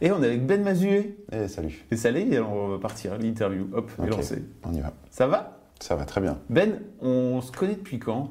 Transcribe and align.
Et 0.00 0.10
on 0.12 0.22
est 0.22 0.26
avec 0.26 0.46
Ben 0.46 0.62
Mazué. 0.62 1.18
Eh, 1.32 1.46
salut. 1.48 1.84
Et 1.90 1.96
ça 1.96 2.10
et 2.10 2.38
on 2.40 2.68
va 2.68 2.78
partir, 2.78 3.18
l'interview. 3.18 3.68
Hop, 3.74 3.90
est 3.98 4.02
Ok, 4.02 4.10
lancé. 4.16 4.42
On 4.64 4.72
y 4.72 4.80
va. 4.80 4.92
Ça 5.10 5.26
va? 5.26 5.58
Ça 5.78 5.94
va 5.96 6.04
très 6.04 6.20
bien. 6.20 6.38
Ben, 6.48 6.78
on 7.02 7.40
se 7.40 7.52
connaît 7.52 7.74
depuis 7.74 7.98
quand? 7.98 8.30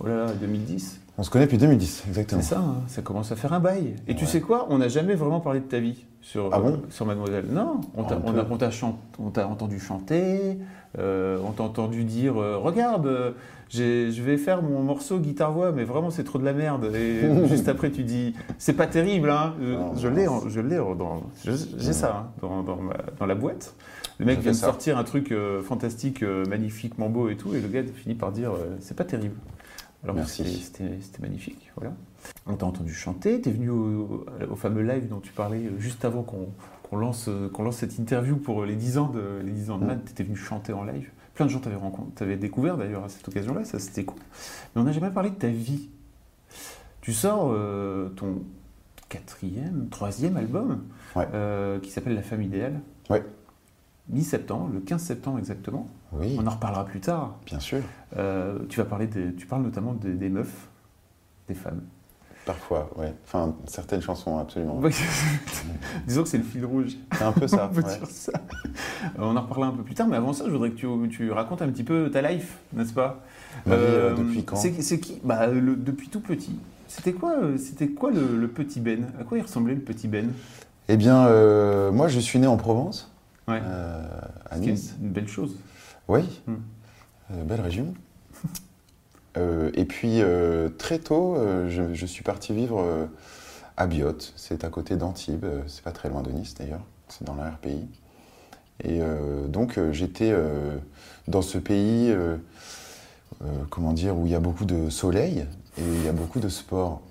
Oh 0.00 0.06
là 0.06 0.16
là, 0.26 0.26
2010 0.38 1.00
On 1.16 1.22
se 1.22 1.30
connaît 1.30 1.44
depuis 1.46 1.56
2010, 1.58 2.04
exactement. 2.08 2.42
C'est 2.42 2.54
ça, 2.54 2.60
hein, 2.60 2.82
ça 2.88 3.00
commence 3.00 3.32
à 3.32 3.36
faire 3.36 3.52
un 3.54 3.60
bail. 3.60 3.94
Et 4.06 4.14
tu 4.14 4.26
sais 4.26 4.40
quoi? 4.42 4.66
On 4.70 4.78
n'a 4.78 4.88
jamais 4.88 5.14
vraiment 5.14 5.40
parlé 5.40 5.60
de 5.60 5.64
ta 5.64 5.78
vie 5.78 6.04
sur, 6.20 6.50
Ah 6.52 6.60
bon? 6.60 6.68
euh, 6.72 6.76
sur 6.90 7.06
Mademoiselle. 7.06 7.46
Non, 7.50 7.80
on 7.96 8.04
t'a 8.04 8.16
Un 8.16 8.22
on 8.24 8.36
a- 8.36 8.44
peu. 8.44 8.52
on 8.52 8.56
t'a 8.58 8.70
chan- 8.70 8.98
on 9.18 9.30
t'a 9.30 9.46
entendu 9.48 9.78
chanter, 9.80 10.58
euh, 10.98 11.38
on 11.46 11.52
t'a 11.52 11.62
entendu 11.62 12.04
dire 12.04 12.38
euh, 12.40 12.58
Regarde, 12.58 13.34
je 13.72 14.22
vais 14.22 14.36
faire 14.36 14.62
mon 14.62 14.82
morceau 14.82 15.18
guitare-voix, 15.18 15.72
mais 15.72 15.84
vraiment 15.84 16.10
c'est 16.10 16.24
trop 16.24 16.38
de 16.38 16.44
la 16.44 16.52
merde. 16.52 16.90
Et 16.94 17.22
juste 17.48 17.68
après, 17.68 17.90
tu 17.90 18.02
dis 18.04 18.34
C'est 18.58 18.74
pas 18.74 18.86
terrible, 18.86 19.30
hein 19.30 19.54
Je, 19.96 20.08
l'ai, 20.08 20.26
je 20.48 20.60
l'ai 20.60 20.76
dans. 20.76 21.22
J'ai 21.44 21.92
ça 21.92 22.16
hein, 22.26 22.30
dans, 22.40 22.62
dans 22.62 22.76
ma- 22.76 22.96
dans 23.18 23.26
la 23.26 23.34
boîte. 23.34 23.74
Le 24.18 24.26
mec 24.26 24.40
vient 24.40 24.52
de 24.52 24.56
sortir 24.56 24.98
un 24.98 25.04
truc 25.04 25.32
euh, 25.32 25.62
fantastique, 25.62 26.22
euh, 26.22 26.44
magnifiquement 26.46 27.08
beau 27.08 27.28
et 27.28 27.36
tout, 27.36 27.54
et 27.54 27.60
le 27.60 27.68
gars 27.68 27.82
finit 27.94 28.14
par 28.14 28.30
dire 28.30 28.52
euh, 28.52 28.76
C'est 28.80 28.96
pas 28.96 29.04
terrible. 29.04 29.34
Alors 30.04 30.16
Merci. 30.16 30.44
c'était- 30.72 31.20
magnifique, 31.20 31.70
voilà. 31.76 31.92
On 32.46 32.54
t'a 32.54 32.66
entendu 32.66 32.92
chanter, 32.92 33.40
t'es 33.40 33.50
venu 33.50 33.70
au, 33.70 34.24
au 34.50 34.56
fameux 34.56 34.82
live 34.82 35.08
dont 35.08 35.20
tu 35.20 35.32
parlais 35.32 35.70
juste 35.78 36.04
avant 36.04 36.22
qu'on 36.22 36.96
lance, 36.96 37.28
qu'on 37.52 37.62
lance 37.62 37.76
cette 37.78 37.98
interview 37.98 38.36
pour 38.36 38.64
les 38.64 38.74
10 38.76 38.98
ans 38.98 39.08
de, 39.08 39.40
les 39.44 39.50
10 39.52 39.70
ans 39.70 39.78
de 39.78 39.84
Mm. 39.84 39.86
Mad, 39.88 40.04
t'étais 40.04 40.24
venu 40.24 40.36
chanter 40.36 40.72
en 40.72 40.84
live. 40.84 41.08
Plein 41.42 41.46
de 41.48 41.52
gens 41.52 41.60
t'avaient 41.60 41.76
rencontré, 41.76 42.12
t'avaient 42.14 42.36
découvert 42.36 42.76
d'ailleurs 42.76 43.02
à 43.04 43.08
cette 43.08 43.26
occasion-là, 43.26 43.64
ça 43.64 43.78
c'était 43.80 44.04
cool. 44.04 44.20
Mais 44.74 44.80
on 44.80 44.84
n'a 44.84 44.92
jamais 44.92 45.10
parlé 45.10 45.30
de 45.30 45.34
ta 45.34 45.48
vie. 45.48 45.88
Tu 47.00 47.12
sors 47.12 47.50
euh, 47.52 48.08
ton 48.10 48.42
quatrième, 49.08 49.88
troisième 49.90 50.36
album, 50.36 50.84
Ouais. 51.16 51.26
euh, 51.34 51.80
qui 51.80 51.90
s'appelle 51.90 52.14
La 52.14 52.22
Femme 52.22 52.42
Idéale. 52.42 52.80
Ouais. 53.10 53.24
Mi-septembre, 54.08 54.70
le 54.72 54.80
15 54.80 55.02
septembre 55.02 55.38
exactement. 55.38 55.88
Oui, 56.12 56.36
On 56.40 56.46
en 56.46 56.50
reparlera 56.50 56.84
plus 56.84 57.00
tard. 57.00 57.36
bien 57.46 57.58
sûr. 57.60 57.80
Euh, 58.16 58.58
tu 58.68 58.78
vas 58.78 58.84
parler 58.84 59.06
des, 59.08 59.34
tu 59.34 59.46
parles 59.46 59.62
notamment 59.62 59.94
des, 59.94 60.14
des 60.14 60.28
meufs, 60.28 60.68
des 61.48 61.54
femmes. 61.54 61.82
Parfois, 62.44 62.90
ouais. 62.96 63.14
Enfin, 63.24 63.54
certaines 63.66 64.02
chansons, 64.02 64.38
absolument. 64.38 64.80
Disons 66.06 66.22
que 66.24 66.28
c'est 66.28 66.38
le 66.38 66.42
fil 66.44 66.64
rouge. 66.64 66.96
C'est 67.16 67.22
un 67.22 67.32
peu 67.32 67.46
ça. 67.46 67.68
On 67.70 67.74
peut 67.74 67.82
ouais. 67.86 67.98
dire 67.98 68.06
ça. 68.08 68.32
Euh, 69.04 69.08
On 69.18 69.36
en 69.36 69.42
reparlera 69.42 69.68
un 69.70 69.76
peu 69.76 69.82
plus 69.84 69.94
tard, 69.94 70.08
mais 70.08 70.16
avant 70.16 70.32
ça, 70.32 70.44
je 70.46 70.50
voudrais 70.50 70.70
que 70.70 70.74
tu, 70.76 70.86
tu 71.10 71.30
racontes 71.30 71.62
un 71.62 71.68
petit 71.68 71.84
peu 71.84 72.10
ta 72.10 72.20
life, 72.20 72.58
n'est-ce 72.72 72.92
pas? 72.92 73.20
Vie, 73.66 73.72
euh, 73.72 74.14
depuis 74.16 74.44
quand? 74.44 74.56
c'est, 74.56 74.98
qui? 74.98 75.20
Bah, 75.22 75.46
le- 75.46 75.76
Depuis 75.76 76.08
tout 76.08 76.20
petit. 76.20 76.58
C'était 76.88 77.12
quoi, 77.12 77.34
euh, 77.40 77.56
c'était 77.58 77.88
quoi 77.88 78.10
le, 78.10 78.36
le 78.36 78.48
petit 78.48 78.80
Ben? 78.80 79.06
À 79.20 79.24
quoi 79.24 79.38
il 79.38 79.42
ressemblait 79.42 79.74
le 79.74 79.80
petit 79.80 80.08
Ben? 80.08 80.32
Eh 80.88 80.96
bien, 80.96 81.26
euh, 81.26 81.92
moi, 81.92 82.08
je 82.08 82.18
suis 82.18 82.38
né 82.40 82.46
en 82.48 82.56
Provence, 82.56 83.10
Ouais. 83.48 83.60
euh, 83.62 84.04
à 84.50 84.58
Nice. 84.58 84.94
une 85.00 85.10
belle 85.10 85.28
chose. 85.28 85.56
Oui. 86.08 86.42
Euh, 86.48 87.44
belle 87.44 87.60
région. 87.60 87.94
Euh, 89.36 89.70
et 89.74 89.84
puis, 89.84 90.20
euh, 90.20 90.68
très 90.68 90.98
tôt, 90.98 91.36
euh, 91.36 91.68
je, 91.68 91.94
je 91.94 92.06
suis 92.06 92.22
parti 92.22 92.52
vivre 92.52 93.08
à 93.76 93.86
Biote. 93.86 94.32
C'est 94.36 94.64
à 94.64 94.68
côté 94.68 94.96
d'Antibes. 94.96 95.46
C'est 95.66 95.82
pas 95.82 95.92
très 95.92 96.08
loin 96.08 96.22
de 96.22 96.30
Nice, 96.30 96.54
d'ailleurs. 96.54 96.82
C'est 97.08 97.24
dans 97.24 97.34
la 97.34 97.50
RPI. 97.50 97.86
Et 98.84 99.00
euh, 99.00 99.46
donc, 99.46 99.78
euh, 99.78 99.92
j'étais 99.92 100.32
euh, 100.32 100.76
dans 101.28 101.42
ce 101.42 101.58
pays, 101.58 102.14
comment 103.70 103.92
dire, 103.92 104.16
où 104.16 104.26
il 104.26 104.32
y 104.32 104.34
a 104.34 104.40
beaucoup 104.40 104.64
de 104.64 104.90
soleil 104.90 105.46
et 105.78 105.82
il 105.82 106.04
y 106.04 106.08
a 106.08 106.12
beaucoup 106.12 106.40
de 106.40 106.48
sport. 106.48 107.02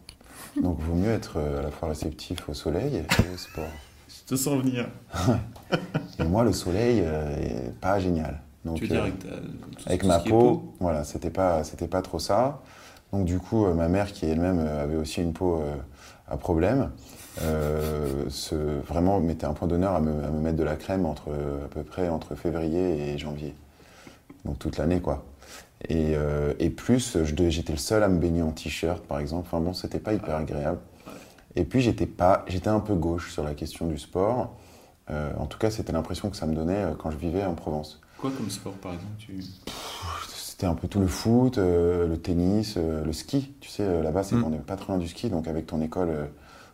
Donc, 0.61 0.77
il 0.79 0.85
vaut 0.85 0.95
mieux 0.95 1.11
être 1.11 1.39
à 1.39 1.61
la 1.61 1.71
fois 1.71 1.89
réceptif 1.89 2.47
au 2.49 2.53
soleil 2.53 2.97
et 2.97 3.33
au 3.33 3.38
sport. 3.38 3.69
Je 4.07 4.35
te 4.35 4.35
sens 4.35 4.61
venir. 4.61 4.89
Et 6.19 6.23
moi, 6.23 6.43
le 6.43 6.53
soleil, 6.53 7.01
euh, 7.03 7.35
est 7.38 7.73
pas 7.79 7.99
génial. 7.99 8.39
Donc, 8.66 8.75
tu 8.77 8.81
veux 8.85 8.88
dire 8.89 8.99
euh, 8.99 9.03
avec, 9.03 9.19
ta- 9.19 9.27
tout- 9.29 9.83
avec 9.88 10.01
tout 10.01 10.07
ma 10.07 10.17
est 10.17 10.29
peau, 10.29 10.73
voilà, 10.79 11.03
c'était 11.03 11.29
pas, 11.29 11.63
c'était 11.63 11.88
pas 11.88 12.01
trop 12.01 12.19
ça. 12.19 12.61
Donc 13.11 13.25
du 13.25 13.39
coup, 13.39 13.66
euh, 13.66 13.73
ma 13.73 13.88
mère, 13.89 14.11
qui 14.13 14.25
elle-même 14.25 14.59
euh, 14.59 14.83
avait 14.83 14.95
aussi 14.95 15.22
une 15.22 15.33
peau 15.33 15.61
à 16.27 16.38
problème, 16.38 16.91
euh, 17.41 18.29
se, 18.29 18.55
vraiment 18.55 19.19
mettait 19.19 19.45
un 19.45 19.53
point 19.53 19.67
d'honneur 19.67 19.95
à 19.95 20.01
me, 20.01 20.23
à 20.23 20.29
me 20.29 20.39
mettre 20.39 20.57
de 20.57 20.63
la 20.63 20.75
crème 20.75 21.05
entre 21.05 21.29
à 21.31 21.67
peu 21.69 21.83
près 21.83 22.07
entre 22.09 22.35
février 22.35 23.11
et 23.13 23.17
janvier. 23.17 23.55
Donc 24.45 24.59
toute 24.59 24.77
l'année, 24.77 25.01
quoi. 25.01 25.25
Et, 25.89 26.13
euh, 26.16 26.53
et 26.59 26.69
plus, 26.69 27.17
j'étais 27.23 27.73
le 27.73 27.77
seul 27.77 28.03
à 28.03 28.07
me 28.07 28.19
baigner 28.19 28.44
en 28.44 28.51
t-shirt, 28.51 29.03
par 29.05 29.19
exemple. 29.19 29.47
Enfin 29.47 29.59
bon, 29.63 29.73
c'était 29.73 30.00
pas 30.00 30.13
hyper 30.13 30.35
agréable. 30.35 30.79
Et 31.55 31.66
puis 31.66 31.81
j'étais 31.81 32.05
pas, 32.05 32.45
j'étais 32.47 32.69
un 32.69 32.79
peu 32.79 32.95
gauche 32.95 33.31
sur 33.33 33.44
la 33.44 33.53
question 33.55 33.88
du 33.88 33.97
sport. 33.97 34.55
Euh, 35.09 35.31
en 35.38 35.47
tout 35.47 35.57
cas, 35.57 35.71
c'était 35.71 35.91
l'impression 35.94 36.29
que 36.29 36.38
ça 36.38 36.45
me 36.45 36.55
donnait 36.55 36.85
quand 37.00 37.11
je 37.11 37.17
vivais 37.17 37.44
en 37.45 37.55
Provence. 37.55 38.01
Quoi 38.21 38.29
comme 38.37 38.51
sport, 38.51 38.73
par 38.73 38.93
exemple 38.93 39.13
tu... 39.17 39.43
C'était 40.29 40.67
un 40.67 40.75
peu 40.75 40.87
tout 40.87 40.99
le 40.99 41.07
foot, 41.07 41.57
euh, 41.57 42.07
le 42.07 42.17
tennis, 42.17 42.75
euh, 42.77 43.03
le 43.03 43.13
ski. 43.13 43.51
Tu 43.61 43.69
sais, 43.69 43.81
euh, 43.81 44.03
là-bas, 44.03 44.21
c'est 44.21 44.35
Mm. 44.35 44.43
on 44.43 44.49
n'est 44.51 44.57
pas 44.59 44.75
très 44.75 44.93
loin 44.93 44.99
du 44.99 45.07
ski. 45.07 45.29
Donc, 45.29 45.47
avec 45.47 45.65
ton 45.65 45.81
école 45.81 46.29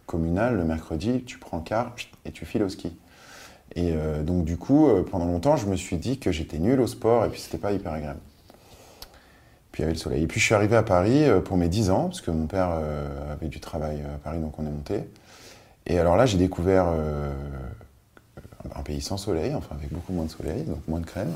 communale, 0.06 0.58
le 0.58 0.66
mercredi, 0.66 1.24
tu 1.26 1.38
prends 1.38 1.58
le 1.58 1.64
car 1.64 1.96
et 2.26 2.32
tu 2.32 2.46
files 2.46 2.64
au 2.64 2.70
ski. 2.70 2.92
Et 3.76 3.94
donc, 4.24 4.46
du 4.46 4.58
coup, 4.58 4.90
pendant 5.12 5.26
longtemps, 5.26 5.56
je 5.58 5.68
me 5.68 5.76
suis 5.76 5.98
dit 5.98 6.20
que 6.20 6.32
j'étais 6.32 6.58
nul 6.58 6.80
au 6.80 6.88
sport 6.88 7.26
et 7.26 7.30
puis 7.30 7.40
c'était 7.40 7.58
pas 7.58 7.74
hyper 7.74 7.92
agréable. 7.92 8.20
Puis 9.72 9.82
il 9.82 9.84
y 9.84 9.84
avait 9.84 9.94
le 9.94 10.00
soleil. 10.00 10.24
Et 10.24 10.28
puis, 10.28 10.40
je 10.40 10.46
suis 10.46 10.56
arrivé 10.56 10.76
à 10.76 10.84
Paris 10.84 11.26
pour 11.46 11.58
mes 11.58 11.68
10 11.68 11.92
ans, 11.92 12.06
parce 12.06 12.22
que 12.22 12.32
mon 12.32 12.48
père 12.48 12.72
avait 13.30 13.50
du 13.50 13.60
travail 13.60 14.02
à 14.02 14.18
Paris, 14.18 14.40
donc 14.40 14.58
on 14.58 14.64
est 14.64 14.72
monté. 14.72 15.04
Et 15.88 16.00
alors 16.00 16.18
là, 16.18 16.26
j'ai 16.26 16.38
découvert 16.38 16.88
euh, 16.90 17.32
un 18.78 18.84
pays 18.84 19.02
sans 19.02 19.18
soleil, 19.18 19.54
enfin 19.56 19.76
avec 19.76 19.92
beaucoup 19.92 20.14
moins 20.14 20.26
de 20.26 20.32
soleil, 20.32 20.64
donc 20.64 20.80
moins 20.88 21.00
de 21.00 21.06
crème. 21.06 21.34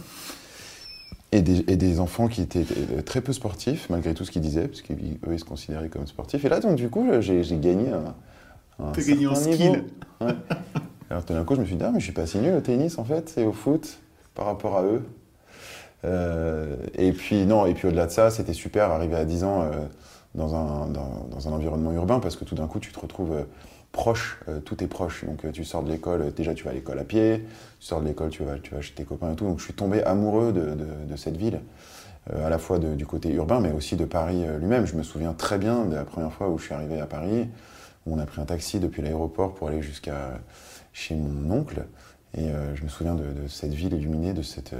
Et 1.33 1.41
des, 1.41 1.59
et 1.71 1.77
des 1.77 2.01
enfants 2.01 2.27
qui 2.27 2.41
étaient 2.41 2.65
euh, 2.91 3.01
très 3.01 3.21
peu 3.21 3.31
sportifs, 3.31 3.89
malgré 3.89 4.13
tout 4.13 4.25
ce 4.25 4.31
qu'ils 4.31 4.41
disaient, 4.41 4.67
parce 4.67 4.81
qu'eux, 4.81 4.95
ils 5.31 5.39
se 5.39 5.45
considéraient 5.45 5.87
comme 5.87 6.05
sportifs. 6.05 6.43
Et 6.43 6.49
là, 6.49 6.59
donc, 6.59 6.75
du 6.75 6.89
coup, 6.89 7.07
j'ai 7.21 7.41
j'ai 7.43 7.57
gagné 7.57 7.89
un, 7.89 8.13
un 8.83 8.91
T'as 8.91 9.01
gagné 9.01 9.27
en 9.27 9.35
skill. 9.35 9.85
Ouais. 10.19 10.35
Alors, 11.09 11.25
tout 11.25 11.33
d'un 11.33 11.43
coup, 11.43 11.55
je 11.55 11.61
me 11.61 11.65
suis 11.65 11.75
dit, 11.75 11.83
ah, 11.83 11.91
mais 11.91 11.99
je 11.99 12.05
suis 12.05 12.13
pas 12.13 12.25
si 12.25 12.37
nul 12.37 12.53
au 12.53 12.61
tennis, 12.61 12.97
en 12.97 13.03
fait, 13.03 13.33
et 13.37 13.43
au 13.43 13.51
foot, 13.53 13.99
par 14.35 14.45
rapport 14.45 14.77
à 14.77 14.83
eux. 14.83 15.03
Euh, 16.05 16.75
et 16.95 17.11
puis, 17.11 17.45
non, 17.45 17.65
et 17.65 17.73
puis 17.73 17.87
au-delà 17.87 18.07
de 18.07 18.11
ça, 18.11 18.29
c'était 18.29 18.53
super, 18.53 18.91
arriver 18.91 19.15
à 19.15 19.25
10 19.25 19.43
ans 19.43 19.61
euh, 19.61 19.71
dans, 20.35 20.55
un, 20.55 20.87
dans, 20.87 21.27
dans 21.29 21.47
un 21.47 21.51
environnement 21.51 21.91
urbain, 21.91 22.19
parce 22.19 22.35
que 22.35 22.45
tout 22.45 22.55
d'un 22.55 22.67
coup, 22.67 22.79
tu 22.79 22.91
te 22.91 22.99
retrouves 22.99 23.33
euh, 23.33 23.43
proche, 23.91 24.39
euh, 24.47 24.59
tout 24.59 24.83
est 24.83 24.87
proche. 24.87 25.25
Donc, 25.25 25.43
euh, 25.45 25.51
tu 25.51 25.63
sors 25.65 25.83
de 25.83 25.89
l'école, 25.91 26.21
euh, 26.21 26.31
déjà, 26.31 26.53
tu 26.53 26.63
vas 26.63 26.71
à 26.71 26.73
l'école 26.73 26.99
à 26.99 27.03
pied, 27.03 27.45
tu 27.79 27.85
sors 27.85 28.01
de 28.01 28.07
l'école, 28.07 28.29
tu 28.29 28.43
vas, 28.43 28.57
tu 28.57 28.73
vas 28.73 28.81
chez 28.81 28.93
tes 28.93 29.03
copains 29.03 29.31
et 29.33 29.35
tout. 29.35 29.45
Donc, 29.45 29.59
je 29.59 29.65
suis 29.65 29.73
tombé 29.73 30.03
amoureux 30.03 30.51
de, 30.53 30.61
de, 30.75 30.87
de 31.09 31.15
cette 31.17 31.37
ville, 31.37 31.59
à 32.31 32.49
la 32.49 32.57
fois 32.59 32.77
de- 32.79 32.93
du 32.95 33.05
côté 33.05 33.31
urbain, 33.33 33.59
mais 33.59 33.71
aussi 33.71 33.95
de 33.95 34.05
Paris 34.05 34.45
lui-même. 34.59 34.85
Je 34.85 34.95
me 34.95 35.03
souviens 35.03 35.33
très 35.33 35.57
bien 35.57 35.85
de 35.85 35.95
la 35.95 36.05
première 36.05 36.31
fois 36.31 36.49
où 36.49 36.57
je 36.57 36.65
suis 36.65 36.73
arrivé 36.73 36.99
à 37.01 37.05
Paris, 37.07 37.49
où 38.05 38.15
on 38.15 38.19
a 38.19 38.25
pris 38.25 38.39
un 38.41 38.45
taxi 38.45 38.79
depuis 38.79 39.01
l'aéroport 39.01 39.53
pour 39.55 39.67
aller 39.69 39.81
jusqu'à 39.81 40.39
chez 40.93 41.15
mon 41.15 41.51
oncle. 41.51 41.83
Et 42.37 42.47
je 42.75 42.83
me 42.83 42.87
souviens 42.89 43.15
de, 43.15 43.23
de 43.23 43.47
cette 43.47 43.73
ville 43.73 43.93
illuminée, 43.93 44.33
de 44.33 44.43
cette, 44.43 44.73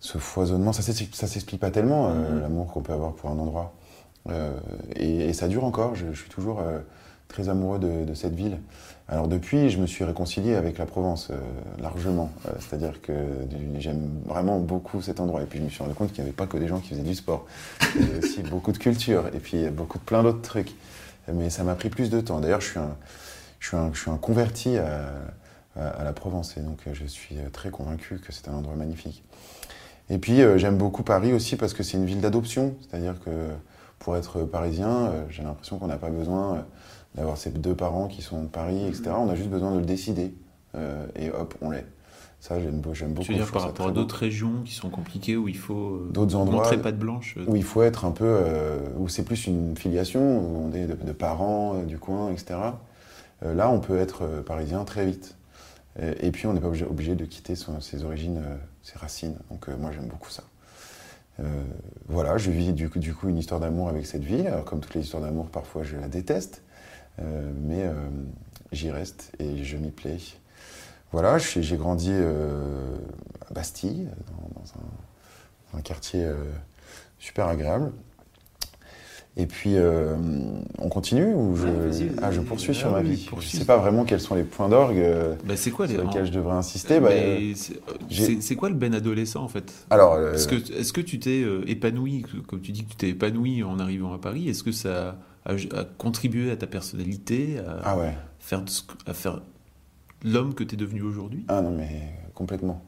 ce 0.00 0.18
foisonnement. 0.18 0.72
Ça 0.72 0.82
ça 0.82 1.26
s'explique 1.26 1.60
pas 1.60 1.70
tellement, 1.70 2.10
Mhm. 2.12 2.40
l'amour 2.40 2.72
qu'on 2.72 2.82
peut 2.82 2.92
avoir 2.92 3.12
pour 3.14 3.30
un 3.30 3.38
endroit. 3.38 3.72
Et, 4.96 5.28
et 5.28 5.32
ça 5.32 5.46
dure 5.48 5.64
encore. 5.64 5.94
Je, 5.94 6.06
je 6.12 6.20
suis 6.20 6.28
toujours 6.30 6.60
très 7.30 7.48
amoureux 7.48 7.78
de, 7.78 8.14
cette 8.14 8.34
ville. 8.34 8.58
Alors 9.08 9.28
depuis, 9.28 9.70
je 9.70 9.78
me 9.78 9.86
suis 9.86 10.04
réconcilié 10.04 10.54
avec 10.54 10.78
la 10.78 10.86
Provence, 10.86 11.28
euh, 11.30 11.36
largement. 11.80 12.30
Euh, 12.46 12.50
C'est-à-dire 12.58 13.00
que 13.00 13.12
j'aime 13.78 14.08
vraiment 14.26 14.58
beaucoup 14.58 15.00
cet 15.00 15.20
endroit. 15.20 15.42
Et 15.42 15.46
puis 15.46 15.58
je 15.58 15.64
me 15.64 15.68
suis 15.68 15.82
rendu 15.82 15.94
compte 15.94 16.12
qu'il 16.12 16.22
n'y 16.22 16.28
avait 16.28 16.36
pas 16.36 16.46
que 16.46 16.58
des 16.58 16.68
gens 16.68 16.78
qui 16.78 16.90
faisaient 16.90 17.02
du 17.02 17.14
sport. 17.14 17.46
Il 17.94 18.02
y 18.02 18.04
avait 18.04 18.18
aussi 18.18 18.42
beaucoup 18.50 18.72
de 18.72 18.78
culture 18.78 19.26
et 19.34 19.38
puis 19.38 19.68
beaucoup 19.70 19.98
de 19.98 20.04
plein 20.04 20.22
d'autres 20.22 20.42
trucs. 20.42 20.74
Mais 21.32 21.50
ça 21.50 21.64
m'a 21.64 21.74
pris 21.74 21.88
plus 21.88 22.10
de 22.10 22.20
temps. 22.20 22.40
D'ailleurs, 22.40 22.60
je 22.60 22.78
je 23.60 23.76
je 23.92 24.00
suis 24.00 24.10
un 24.10 24.16
converti 24.16 24.78
à, 24.78 26.04
la 26.04 26.12
Provence 26.12 26.56
et 26.56 26.60
donc 26.60 26.78
je 26.92 27.04
suis 27.06 27.36
très 27.52 27.70
convaincu 27.70 28.18
que 28.18 28.32
c'est 28.32 28.48
un 28.48 28.54
endroit 28.54 28.74
magnifique. 28.74 29.22
Et 30.08 30.18
puis 30.18 30.42
euh, 30.42 30.58
j'aime 30.58 30.76
beaucoup 30.76 31.04
Paris 31.04 31.32
aussi 31.32 31.56
parce 31.56 31.72
que 31.72 31.82
c'est 31.82 31.96
une 31.96 32.06
ville 32.06 32.20
d'adoption, 32.20 32.74
c'est-à-dire 32.80 33.14
que 33.24 33.30
pour 33.98 34.16
être 34.16 34.42
parisien, 34.42 35.12
j'ai 35.28 35.42
l'impression 35.42 35.78
qu'on 35.78 35.86
n'a 35.86 35.98
pas 35.98 36.10
besoin 36.10 36.64
d'avoir 37.14 37.36
ses 37.36 37.50
deux 37.50 37.74
parents 37.74 38.06
qui 38.08 38.22
sont 38.22 38.42
de 38.42 38.48
Paris, 38.48 38.86
etc. 38.86 39.10
On 39.16 39.28
a 39.28 39.34
juste 39.34 39.50
besoin 39.50 39.72
de 39.74 39.78
le 39.80 39.84
décider. 39.86 40.34
Euh, 40.76 41.06
et 41.16 41.30
hop, 41.30 41.54
on 41.60 41.70
l'est. 41.70 41.86
Ça, 42.38 42.58
j'aime 42.60 42.80
beaucoup. 42.80 42.94
Tu 43.26 43.32
veux 43.32 43.38
dire 43.38 43.50
par 43.52 43.62
rapport 43.62 43.88
à 43.88 43.90
d'autres 43.92 44.16
régions 44.16 44.62
qui 44.64 44.72
sont 44.72 44.88
compliquées 44.88 45.36
où 45.36 45.46
il 45.48 45.58
faut 45.58 45.96
euh, 45.96 46.08
D'autres 46.10 46.36
endroits 46.36 46.62
montrer 46.62 46.78
patte 46.80 46.98
blanche 46.98 47.34
euh, 47.36 47.44
où 47.46 47.56
il 47.56 47.64
faut 47.64 47.82
être 47.82 48.04
un 48.06 48.12
peu, 48.12 48.24
euh, 48.24 48.78
où 48.96 49.08
c'est 49.08 49.24
plus 49.24 49.46
une 49.46 49.76
filiation, 49.76 50.20
où 50.38 50.68
on 50.70 50.72
est 50.74 50.86
de, 50.86 50.94
de 50.94 51.12
parents 51.12 51.74
euh, 51.74 51.84
du 51.84 51.98
coin, 51.98 52.30
etc. 52.30 52.58
Là, 53.42 53.70
on 53.70 53.80
peut 53.80 53.96
être 53.98 54.42
parisien 54.44 54.84
très 54.84 55.06
vite. 55.06 55.34
Et, 56.00 56.26
et 56.26 56.30
puis, 56.30 56.46
on 56.46 56.52
n'est 56.52 56.60
pas 56.60 56.68
obligé, 56.68 56.84
obligé 56.84 57.14
de 57.14 57.24
quitter 57.24 57.54
son- 57.56 57.80
ses 57.80 58.04
origines, 58.04 58.42
ses 58.82 58.98
racines. 58.98 59.34
Donc, 59.50 59.68
moi, 59.68 59.90
j'aime 59.92 60.06
beaucoup 60.08 60.28
ça. 60.30 60.42
Euh, 61.40 61.44
voilà, 62.08 62.36
je 62.36 62.50
vis 62.50 62.72
du 62.74 62.90
coup, 62.90 62.98
du 62.98 63.14
coup 63.14 63.28
une 63.30 63.38
histoire 63.38 63.58
d'amour 63.60 63.88
avec 63.88 64.04
cette 64.06 64.22
ville. 64.24 64.46
Alors, 64.46 64.64
comme 64.66 64.80
toutes 64.80 64.94
les 64.94 65.00
histoires 65.02 65.22
d'amour, 65.22 65.46
parfois, 65.46 65.82
je 65.84 65.96
la 65.96 66.08
déteste. 66.08 66.62
Euh, 67.18 67.50
mais 67.66 67.84
euh, 67.84 67.92
j'y 68.72 68.90
reste 68.90 69.32
et 69.38 69.62
je 69.64 69.76
m'y 69.76 69.90
plais. 69.90 70.18
Voilà, 71.12 71.38
j'ai 71.38 71.76
grandi 71.76 72.10
euh, 72.12 72.96
à 73.50 73.52
Bastille, 73.52 74.08
dans, 74.28 74.60
dans 74.60 74.66
un, 74.76 75.78
un 75.78 75.82
quartier 75.82 76.24
euh, 76.24 76.36
super 77.18 77.48
agréable. 77.48 77.92
Et 79.36 79.46
puis, 79.46 79.76
euh, 79.76 80.16
on 80.78 80.88
continue 80.88 81.34
ou 81.34 81.56
je, 81.56 81.66
Ouais, 81.66 82.10
ah, 82.20 82.30
je 82.30 82.40
poursuis 82.40 82.74
sur 82.74 82.88
Ah 82.88 82.92
ma 82.92 83.00
oui, 83.00 83.14
vie 83.14 83.28
Je 83.30 83.36
ne 83.36 83.40
sais 83.60 83.64
pas 83.64 83.76
vraiment 83.76 84.04
quels 84.04 84.20
sont 84.20 84.34
les 84.34 84.42
points 84.42 84.68
d'orgue 84.68 85.02
bah, 85.44 85.54
quoi 85.74 85.88
sur 85.88 86.02
lesquels 86.02 86.26
je 86.26 86.32
devrais 86.32 86.56
insister. 86.56 87.00
Bah, 87.00 87.10
c'est- 88.40 88.56
quoi 88.56 88.68
le 88.68 88.74
ben 88.74 88.94
adolescent 88.94 89.42
en 89.42 89.48
fait? 89.48 89.72
Alors, 89.90 90.14
euh, 90.14 90.34
Est-ce 90.34 90.48
que, 90.48 90.72
est-ce 90.72 90.92
que 90.92 91.00
tu 91.00 91.18
t'es 91.20 91.42
euh, 91.42 91.62
épanoui, 91.68 92.24
comme 92.48 92.60
tu 92.60 92.72
dis 92.72 92.84
que 92.84 92.90
tu 92.90 92.96
t'es 92.96 93.08
épanoui 93.10 93.62
en 93.62 93.78
arrivant 93.78 94.12
à 94.12 94.18
Paris, 94.18 94.48
est-ce 94.48 94.62
que 94.62 94.72
ça 94.72 95.16
a 95.46 95.54
contribué 95.98 96.50
à 96.50 96.56
ta 96.56 96.66
personnalité, 96.66 97.58
à 97.58 97.80
ah 97.84 97.96
ouais, 97.98 98.14
faire, 98.38 98.62
à 99.06 99.12
l'homme 100.24 100.54
que 100.54 100.64
tu 100.64 100.74
es 100.74 100.78
devenu 100.78 101.02
aujourd'hui 101.02 101.44
ah 101.48 101.62
non 101.62 101.70
mais 101.70 102.12
complètement. 102.34 102.82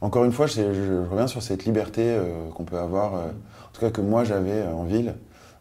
Encore 0.00 0.24
une 0.24 0.32
fois, 0.32 0.46
je, 0.46 0.54
je- 0.54 0.72
je 1.04 1.08
reviens 1.10 1.26
sur 1.28 1.42
cette 1.42 1.64
liberté 1.64 2.02
euh, 2.04 2.48
qu'on 2.50 2.64
peut 2.64 2.78
avoir, 2.78 3.14
euh, 3.14 3.28
en 3.28 3.72
tout 3.72 3.80
cas 3.80 3.90
que 3.90 4.00
moi 4.00 4.24
j'avais 4.24 4.62
euh, 4.62 4.72
en 4.74 4.84
ville, 4.84 5.14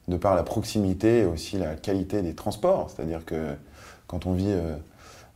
de 0.08 0.18
par 0.18 0.36
la 0.36 0.44
proximité 0.44 1.20
et 1.20 1.26
aussi 1.26 1.58
la 1.58 1.76
qualité 1.76 2.22
des 2.24 2.34
transports. 2.34 2.90
C'est-à-dire 2.90 3.24
que 3.24 3.54
quand 4.08 4.26
on 4.26 4.34
vit 4.34 4.52
euh, 4.52 4.76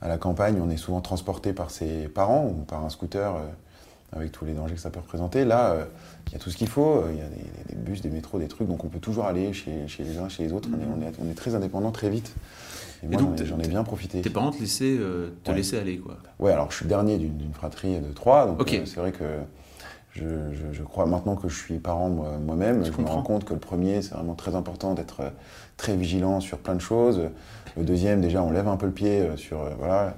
à 0.01 0.07
la 0.07 0.17
campagne, 0.17 0.59
on 0.61 0.69
est 0.69 0.77
souvent 0.77 1.01
transporté 1.01 1.53
par 1.53 1.69
ses 1.69 2.07
parents 2.07 2.47
ou 2.47 2.63
par 2.63 2.83
un 2.83 2.89
scooter 2.89 3.35
avec 4.15 4.31
tous 4.31 4.45
les 4.45 4.53
dangers 4.53 4.75
que 4.75 4.79
ça 4.81 4.89
peut 4.89 4.99
représenter. 4.99 5.45
Là, 5.45 5.71
euh, 5.71 5.85
il 6.27 6.33
y 6.33 6.35
a 6.35 6.39
tout 6.39 6.49
ce 6.49 6.57
qu'il 6.57 6.67
faut, 6.67 6.97
euh, 6.97 7.11
il 7.11 7.17
y 7.17 7.21
a 7.21 7.27
des, 7.27 7.73
des 7.73 7.75
bus, 7.75 8.01
des 8.01 8.09
métros, 8.09 8.39
des 8.39 8.47
trucs, 8.47 8.67
donc 8.67 8.83
on 8.83 8.87
peut 8.87 8.99
toujours 8.99 9.25
aller 9.25 9.53
chez, 9.53 9.87
chez 9.87 10.03
les 10.03 10.17
uns, 10.17 10.29
chez 10.29 10.43
les 10.43 10.53
autres. 10.53 10.69
On, 10.71 10.79
est, 10.79 10.85
on, 10.85 11.07
est, 11.07 11.13
on 11.25 11.29
est 11.29 11.35
très 11.35 11.53
indépendant 11.55 11.91
très 11.91 12.09
vite. 12.09 12.33
Et 13.03 13.07
moi, 13.07 13.21
donc, 13.21 13.43
j'en 13.43 13.59
ai- 13.59 13.67
bien 13.67 13.83
profité. 13.83 14.21
Tes 14.21 14.29
parents 14.29 14.51
te 14.51 14.59
laissaient, 14.59 14.95
euh, 14.97 15.29
te 15.43 15.51
Ouais. 15.51 15.57
laissaient 15.57 15.79
aller 15.79 15.97
quoi. 15.97 16.17
Ouais, 16.39 16.51
alors 16.51 16.71
je 16.71 16.77
suis 16.77 16.85
le 16.85 16.89
dernier 16.89 17.17
d'une 17.17 17.53
fratrie 17.53 17.99
de 17.99 18.11
trois, 18.13 18.47
donc 18.47 18.61
euh, 18.73 18.85
c'est 18.85 18.99
vrai 18.99 19.11
que 19.11 19.25
je, 20.13 20.23
je- 20.53 20.71
je 20.71 20.83
crois 20.83 21.05
maintenant 21.05 21.35
que 21.35 21.49
je 21.49 21.55
suis 21.55 21.77
parent 21.79 22.09
moi- 22.09 22.37
moi-même, 22.37 22.85
Je 22.85 22.91
je, 22.93 22.97
me 23.01 23.05
rends 23.05 23.21
compte 23.21 23.43
que 23.43 23.53
le 23.53 23.59
premier, 23.59 24.01
c'est 24.01 24.15
vraiment 24.15 24.33
très 24.35 24.55
important 24.55 24.93
d'être 24.93 25.21
très 25.77 25.95
vigilant 25.97 26.39
sur 26.39 26.57
plein 26.59 26.75
de 26.75 26.81
choses. 26.81 27.21
Le 27.77 27.83
deuxième, 27.83 28.21
déjà, 28.21 28.41
on 28.41 28.51
lève 28.51 28.69
un 28.69 28.77
peu 28.77 28.85
le 28.85 28.93
pied 28.93 29.27
sur, 29.35 29.61
euh, 29.61 29.71
voilà, 29.77 30.15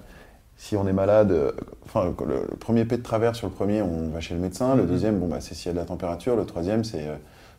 si 0.57 0.75
on 0.75 0.87
est 0.87 0.93
malade, 0.93 1.31
euh, 1.31 1.51
enfin, 1.85 2.05
le, 2.05 2.25
le 2.25 2.57
premier 2.57 2.83
pied 2.85 2.97
de 2.97 3.03
travers 3.03 3.35
sur 3.35 3.47
le 3.47 3.53
premier, 3.53 3.81
on 3.81 4.09
va 4.09 4.19
chez 4.19 4.33
le 4.33 4.39
médecin. 4.39 4.75
Le 4.75 4.83
Mhm. 4.83 4.89
deuxième, 4.89 5.19
bon, 5.19 5.27
bah, 5.27 5.37
c'est 5.39 5.53
s'il 5.53 5.67
y 5.67 5.69
a 5.69 5.73
de 5.73 5.79
la 5.79 5.85
température. 5.85 6.35
Le 6.35 6.45
troisième, 6.45 6.83
c'est 6.83 7.07
euh, 7.07 7.15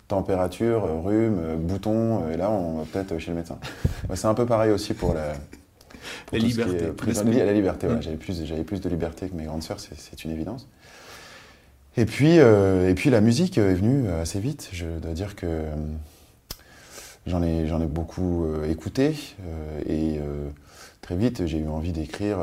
température, 0.08 0.84
euh, 0.84 1.00
rhume, 1.00 1.56
bouton, 1.58 2.28
et 2.30 2.36
là, 2.36 2.50
on 2.50 2.78
va 2.78 2.84
peut-être 2.84 3.18
chez 3.18 3.30
le 3.30 3.36
médecin. 3.36 3.58
C'est 4.14 4.26
un 4.26 4.34
peu 4.34 4.46
pareil 4.46 4.72
aussi 4.72 4.94
pour 4.94 5.14
la, 5.14 5.34
liberté, 6.38 6.90
la 7.44 7.52
liberté, 7.52 7.86
voilà. 7.86 8.00
Mm. 8.00 8.02
J'avais 8.02 8.16
plus, 8.16 8.44
j'avais 8.44 8.64
plus 8.64 8.80
de 8.80 8.88
liberté 8.88 9.28
que 9.28 9.34
mes 9.34 9.44
grandes 9.44 9.62
sœurs, 9.62 9.78
c'est, 9.80 10.24
une 10.24 10.30
évidence. 10.30 10.66
Et 11.96 12.06
puis, 12.06 12.38
euh, 12.38 12.88
et 12.88 12.94
puis 12.94 13.10
la 13.10 13.20
musique 13.20 13.58
est 13.58 13.74
venue 13.74 14.08
assez 14.10 14.40
vite. 14.40 14.70
Je 14.72 14.86
dois 15.00 15.12
dire 15.12 15.36
que 15.36 15.46
euh, 15.46 15.74
j'en 17.26 17.42
ai, 17.42 17.66
j'en 17.66 17.80
ai 17.80 17.86
beaucoup 17.86 18.44
euh, 18.44 18.70
écouté 18.70 19.16
et 19.86 20.20
très 21.00 21.16
vite 21.16 21.46
j'ai 21.46 21.58
eu 21.58 21.68
envie 21.68 21.92
d'écrire. 21.92 22.38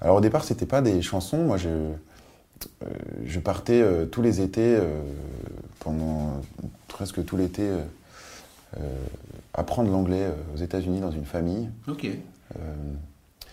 Alors 0.00 0.16
au 0.16 0.20
départ, 0.20 0.44
c'était 0.44 0.66
pas 0.66 0.80
des 0.80 1.02
chansons. 1.02 1.44
Moi, 1.44 1.56
je, 1.56 1.68
euh, 1.68 2.86
je 3.24 3.40
partais 3.40 3.80
euh, 3.80 4.06
tous 4.06 4.22
les 4.22 4.40
étés 4.40 4.76
euh, 4.76 5.02
pendant 5.78 6.40
presque 6.88 7.24
tout 7.24 7.36
l'été 7.36 7.70
apprendre 9.52 9.90
l'anglais 9.90 10.30
aux 10.54 10.58
États-Unis 10.58 11.00
dans 11.00 11.10
une 11.10 11.24
famille. 11.24 11.68
Ok. 11.88 12.06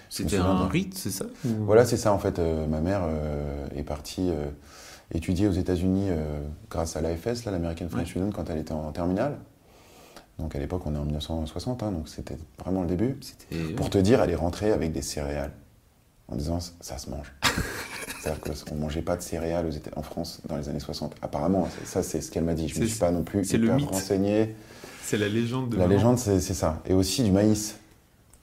C'était 0.09 0.37
un 0.37 0.67
rite, 0.67 0.95
c'est 0.95 1.09
ça? 1.09 1.25
Voilà, 1.43 1.85
c'est 1.85 1.97
ça 1.97 2.13
en 2.13 2.19
fait. 2.19 2.39
Ma 2.39 2.81
mère 2.81 3.03
est 3.75 3.83
partie 3.83 4.29
étudier 5.13 5.47
aux 5.47 5.53
États-Unis 5.53 6.09
grâce 6.69 6.97
à 6.97 7.01
l'AFS, 7.01 7.45
l'American 7.45 7.87
French 7.89 8.09
Student, 8.09 8.31
quand 8.31 8.49
elle 8.49 8.59
était 8.59 8.73
en 8.73 8.91
terminale. 8.91 9.37
Donc 10.37 10.55
à 10.55 10.59
l'époque, 10.59 10.83
on 10.85 10.93
est 10.93 10.99
en 10.99 11.05
1960, 11.05 11.81
hein, 11.81 11.91
donc 11.91 12.09
c'était 12.09 12.37
vraiment 12.59 12.81
le 12.81 12.87
début. 12.87 13.17
Pour 13.75 13.89
te 13.89 13.97
dire, 13.97 14.21
elle 14.21 14.29
est 14.29 14.35
rentrée 14.35 14.71
avec 14.71 14.91
des 14.91 15.01
céréales 15.01 15.53
en 16.29 16.35
disant 16.35 16.59
ça 16.59 16.97
se 16.97 17.09
mange. 17.09 17.31
C'est-à-dire 18.21 18.41
qu'on 18.65 18.75
ne 18.75 18.79
mangeait 18.81 19.01
pas 19.01 19.15
de 19.15 19.21
céréales 19.21 19.69
en 19.95 20.01
France 20.01 20.41
dans 20.49 20.57
les 20.57 20.67
années 20.69 20.79
60. 20.79 21.15
Apparemment, 21.21 21.67
ça 21.85 22.03
c'est 22.03 22.21
ce 22.21 22.31
qu'elle 22.31 22.43
m'a 22.43 22.53
dit. 22.53 22.67
Je 22.67 22.75
ne 22.77 22.81
me 22.83 22.87
suis 22.87 22.99
pas 22.99 23.11
non 23.11 23.23
plus 23.23 23.45
c'est 23.45 23.57
le 23.57 23.65
hyper 23.65 23.75
mythe. 23.77 23.89
renseigné. 23.89 24.55
C'est 25.03 25.17
la 25.17 25.29
légende 25.29 25.69
de. 25.69 25.77
La 25.77 25.83
maman. 25.83 25.93
légende, 25.95 26.17
c'est 26.17 26.39
ça. 26.41 26.81
Et 26.85 26.93
aussi 26.93 27.23
du 27.23 27.31
maïs. 27.31 27.77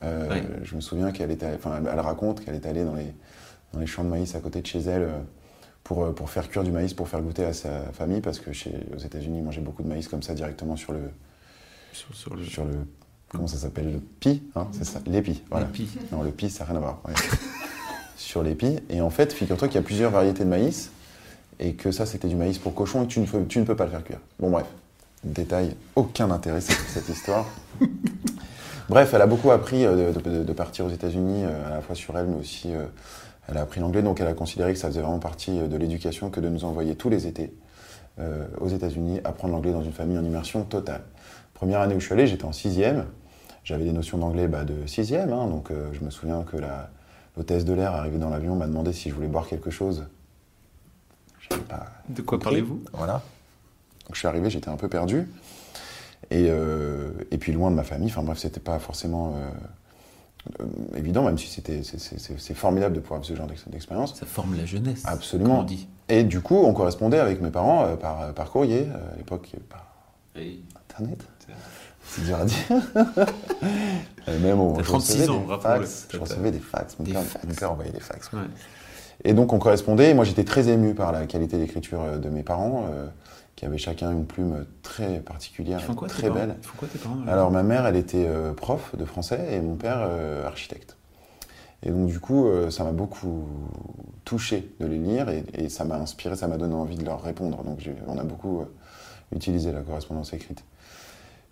Euh, 0.03 0.29
Ouais. 0.29 0.43
Je 0.63 0.75
me 0.77 0.81
souviens 0.81 1.13
qu'elle 1.13 1.31
était, 1.31 1.53
enfin, 1.55 1.77
elle, 1.79 1.89
elle 1.93 2.01
raconte 2.01 2.45
qu'elle 2.45 2.55
est 2.55 2.67
allée 2.67 2.85
dans 2.85 2.95
les, 2.95 3.13
dans 3.73 3.81
les 3.81 3.87
champs 3.87 4.05
de 4.05 4.09
maïs 4.11 4.35
à 4.35 4.41
côté 4.41 4.61
de 4.61 4.67
chez 4.67 4.81
elle 4.81 5.03
euh, 5.03 5.19
pour, 5.83 6.05
euh, 6.05 6.13
pour 6.13 6.29
faire 6.31 6.49
cuire 6.51 6.63
du 6.65 6.71
maïs, 6.73 6.93
pour 6.95 7.09
faire 7.09 7.21
goûter 7.23 7.45
à 7.45 7.53
sa 7.55 7.85
famille, 7.93 8.21
parce 8.21 8.39
que 8.39 8.53
chez, 8.53 8.73
aux 8.95 8.99
États-Unis, 8.99 9.39
ils 9.39 9.45
mangeaient 9.45 9.61
beaucoup 9.63 9.83
de 9.83 9.89
maïs 9.89 10.09
comme 10.09 10.23
ça 10.23 10.35
directement 10.35 10.77
sur 10.77 10.93
le, 10.93 11.01
Sur, 11.93 12.15
sur 12.15 12.35
le. 12.35 12.45
sur 12.45 12.65
le, 12.65 12.75
comment 13.29 13.47
ça 13.47 13.57
s'appelle, 13.57 13.93
le 13.93 14.01
pi, 14.01 14.43
hein, 14.55 14.69
c'est 14.73 14.85
ça, 14.85 15.01
l'épi. 15.07 15.43
Voilà. 15.51 15.69
Non, 16.13 16.23
le 16.23 16.31
pi, 16.33 16.51
ça 16.51 16.65
n'a 16.65 16.71
rien 16.71 16.77
à 16.79 16.81
voir. 16.81 17.01
ouais. 17.07 17.15
sur 18.17 18.43
l'épi. 18.43 18.79
Et 18.91 19.01
en 19.01 19.11
fait, 19.11 19.33
figure-toi 19.33 19.69
qu'il 19.69 19.77
y 19.77 19.79
a 19.79 19.83
plusieurs 19.87 20.11
variétés 20.11 20.45
de 20.45 20.49
maïs, 20.49 20.91
et 21.61 21.75
que 21.75 21.93
ça, 21.93 22.07
c'était 22.07 22.29
du 22.29 22.37
maïs 22.37 22.59
pour 22.59 22.75
cochon, 22.75 23.03
et 23.03 23.07
que 23.07 23.13
tu 23.13 23.21
ne, 23.21 23.27
peux, 23.27 23.45
tu 23.47 23.59
ne 23.59 23.65
peux 23.65 23.77
pas 23.77 23.85
le 23.85 23.91
faire 23.91 24.05
cuire. 24.05 24.21
Bon, 24.41 24.51
bref. 24.51 24.67
Détail, 25.23 25.75
aucun 25.97 26.31
intérêt 26.31 26.61
cette, 26.61 26.77
cette 26.89 27.09
histoire. 27.09 27.47
Bref, 28.89 29.15
elle 29.15 29.23
a 29.23 29.27
beaucoup 29.27 29.51
appris 29.51 29.87
euh, 29.87 30.13
de, 30.13 30.21
de- 30.21 30.43
de 30.45 30.53
partir 30.53 30.85
aux 30.85 30.91
États-Unis, 30.91 31.45
euh, 31.45 31.67
à 31.67 31.71
la 31.71 31.81
fois 31.81 31.95
sur 31.95 32.17
elle, 32.19 32.27
mais 32.27 32.37
aussi 32.37 32.71
euh, 32.75 32.85
elle 33.49 33.57
a 33.57 33.63
appris 33.63 33.81
l'anglais, 33.81 34.03
donc 34.03 34.21
elle 34.21 34.27
a 34.27 34.35
considéré 34.35 34.75
que 34.75 34.79
ça 34.79 34.89
faisait 34.89 35.01
vraiment 35.01 35.19
partie 35.19 35.59
de 35.59 35.77
l'éducation 35.79 36.29
que 36.29 36.41
de 36.41 36.49
nous 36.51 36.65
envoyer 36.67 36.95
tous 36.95 37.09
les 37.09 37.27
étés 37.27 37.55
euh, 38.19 38.45
aux 38.61 38.69
États-Unis 38.69 39.21
apprendre 39.25 39.55
l'anglais 39.55 39.73
dans 39.73 39.83
une 39.83 39.93
famille 39.95 40.19
en 40.19 40.25
immersion 40.25 40.63
totale. 40.65 41.01
Première 41.55 41.81
année 41.81 41.95
où 41.95 42.01
je 42.01 42.05
suis 42.05 42.13
allé, 42.13 42.27
j'étais 42.27 42.45
en 42.45 42.53
sixième. 42.53 43.07
J'avais 43.65 43.85
des 43.85 43.93
notions 43.93 44.19
d'anglais 44.19 44.49
bah, 44.49 44.65
de 44.65 44.87
sixième, 44.87 45.33
hein, 45.33 45.47
donc 45.47 45.71
euh, 45.71 45.89
je 45.95 46.05
me 46.05 46.11
souviens 46.11 46.43
que 46.43 46.59
la- 46.59 46.91
l'hôtesse 47.37 47.65
de 47.65 47.73
l'air 47.73 47.93
arrivée 47.95 48.19
dans 48.19 48.31
l'avion 48.31 48.55
m'a 48.57 48.67
demandé 48.67 48.93
si 48.93 49.09
je 49.11 49.15
voulais 49.15 49.29
boire 49.29 49.47
quelque 49.47 49.71
chose. 49.71 50.07
Pas 51.69 51.87
De 52.09 52.23
quoi 52.23 52.39
parlez-vous? 52.39 52.83
Voilà. 52.93 53.23
Donc 54.07 54.15
je 54.15 54.19
suis 54.19 54.29
arrivé, 54.29 54.51
j'étais 54.51 54.69
un 54.69 54.77
peu 54.77 54.89
perdu. 54.89 55.29
Et, 56.31 56.47
euh, 56.49 57.11
et 57.31 57.39
puis 57.39 57.53
loin 57.53 57.71
de 57.71 57.77
ma 57.77 57.85
famille, 57.85 58.09
enfin 58.11 58.23
bref, 58.23 58.39
c'était 58.39 58.61
pas 58.61 58.79
forcément 58.79 59.35
euh, 59.37 59.51
euh, 60.61 60.97
évident, 60.97 61.23
même 61.25 61.39
si 61.39 61.49
c'était, 61.49 61.83
c'est, 61.83 62.55
formidable 62.55 62.95
de 62.95 63.01
pouvoir 63.01 63.21
vivre 63.21 63.29
ce 63.35 63.37
genre 63.37 63.47
d'ex- 63.47 63.69
d'expérience. 63.69 64.15
Ça 64.15 64.27
forme 64.27 64.57
la 64.57 64.65
jeunesse. 64.67 65.03
Absolument. 65.05 65.57
comme 65.57 65.65
on 65.65 65.67
dit. 65.67 65.89
Et 66.09 66.25
du 66.25 66.41
coup, 66.41 66.57
on 66.57 66.73
correspondait 66.73 67.19
avec 67.19 67.41
mes 67.41 67.51
parents 67.51 67.85
euh, 67.85 67.97
par, 67.97 68.33
par 68.35 68.51
courrier, 68.51 68.87
euh, 68.89 69.13
à 69.15 69.17
l'époque, 69.17 69.53
Et 70.37 70.61
Internet. 70.91 71.27
C'est 72.07 72.25
dur 72.25 72.37
à 72.39 72.45
dire. 72.45 72.57
Même 74.41 74.61
au, 74.61 74.73
T'as 74.77 74.83
je 74.83 74.89
36 74.89 75.13
recevais 75.13 75.29
ans, 75.29 75.41
des 75.41 75.47
rappelons-le. 75.53 75.87
fax, 75.87 76.09
Je 76.11 76.19
recevais 76.19 76.51
des 76.51 76.59
fax. 76.61 76.99
Mon, 76.99 77.05
Des 77.05 77.13
père, 77.13 77.23
fax. 77.23 77.45
mon 77.47 77.55
père 77.55 77.73
envoyait 77.73 77.91
des 77.93 78.01
fax. 78.01 78.33
Ouais. 78.33 78.41
Et 79.25 79.33
donc 79.33 79.53
on 79.53 79.59
correspondait, 79.59 80.11
et 80.11 80.15
moi 80.15 80.25
j'étais 80.25 80.45
très 80.45 80.69
ému 80.69 80.95
par 80.95 81.13
la 81.13 81.27
qualité 81.27 81.57
d'écriture 81.59 82.03
euh, 82.03 82.19
de 82.19 82.29
mes 82.29 82.43
parents, 82.43 82.87
euh, 82.91 83.07
qui 83.57 83.65
avaient 83.65 83.79
chacun 83.79 84.11
une 84.13 84.27
plume 84.27 84.67
très 84.83 85.21
particulière, 85.21 85.79
Ils 85.81 85.87
font 85.87 85.95
quoi 85.95 86.09
tes 86.09 86.15
très 86.15 86.31
belle. 86.31 86.57
Ils 86.61 86.67
font 86.67 86.77
quoi 86.77 86.89
tes 86.89 86.99
parents 86.99 87.17
alors 87.29 87.51
ma 87.51 87.63
mère, 87.63 87.87
elle 87.87 87.97
était 87.97 88.27
euh, 88.27 88.53
prof 88.53 88.95
de 88.97 89.05
français 89.05 89.49
et 89.53 89.61
mon 89.61 89.77
père 89.77 89.99
euh, 90.01 90.47
architecte. 90.47 90.97
Et 91.83 91.91
donc 91.91 92.07
du 92.07 92.19
coup, 92.19 92.49
ça 92.71 92.83
m'a 92.83 92.93
beaucoup 92.93 93.47
touché 94.25 94.73
de 94.81 94.87
les 94.87 94.97
lire 94.97 95.29
et, 95.29 95.45
et 95.53 95.69
ça 95.69 95.85
m'a 95.85 95.97
inspiré, 95.97 96.35
ça 96.35 96.49
m'a 96.49 96.57
donné 96.57 96.75
envie 96.75 96.97
de 96.97 97.05
leur 97.05 97.23
répondre. 97.23 97.63
Donc 97.63 97.79
on 98.07 98.17
a 98.17 98.25
beaucoup 98.25 98.65
utilisé 99.33 99.71
la 99.71 99.83
correspondance 99.83 100.33
écrite. 100.33 100.65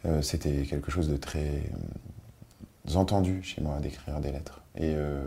Euh, 0.04 0.23
C'était 0.23 0.62
quelque 0.62 0.90
chose 0.90 1.09
de 1.09 1.16
très 1.16 1.62
euh, 2.90 2.94
entendu 2.94 3.42
chez 3.42 3.61
moi 3.61 3.78
d'écrire 3.80 4.21
des 4.21 4.32
lettres. 4.32 4.61
Et, 4.76 4.92
euh, 4.97 5.23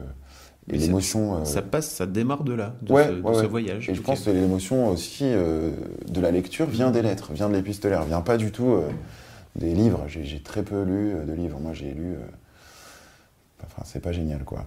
et 0.70 0.80
ça- 0.80 0.86
l'émotion. 0.88 1.46
Ça 1.46 1.62
passe, 1.62 1.90
ça 1.90 2.06
démarre 2.06 2.44
de 2.44 2.54
là, 2.54 2.76
de, 2.82 2.92
Ouais, 2.92 3.08
ce, 3.08 3.12
de 3.14 3.22
ouais, 3.22 3.34
ce 3.36 3.40
ouais. 3.42 3.48
voyage. 3.48 3.90
et 3.90 3.96
je 3.96 4.02
pense 4.02 4.22
que 4.24 4.32
l'émotion 4.32 4.90
aussi 4.90 5.24
de 5.26 6.20
la 6.22 6.32
lecture 6.32 6.66
vient 6.68 6.92
des 6.92 7.02
lettres, 7.02 7.32
vient 7.34 7.50
de 7.50 7.56
l'épistolaire, 7.56 8.04
vient 8.04 8.22
pas 8.22 8.38
du 8.38 8.52
tout 8.52 8.80
des 9.56 9.74
livres. 9.74 10.04
J'ai 10.08 10.42
très 10.42 10.64
peu 10.64 10.84
lu 10.84 11.14
de 11.26 11.34
livres. 11.34 11.60
Moi, 11.60 11.74
j'ai 11.74 11.92
lu 11.94 12.16
euh, 12.16 12.26
c'est 13.84 14.00
pas 14.02 14.12
génial, 14.12 14.44
quoi. 14.44 14.66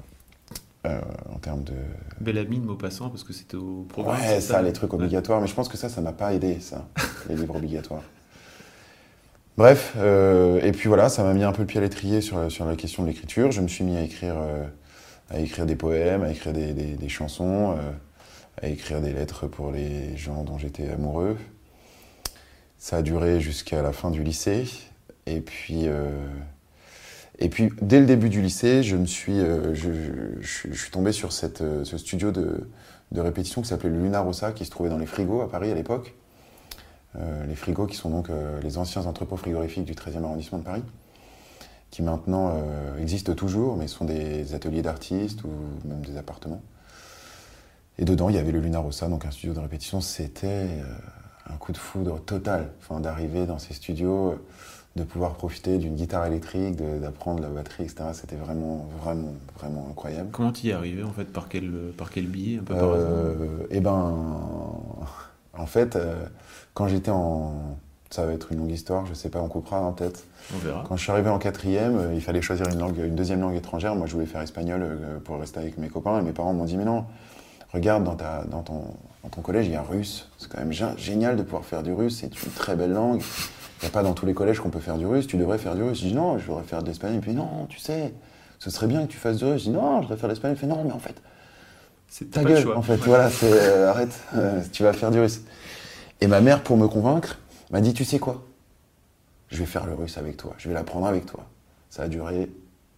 Euh, 0.87 1.01
en 1.35 1.39
termes 1.39 1.65
de. 1.65 1.73
Belle 2.21 2.39
amie 2.39 2.59
de 2.61 2.65
Maupassant, 2.65 3.11
parce 3.11 3.25
que 3.25 3.33
c'était 3.33 3.57
au 3.57 3.85
programme. 3.89 4.17
Ouais, 4.17 4.23
c'est 4.27 4.41
ça, 4.41 4.63
les 4.63 4.73
trucs 4.73 4.93
obligatoires. 4.95 5.41
Mais 5.41 5.47
je 5.49 5.55
pense 5.55 5.69
que 5.69 5.77
ça, 5.77 5.89
ça 5.89 6.01
m'a 6.01 6.13
pas 6.13 6.33
aidé, 6.33 6.61
ça, 6.61 6.87
les 7.29 7.35
livres 7.37 7.57
obligatoires. 7.57 8.03
Bref, 9.59 9.95
euh, 9.97 10.61
et 10.63 10.71
puis 10.71 10.87
voilà, 10.87 11.09
ça 11.09 11.25
m'a 11.25 11.35
mis 11.35 11.43
un 11.43 11.51
peu 11.51 11.63
le 11.63 11.67
pied 11.67 11.79
à 11.79 11.81
l'étrier 11.81 12.21
sur, 12.21 12.49
sur 12.49 12.65
la 12.65 12.77
question 12.77 13.03
de 13.03 13.09
l'écriture. 13.09 13.51
Je 13.51 13.61
me 13.61 13.67
suis 13.67 13.83
mis 13.83 13.97
à 13.97 14.03
écrire, 14.03 14.37
euh, 14.39 14.65
à 15.31 15.41
écrire 15.41 15.67
des 15.67 15.75
poèmes, 15.75 16.23
à 16.23 16.31
écrire 16.31 16.53
des, 16.53 16.73
des- 16.73 17.09
chansons, 17.09 17.73
euh, 17.77 17.91
à 18.63 18.69
écrire 18.69 19.01
des 19.01 19.13
lettres 19.13 19.49
pour 19.49 19.73
les 19.73 20.17
gens 20.17 20.45
dont 20.45 20.59
j'étais 20.59 20.89
amoureux. 20.89 21.37
Ça 22.79 22.99
a 22.99 23.03
duré 23.03 23.41
jusqu'à 23.41 23.83
la 23.83 23.93
fin 23.93 24.13
du 24.13 24.23
lycée. 24.23 24.69
Et 25.27 25.41
puis, 25.41 25.87
et 27.41 27.49
puis 27.49 27.71
dès 27.83 27.99
le 27.99 28.07
début 28.07 28.29
du 28.29 28.41
lycée, 28.41 28.85
je 28.85 28.95
me 28.95 29.07
suis, 29.07 29.41
je, 29.41 30.39
suis 30.41 30.91
tombé 30.93 31.11
sur 31.11 31.33
cette, 31.33 31.65
ce 31.83 31.99
studio 31.99 32.31
de, 32.31 32.69
de 33.11 33.21
répétition 33.21 33.61
qui 33.61 33.69
s'appelait 33.69 33.91
le 33.91 33.99
Luna 33.99 34.21
Rossa, 34.21 34.53
qui 34.53 34.65
se 34.65 34.71
trouvait 34.71 34.89
dans 34.89 34.99
les 34.99 35.07
frigos 35.07 35.41
à 35.41 35.51
Paris 35.51 35.73
à 35.73 35.75
l'époque. 35.75 36.15
Euh, 37.17 37.47
les 37.47 37.55
frigos 37.55 37.87
qui 37.87 37.97
sont 37.97 38.11
donc 38.11 38.29
euh, 38.29 38.61
les 38.61 38.77
anciens 38.79 39.07
entrepôts 39.07 39.37
frigorifiques 39.37 39.85
du 39.85 39.95
13e 39.95 40.25
arrondissement 40.25 40.59
de 40.59 40.65
Paris, 40.65 40.83
qui 41.91 42.03
maintenant 42.03 42.53
euh, 42.55 42.99
existent 43.01 43.35
toujours, 43.35 43.77
mais 43.77 43.89
sont 43.89 44.05
des 44.05 44.55
ateliers 44.55 44.83
d'artistes 44.83 45.43
ou 45.45 45.49
même 45.89 46.03
des 46.03 46.17
appartements. 46.17 46.63
Et 47.99 48.05
dedans, 48.05 48.29
il 48.29 48.37
y 48.37 48.39
avait 48.39 48.53
le 48.53 48.61
Luna 48.61 48.79
Rossa, 48.79 49.09
donc 49.09 49.25
un 49.25 49.31
studio 49.31 49.55
de 49.55 49.61
répétition. 49.61 50.01
C'était 50.01 50.69
un 51.51 51.57
coup 51.57 51.73
de 51.73 51.79
foudre 51.79 52.21
total, 52.21 52.71
enfin, 52.79 53.01
d'arriver 53.01 53.45
dans 53.45 53.59
ces 53.59 53.75
studios, 53.75 54.37
de 54.95 55.03
pouvoir 55.03 55.35
profiter 55.35 55.79
d'une 55.79 55.97
guitare 55.97 56.25
électrique, 56.27 56.77
d'apprendre 56.77 57.43
la 57.43 57.49
batterie, 57.49 57.85
etc. 57.85 58.11
C'était 58.13 58.37
vraiment, 58.37 58.87
vraiment, 59.03 59.35
vraiment 59.59 59.89
incroyable. 59.91 60.29
Comment 60.31 60.53
tu 60.53 60.69
y 60.69 60.71
es 60.71 60.75
arrivé, 60.75 61.03
en 61.03 61.11
fait 61.11 61.25
Par 61.25 61.49
quel, 61.49 61.73
par 61.97 62.11
quel 62.11 62.27
billet, 62.27 62.59
un 62.59 62.63
peu 62.63 62.75
par 62.75 62.93
hasard? 62.93 63.11
Eh 63.71 63.81
ben, 63.81 64.15
en 65.59 65.67
fait, 65.67 65.97
euh, 65.97 66.15
quand 66.79 66.87
j'étais 66.87 67.11
en... 67.11 67.53
Ça 68.11 68.25
va 68.25 68.33
être 68.33 68.53
une 68.53 68.59
longue 68.61 68.71
histoire, 68.71 69.05
je 69.05 69.13
sais 69.13 69.29
pas, 69.29 69.41
on 69.41 69.49
coupera 69.49 69.81
en 69.83 69.93
tête. 69.93 70.25
On 70.55 70.59
verra. 70.59 70.83
Quand 70.89 70.97
je 70.97 71.03
suis 71.03 71.11
arrivé 71.13 71.29
en 71.29 71.39
quatrième, 71.39 71.99
euh, 71.99 72.15
il 72.15 72.23
fallait 72.23 72.41
choisir 72.41 72.67
une, 72.69 72.79
langue, 72.79 72.97
une 72.97 73.15
deuxième 73.17 73.41
langue 73.41 73.55
étrangère. 73.57 73.95
Moi, 73.97 74.07
je 74.07 74.15
voulais 74.15 74.25
faire 74.27 74.41
espagnol 74.41 74.81
euh, 74.83 75.19
pour 75.23 75.39
rester 75.39 75.59
avec 75.61 75.77
mes 75.77 75.89
copains. 75.89 76.19
Et 76.21 76.23
mes 76.23 76.33
parents 76.33 76.55
m'ont 76.55 76.65
dit, 76.65 76.79
mais 76.79 76.87
non, 76.87 77.05
regarde, 77.75 78.05
dans, 78.05 78.15
ta, 78.15 78.45
dans, 78.51 78.63
ton, 78.63 78.81
dans 79.25 79.29
ton 79.29 79.43
collège, 79.43 79.67
il 79.67 79.73
y 79.73 79.77
a 79.77 79.83
russe. 79.83 80.31
C'est 80.39 80.49
quand 80.51 80.57
même 80.59 80.71
gé- 80.71 80.97
génial 80.97 81.37
de 81.37 81.43
pouvoir 81.43 81.65
faire 81.67 81.83
du 81.83 81.93
russe. 81.93 82.19
C'est 82.21 82.29
une 82.45 82.53
très 82.53 82.77
belle 82.77 82.93
langue. 82.93 83.21
Il 83.21 83.85
n'y 83.85 83.89
a 83.89 83.91
pas 83.93 84.03
dans 84.03 84.15
tous 84.15 84.25
les 84.25 84.33
collèges 84.33 84.61
qu'on 84.61 84.71
peut 84.71 84.81
faire 84.81 84.97
du 84.97 85.05
russe. 85.05 85.27
Tu 85.27 85.37
devrais 85.37 85.59
faire 85.59 85.75
du 85.75 85.83
russe. 85.83 85.99
Je 86.01 86.07
dis, 86.07 86.15
non, 86.15 86.39
je 86.39 86.47
voudrais 86.47 86.65
faire 86.65 86.83
de 86.83 86.89
l'espagnol. 86.89 87.19
Il 87.21 87.25
fait, 87.27 87.35
non, 87.35 87.67
tu 87.69 87.79
sais, 87.79 88.15
ce 88.59 88.71
serait 88.71 88.87
bien 88.87 89.03
que 89.03 89.13
tu 89.13 89.19
fasses 89.19 89.37
du 89.37 89.45
russe. 89.45 89.65
Je 89.65 89.69
dis, 89.69 89.75
non, 89.77 89.97
je 89.99 90.03
voudrais 90.05 90.17
faire 90.17 90.29
de 90.31 90.33
l'espagnol. 90.33 90.57
Il 90.57 90.61
fait, 90.61 90.67
non, 90.67 90.83
mais 90.83 90.93
en 90.93 90.99
fait, 90.99 91.17
C'est 92.09 92.31
ta 92.31 92.43
gueule, 92.43 92.63
choix. 92.63 92.79
en 92.79 92.81
fait, 92.83 92.93
Ouais. 92.95 92.99
voilà, 93.05 93.29
c'est, 93.29 93.53
euh, 93.53 93.91
arrête, 93.91 94.19
euh, 94.35 94.63
tu 94.73 94.83
vas 94.83 94.95
faire 94.95 95.11
du 95.11 95.21
russe. 95.21 95.43
Et 96.21 96.27
ma 96.27 96.41
mère, 96.41 96.63
pour 96.63 96.77
me 96.77 96.89
convaincre, 96.89 97.39
m'a 97.71 97.81
dit, 97.81 97.93
tu 97.95 98.05
sais 98.05 98.19
quoi? 98.19 98.45
Je 99.51 99.59
vais 99.59 99.67
faire 99.67 99.87
le 99.87 99.95
russe 99.95 100.19
avec 100.19 100.37
toi, 100.37 100.55
je 100.59 100.69
vais 100.69 100.75
l'apprendre 100.75 101.07
avec 101.07 101.27
toi. 101.27 101.47
Ça 101.91 102.03
a 102.03 102.09
duré 102.09 102.51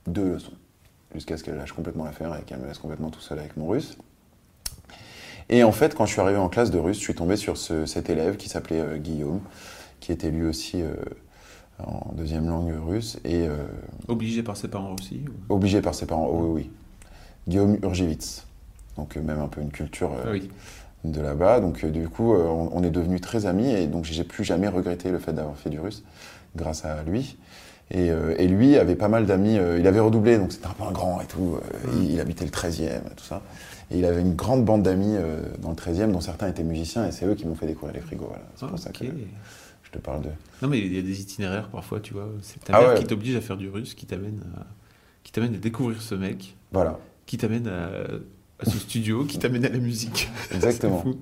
deux 0.06 0.32
leçons, 0.32 0.52
jusqu'à 1.14 1.36
ce 1.36 1.44
qu'elle 1.44 1.56
lâche 1.56 1.72
complètement 1.72 2.04
l'affaire 2.04 2.36
et 2.36 2.42
qu'elle 2.42 2.58
me 2.58 2.66
laisse 2.66 2.78
complètement 2.78 3.10
tout 3.10 3.20
seul 3.20 3.38
avec 3.38 3.56
mon 3.56 3.68
russe. 3.68 3.96
Et 5.48 5.62
en 5.64 5.72
fait, 5.72 5.94
quand 5.94 6.06
je 6.06 6.12
suis 6.12 6.20
arrivé 6.20 6.38
en 6.38 6.48
classe 6.48 6.70
de 6.70 6.78
russe, 6.78 6.96
je 6.98 7.02
suis 7.02 7.14
tombé 7.14 7.36
sur 7.36 7.56
ce- 7.56 7.86
cet 7.86 8.08
élève 8.10 8.36
qui 8.36 8.48
s'appelait 8.48 8.80
euh, 8.80 8.96
Guillaume, 8.98 9.40
qui 10.00 10.12
était 10.12 10.30
lui 10.30 10.46
aussi 10.46 10.80
euh, 10.82 10.94
en 11.84 12.12
deuxième 12.14 12.48
langue 12.48 12.72
russe, 12.86 13.18
et 13.24 13.46
euh, 13.46 13.66
Obligé 14.08 14.42
par 14.42 14.56
ses 14.56 14.68
parents 14.68 14.94
aussi 14.98 15.22
ou- 15.48 15.54
obligé 15.54 15.80
par 15.80 15.94
ses 15.94 16.06
parents, 16.06 16.28
oh 16.30 16.40
oui, 16.54 16.62
oui. 16.64 16.70
Guillaume 17.48 17.78
Urgivitz. 17.82 18.44
Donc 18.96 19.16
même 19.16 19.40
un 19.40 19.48
peu 19.48 19.60
une 19.60 19.70
culture 19.72 20.10
Ah 20.24 20.30
oui. 20.30 20.50
De 21.04 21.20
là-bas. 21.20 21.60
Donc 21.60 21.84
euh, 21.84 21.90
du 21.90 22.08
coup, 22.08 22.34
euh, 22.34 22.44
on, 22.46 22.70
on 22.72 22.82
est 22.82 22.90
devenus 22.90 23.20
très 23.20 23.46
amis 23.46 23.70
et 23.72 23.86
donc 23.86 24.04
j'ai 24.04 24.24
plus 24.24 24.44
jamais 24.44 24.68
regretté 24.68 25.10
le 25.10 25.18
fait 25.18 25.32
d'avoir 25.32 25.56
fait 25.56 25.70
du 25.70 25.80
russe 25.80 26.02
grâce 26.56 26.84
à 26.84 27.02
lui. 27.02 27.36
Et, 27.92 28.10
euh, 28.10 28.36
et 28.38 28.46
lui 28.46 28.76
avait 28.76 28.94
pas 28.94 29.08
mal 29.08 29.26
d'amis, 29.26 29.58
euh, 29.58 29.78
il 29.80 29.86
avait 29.88 29.98
redoublé, 29.98 30.38
donc 30.38 30.52
c'était 30.52 30.68
un 30.68 30.74
peu 30.74 30.84
un 30.84 30.92
grand 30.92 31.20
et 31.20 31.26
tout. 31.26 31.56
euh, 31.56 31.90
il, 31.96 32.12
il 32.12 32.20
habitait 32.20 32.44
le 32.44 32.52
13e, 32.52 33.00
tout 33.16 33.24
ça. 33.24 33.42
Et 33.90 33.98
il 33.98 34.04
avait 34.04 34.20
une 34.20 34.36
grande 34.36 34.64
bande 34.64 34.84
d'amis 34.84 35.16
dans 35.58 35.70
le 35.70 35.74
13e, 35.74 36.12
dont 36.12 36.20
certains 36.20 36.46
étaient 36.46 36.62
musiciens, 36.62 37.08
et 37.08 37.10
c'est 37.10 37.26
eux 37.26 37.34
qui 37.34 37.44
m'ont 37.44 37.56
fait 37.56 37.66
découvrir 37.66 37.92
les 37.94 38.00
frigos. 38.00 38.26
Voilà. 38.28 38.44
C'est 38.54 38.64
Ah, 38.64 38.68
pour 38.68 38.78
ça 38.78 38.90
que 38.90 39.04
je 39.04 39.90
te 39.90 39.98
parle 39.98 40.22
de. 40.22 40.28
Non, 40.62 40.68
mais 40.68 40.78
il 40.78 40.94
y 40.94 40.98
a 41.00 41.02
des 41.02 41.20
itinéraires 41.20 41.68
parfois, 41.70 41.98
tu 41.98 42.14
vois. 42.14 42.28
C'est 42.42 42.62
ta 42.62 42.76
Ah 42.76 42.80
mère 42.82 42.88
ouais. 42.90 42.98
qui 43.00 43.04
t'oblige 43.06 43.34
à 43.34 43.40
faire 43.40 43.56
du 43.56 43.68
russe, 43.68 43.94
qui 43.94 44.06
t'amène 44.06 44.42
à, 44.56 44.66
qui 45.24 45.32
t'amène 45.32 45.56
à 45.56 45.58
découvrir 45.58 46.00
ce 46.00 46.14
mec, 46.14 46.56
Voilà, 46.70 47.00
qui 47.26 47.36
t'amène 47.36 47.66
à, 47.66 47.90
à 48.60 48.68
ce 48.70 48.78
studio, 48.78 49.24
qui 49.24 49.38
t'amène 49.38 49.64
à 49.64 49.68
la 49.68 49.78
musique. 49.78 50.28
exactement. 50.54 51.00
Fou. 51.02 51.16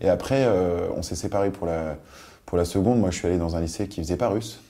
Et 0.00 0.08
après, 0.08 0.44
euh, 0.46 0.88
on 0.96 1.02
s'est 1.02 1.16
séparés 1.16 1.50
pour 1.50 1.66
la, 1.66 1.96
pour 2.46 2.56
la 2.58 2.64
seconde. 2.64 3.00
Moi, 3.00 3.10
je 3.10 3.16
suis 3.18 3.26
allé 3.26 3.38
dans 3.38 3.56
un 3.56 3.60
lycée 3.60 3.88
qui 3.88 4.00
faisait 4.00 4.16
pas 4.16 4.28
russe. 4.28 4.60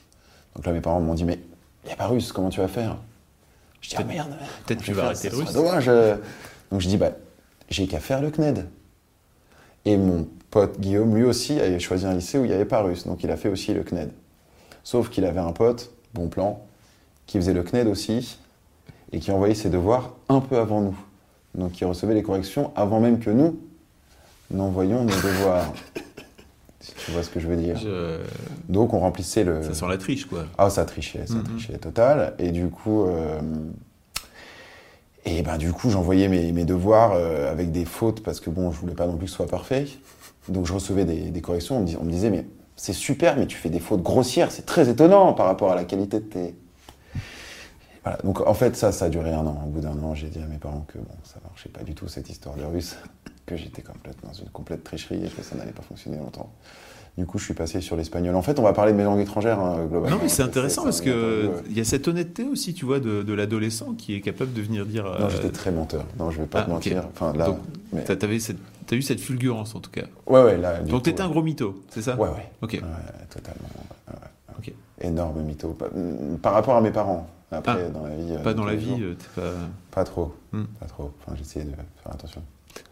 Donc 0.55 0.65
là, 0.65 0.71
mes 0.71 0.81
parents 0.81 0.99
m'ont 1.01 1.13
dit, 1.13 1.25
mais 1.25 1.39
il 1.83 1.87
n'y 1.87 1.93
a 1.93 1.97
pas 1.97 2.07
russe, 2.07 2.31
comment 2.31 2.49
tu 2.49 2.59
vas 2.59 2.67
faire? 2.67 2.97
Je 3.81 3.89
dis, 3.89 3.95
ah 3.99 4.03
merde, 4.03 4.33
Peut-être 4.65 4.81
tu 4.81 4.91
vas 4.93 5.01
faire, 5.01 5.05
arrêter 5.11 5.29
le 5.29 5.37
russe. 5.37 5.53
dommage. 5.53 5.85
euh. 5.87 6.15
Donc 6.71 6.81
je 6.81 6.87
dis, 6.87 6.97
bah, 6.97 7.11
j'ai 7.69 7.85
qu'à 7.87 7.99
faire 7.99 8.21
le 8.21 8.31
CNED. 8.31 8.65
Et 9.85 9.97
mon 9.97 10.27
pote 10.49 10.79
Guillaume, 10.79 11.15
lui 11.15 11.23
aussi, 11.23 11.59
avait 11.59 11.79
choisi 11.79 12.05
un 12.07 12.13
lycée 12.13 12.39
où 12.39 12.45
il 12.45 12.47
n'y 12.47 12.53
avait 12.55 12.65
pas 12.65 12.81
russe. 12.81 13.05
Donc 13.05 13.23
il 13.23 13.29
a 13.29 13.37
fait 13.37 13.49
aussi 13.49 13.73
le 13.73 13.83
CNED. 13.83 14.09
Sauf 14.83 15.09
qu'il 15.09 15.25
avait 15.25 15.39
un 15.39 15.51
pote, 15.51 15.91
bon 16.13 16.27
plan, 16.27 16.65
qui 17.27 17.37
faisait 17.37 17.53
le 17.53 17.61
CNED 17.63 17.87
aussi, 17.87 18.39
et 19.11 19.19
qui 19.19 19.31
envoyait 19.31 19.53
ses 19.55 19.69
devoirs 19.69 20.15
un 20.29 20.39
peu 20.39 20.57
avant 20.57 20.81
nous. 20.81 20.97
Donc 21.55 21.79
il 21.79 21.85
recevait 21.85 22.13
les 22.13 22.23
corrections 22.23 22.71
avant 22.75 22.99
même 22.99 23.19
que 23.19 23.29
nous 23.29 23.57
n'envoyions 24.51 25.03
nos 25.03 25.15
devoirs. 25.15 25.73
si 26.79 26.93
tu 27.03 27.11
vois 27.11 27.23
ce 27.23 27.29
que 27.29 27.39
je 27.39 27.47
veux 27.47 27.55
dire. 27.55 27.77
Je- 27.77 28.19
Donc 28.69 28.93
on 28.93 28.99
remplissait 28.99 29.43
le... 29.43 29.63
Ça 29.63 29.73
sent 29.73 29.85
la 29.89 29.97
triche, 29.97 30.25
quoi. 30.25 30.45
Ah, 30.57 30.69
ça 30.69 30.85
trichait, 30.85 31.25
ça 31.25 31.35
Mhm. 31.35 31.43
trichait 31.43 31.77
total. 31.77 32.33
Et 32.39 32.51
du 32.51 32.67
coup, 32.67 33.03
euh, 33.05 33.39
et 35.25 35.41
ben 35.41 35.57
du 35.57 35.71
coup, 35.71 35.89
j'envoyais 35.89 36.27
mes, 36.27 36.51
mes 36.51 36.65
devoirs 36.65 37.13
euh, 37.13 37.51
avec 37.51 37.71
des 37.71 37.85
fautes 37.85 38.21
parce 38.21 38.39
que 38.39 38.49
bon, 38.51 38.71
je 38.71 38.79
voulais 38.79 38.93
pas 38.93 39.07
non 39.07 39.17
plus 39.17 39.25
que 39.25 39.31
ce 39.31 39.37
soit 39.37 39.47
parfait. 39.47 39.87
Donc 40.49 40.67
je 40.67 40.73
recevais 40.73 41.05
des, 41.05 41.31
des 41.31 41.41
corrections. 41.41 41.77
On 41.77 41.81
me, 41.81 41.85
dis- 41.87 41.97
on 41.99 42.03
me 42.03 42.11
disait, 42.11 42.29
mais 42.29 42.45
c'est 42.75 42.93
super, 42.93 43.35
mais 43.37 43.47
tu 43.47 43.57
fais 43.57 43.69
des 43.69 43.79
fautes 43.79 44.03
grossières. 44.03 44.51
C'est 44.51 44.65
très 44.67 44.87
étonnant 44.89 45.33
par 45.33 45.47
rapport 45.47 45.71
à 45.71 45.75
la 45.75 45.85
qualité 45.85 46.19
de 46.19 46.25
tes. 46.25 46.55
Voilà. 48.05 48.19
Donc 48.23 48.39
en 48.45 48.53
fait, 48.53 48.75
ça, 48.75 48.91
ça 48.91 49.05
a 49.05 49.09
duré 49.09 49.33
un 49.33 49.45
an. 49.45 49.63
Au 49.65 49.69
bout 49.69 49.81
d'un 49.81 49.97
an, 50.03 50.13
j'ai 50.13 50.27
dit 50.27 50.39
à 50.39 50.45
mes 50.45 50.57
parents 50.57 50.85
que 50.87 50.97
bon, 50.99 51.15
ça 51.23 51.39
marchait 51.43 51.69
pas 51.69 51.83
du 51.83 51.95
tout 51.95 52.07
cette 52.07 52.29
histoire 52.29 52.55
de 52.55 52.63
russe, 52.63 52.95
que 53.45 53.57
j'étais 53.57 53.81
complètement 53.81 54.29
dans 54.29 54.35
une 54.35 54.49
complète 54.49 54.83
tricherie 54.83 55.25
et 55.25 55.29
que 55.29 55.41
ça 55.41 55.55
n'allait 55.55 55.71
pas 55.71 55.81
fonctionner 55.81 56.17
longtemps. 56.17 56.51
Du 57.17 57.25
coup, 57.25 57.39
je 57.39 57.45
suis 57.45 57.53
passé 57.53 57.79
sur 57.79 57.95
l'espagnol. 57.95 58.35
En 58.35 58.41
fait, 58.41 58.59
on 58.59 58.63
va 58.63 58.73
parler 58.73 58.91
de 58.91 58.97
mes 58.97 59.05
langues 59.05 59.21
étrangères, 59.21 59.59
hein, 59.59 59.85
globalement. 59.89 60.17
Non, 60.17 60.21
mais 60.21 60.27
c'est 60.27 60.43
intéressant 60.43 60.83
parce 60.83 60.97
ça, 60.97 61.05
que 61.05 61.47
ouais. 61.47 61.63
il 61.69 61.77
y 61.77 61.79
a 61.79 61.85
cette 61.85 62.07
honnêteté 62.09 62.43
aussi, 62.43 62.73
tu 62.73 62.83
vois, 62.85 62.99
de, 62.99 63.23
de 63.23 63.33
l'adolescent 63.33 63.93
qui 63.93 64.13
est 64.15 64.21
capable 64.21 64.51
de 64.51 64.61
venir 64.61 64.85
dire. 64.85 65.05
Non, 65.05 65.11
euh, 65.25 65.29
j'étais 65.29 65.49
très 65.49 65.71
menteur. 65.71 66.03
Non, 66.19 66.29
je 66.29 66.41
vais 66.41 66.45
pas 66.45 66.59
ah, 66.59 66.63
te 66.65 66.69
mentir. 66.69 67.07
Enfin, 67.13 67.31
là. 67.33 67.45
Donc, 67.45 67.59
mais- 67.93 68.03
t'avais 68.03 68.37
cette- 68.39 68.57
t'as 68.85 68.97
eu 68.97 69.01
cette 69.01 69.21
fulgurance 69.21 69.75
en 69.75 69.79
tout 69.79 69.91
cas. 69.91 70.03
Ouais, 70.27 70.43
ouais, 70.43 70.57
là. 70.57 70.81
Donc 70.81 71.03
t'étais 71.03 71.21
un 71.21 71.27
ouais. 71.27 71.31
gros 71.31 71.41
mytho, 71.41 71.81
c'est 71.89 72.01
ça? 72.01 72.17
Ouais, 72.17 72.27
ouais. 72.27 72.51
Ok. 72.61 72.73
Ouais, 72.73 72.81
totalement. 73.29 73.69
ouais. 74.09 74.13
Ok. 74.59 74.73
Énorme 74.99 75.41
mytho. 75.41 75.75
Par 76.41 76.51
rapport 76.53 76.75
à 76.75 76.81
mes 76.81 76.91
parents. 76.91 77.27
Après, 77.51 77.85
Ah. 77.87 77.89
dans 77.89 78.03
la 78.07 78.15
vie. 78.15 78.31
euh, 78.31 78.39
Pas 78.43 78.53
de 78.53 78.57
dans 78.57 78.65
la 78.65 78.75
vie, 78.75 78.95
euh, 79.01 79.13
pas. 79.35 79.41
Pas 79.91 80.03
trop. 80.03 80.33
Hmm. 80.51 80.63
Pas 80.79 80.85
trop. 80.87 81.11
Enfin, 81.21 81.35
j'essayais 81.37 81.65
de 81.65 81.71
faire 81.71 82.11
attention. 82.13 82.41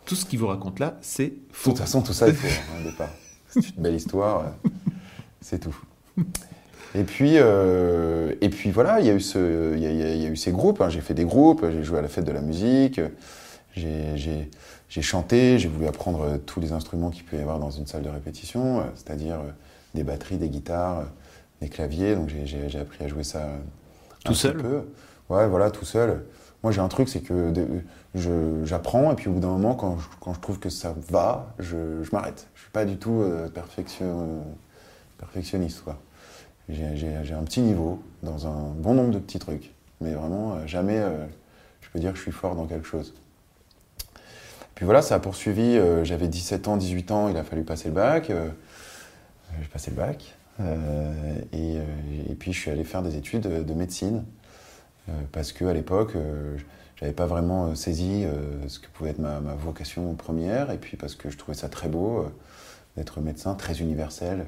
Tout 0.05 0.15
ce 0.15 0.25
qu'il 0.25 0.39
vous 0.39 0.47
raconte 0.47 0.79
là, 0.79 0.97
c'est 1.01 1.27
De 1.29 1.35
faux. 1.51 1.71
toute 1.71 1.79
façon, 1.79 2.01
tout 2.01 2.13
ça, 2.13 2.27
il 2.27 2.35
faut, 2.35 2.47
hein, 2.47 2.79
au 2.81 2.83
départ. 2.89 3.09
C'est 3.49 3.75
une 3.75 3.83
belle 3.83 3.95
histoire. 3.95 4.39
euh, 4.65 4.69
C'est 5.41 5.59
tout. 5.59 5.75
Et 6.95 7.03
puis, 7.03 7.33
euh, 7.37 8.33
et 8.41 8.49
puis 8.49 8.71
voilà, 8.71 8.99
il 8.99 9.05
y, 9.05 9.09
a 9.09 9.13
eu 9.13 9.19
ce, 9.19 9.75
y 9.77 9.85
a, 9.85 9.91
y 9.91 10.01
a- 10.03 10.13
il 10.15 10.21
y 10.21 10.25
a 10.25 10.29
eu 10.29 10.35
ces 10.35 10.51
groupes. 10.51 10.79
hein. 10.81 10.89
J'ai 10.89 11.01
fait 11.01 11.13
des 11.15 11.25
groupes, 11.25 11.65
j'ai 11.71 11.83
joué 11.83 11.99
à 11.99 12.01
la 12.01 12.07
fête 12.07 12.25
de 12.25 12.31
la 12.31 12.41
musique, 12.41 12.99
j'ai- 13.75 14.49
chanté, 15.01 15.57
j'ai 15.59 15.67
voulu 15.67 15.87
apprendre 15.87 16.37
tous 16.45 16.59
les 16.59 16.71
instruments 16.71 17.09
qu'il 17.09 17.23
peut 17.25 17.35
y 17.37 17.41
avoir 17.41 17.59
dans 17.59 17.71
une 17.71 17.87
salle 17.87 18.03
de 18.03 18.09
répétition, 18.09 18.83
c'est-à-dire 18.95 19.39
des 19.95 20.03
batteries, 20.03 20.37
des 20.37 20.49
guitares, 20.49 21.03
des 21.61 21.69
claviers. 21.69 22.15
Donc 22.15 22.29
j'ai- 22.29 22.79
appris 22.79 23.03
à 23.03 23.07
jouer 23.07 23.23
ça 23.23 23.49
Tout 24.23 24.33
seul 24.35 24.57
peu. 24.57 24.83
Ouais, 25.29 25.47
voilà, 25.47 25.71
tout 25.71 25.85
seul. 25.85 26.23
Moi, 26.63 26.71
j'ai 26.71 26.79
un 26.81 26.87
truc, 26.87 27.09
c'est 27.09 27.19
que 27.21 27.53
j'apprends 28.65 29.11
et 29.11 29.15
puis 29.15 29.27
au 29.27 29.33
bout 29.33 29.39
d'un 29.41 29.49
moment, 29.49 29.75
quand 29.75 29.97
je, 29.99 30.07
quand 30.21 30.33
je 30.33 30.39
trouve 30.39 30.59
que 30.59 30.69
ça 30.69 30.95
va, 31.09 31.53
je, 31.59 32.03
je 32.03 32.11
m'arrête. 32.11 32.47
Je 32.55 32.61
suis 32.61 32.71
pas 32.71 32.85
du 32.85 32.97
tout 32.97 33.21
euh, 33.21 33.49
perfection- 33.49 34.43
perfectionniste, 35.17 35.81
quoi. 35.83 35.97
J'ai 36.69 37.33
un 37.33 37.43
petit 37.43 37.59
niveau 37.59 38.01
dans 38.23 38.47
un 38.47 38.69
bon 38.77 38.93
nombre 38.93 39.11
de 39.11 39.19
petits 39.19 39.39
trucs, 39.39 39.73
mais 39.99 40.13
vraiment 40.13 40.53
euh, 40.53 40.65
jamais 40.67 40.97
euh, 40.97 41.25
je 41.81 41.89
peux 41.89 41.99
dire 41.99 42.11
que 42.11 42.17
je 42.17 42.21
suis 42.23 42.31
fort 42.31 42.55
dans 42.55 42.65
quelque 42.65 42.87
chose. 42.87 43.13
Puis 44.73 44.85
voilà, 44.85 45.01
ça 45.01 45.15
a 45.15 45.19
poursuivi. 45.19 45.77
euh, 45.77 46.05
J'avais 46.05 46.29
17 46.29 46.69
ans, 46.69 46.77
18 46.77 47.11
ans, 47.11 47.27
il 47.27 47.35
a 47.35 47.43
fallu 47.43 47.63
passer 47.63 47.89
le 47.89 47.93
bac. 47.95 48.29
euh, 48.29 48.47
J'ai 49.61 49.67
passé 49.67 49.91
le 49.91 49.97
bac. 49.97 50.33
Euh, 50.59 51.35
et, 51.51 51.77
euh, 51.77 51.83
et 52.29 52.35
puis 52.35 52.53
je 52.53 52.59
suis 52.59 52.71
allé 52.71 52.83
faire 52.83 53.01
des 53.01 53.15
études 53.15 53.41
de, 53.41 53.63
de 53.63 53.73
médecine 53.73 54.23
parce 55.33 55.51
que 55.51 55.65
à 55.65 55.73
l'époque, 55.73 56.13
j'avais 56.95 57.11
pas 57.11 57.25
vraiment 57.25 57.75
saisi 57.75 58.23
ce 58.69 58.79
que 58.79 58.87
pouvait 58.87 59.09
être 59.09 59.19
ma, 59.19 59.41
ma, 59.41 59.53
vocation 59.53 60.15
première, 60.15 60.71
et 60.71 60.77
puis 60.77 60.95
parce 60.95 61.15
que 61.15 61.29
je 61.29 61.37
trouvais 61.37 61.57
ça 61.57 61.67
très 61.67 61.89
beau 61.89 62.25
d'être 62.95 63.19
médecin, 63.19 63.53
très 63.55 63.81
universel, 63.81 64.45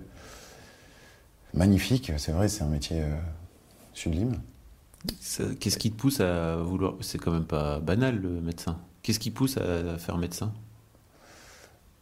magnifique. 1.53 2.13
C'est 2.15 2.31
vrai, 2.31 2.47
c'est 2.47 2.63
un 2.63 2.69
métier 2.69 3.03
sublime. 3.93 4.39
Qu'est-ce 5.59 5.77
qui 5.77 5.91
te 5.91 5.97
pousse 5.97 6.21
à 6.21 6.55
vouloir 6.55 6.93
C'est 7.01 7.17
quand 7.17 7.31
même 7.31 7.43
pas 7.43 7.81
banal 7.81 8.21
le 8.21 8.39
médecin. 8.39 8.79
Qu'est-ce 9.03 9.19
qui 9.19 9.31
pousse 9.31 9.57
à 9.57 9.97
faire 9.97 10.17
médecin? 10.17 10.53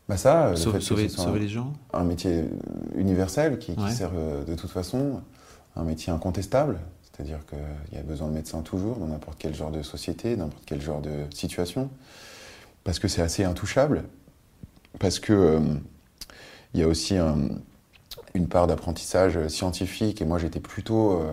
Bah 0.10 0.18
ça, 0.18 0.56
sauver, 0.56 1.40
les 1.40 1.48
gens. 1.48 1.74
Un 1.94 2.04
métier 2.04 2.44
universel 2.96 3.58
qui, 3.58 3.76
sert 3.90 4.12
euh, 4.16 4.44
de 4.44 4.56
toute 4.56 4.70
façon, 4.70 5.22
un 5.76 5.84
métier 5.84 6.12
incontestable, 6.12 6.80
c'est-à-dire 7.04 7.40
qu'il 7.46 7.98
y 7.98 8.00
a 8.00 8.04
besoin 8.04 8.28
de 8.28 8.34
médecins 8.34 8.62
toujours, 8.62 8.98
dans 8.98 9.08
n'importe 9.08 9.38
quel 9.40 9.56
genre 9.56 9.72
de 9.72 9.82
société, 9.82 10.36
n'importe 10.36 10.64
quel 10.66 10.82
genre 10.82 11.02
de 11.02 11.26
situation, 11.34 11.90
parce 12.84 13.00
que 13.00 13.08
c'est 13.08 13.22
assez 13.22 13.46
intouchable, 13.46 14.04
parce 15.00 15.20
que 15.20 15.34
euh, 15.34 15.60
il 16.74 16.82
y 16.82 16.84
a 16.84 16.88
aussi 16.88 17.16
une 18.34 18.48
part 18.50 18.68
d'apprentissage 18.68 19.48
scientifique, 19.48 20.22
et 20.22 20.26
moi 20.26 20.38
j'étais 20.38 20.60
plutôt 20.60 21.14
euh, 21.14 21.32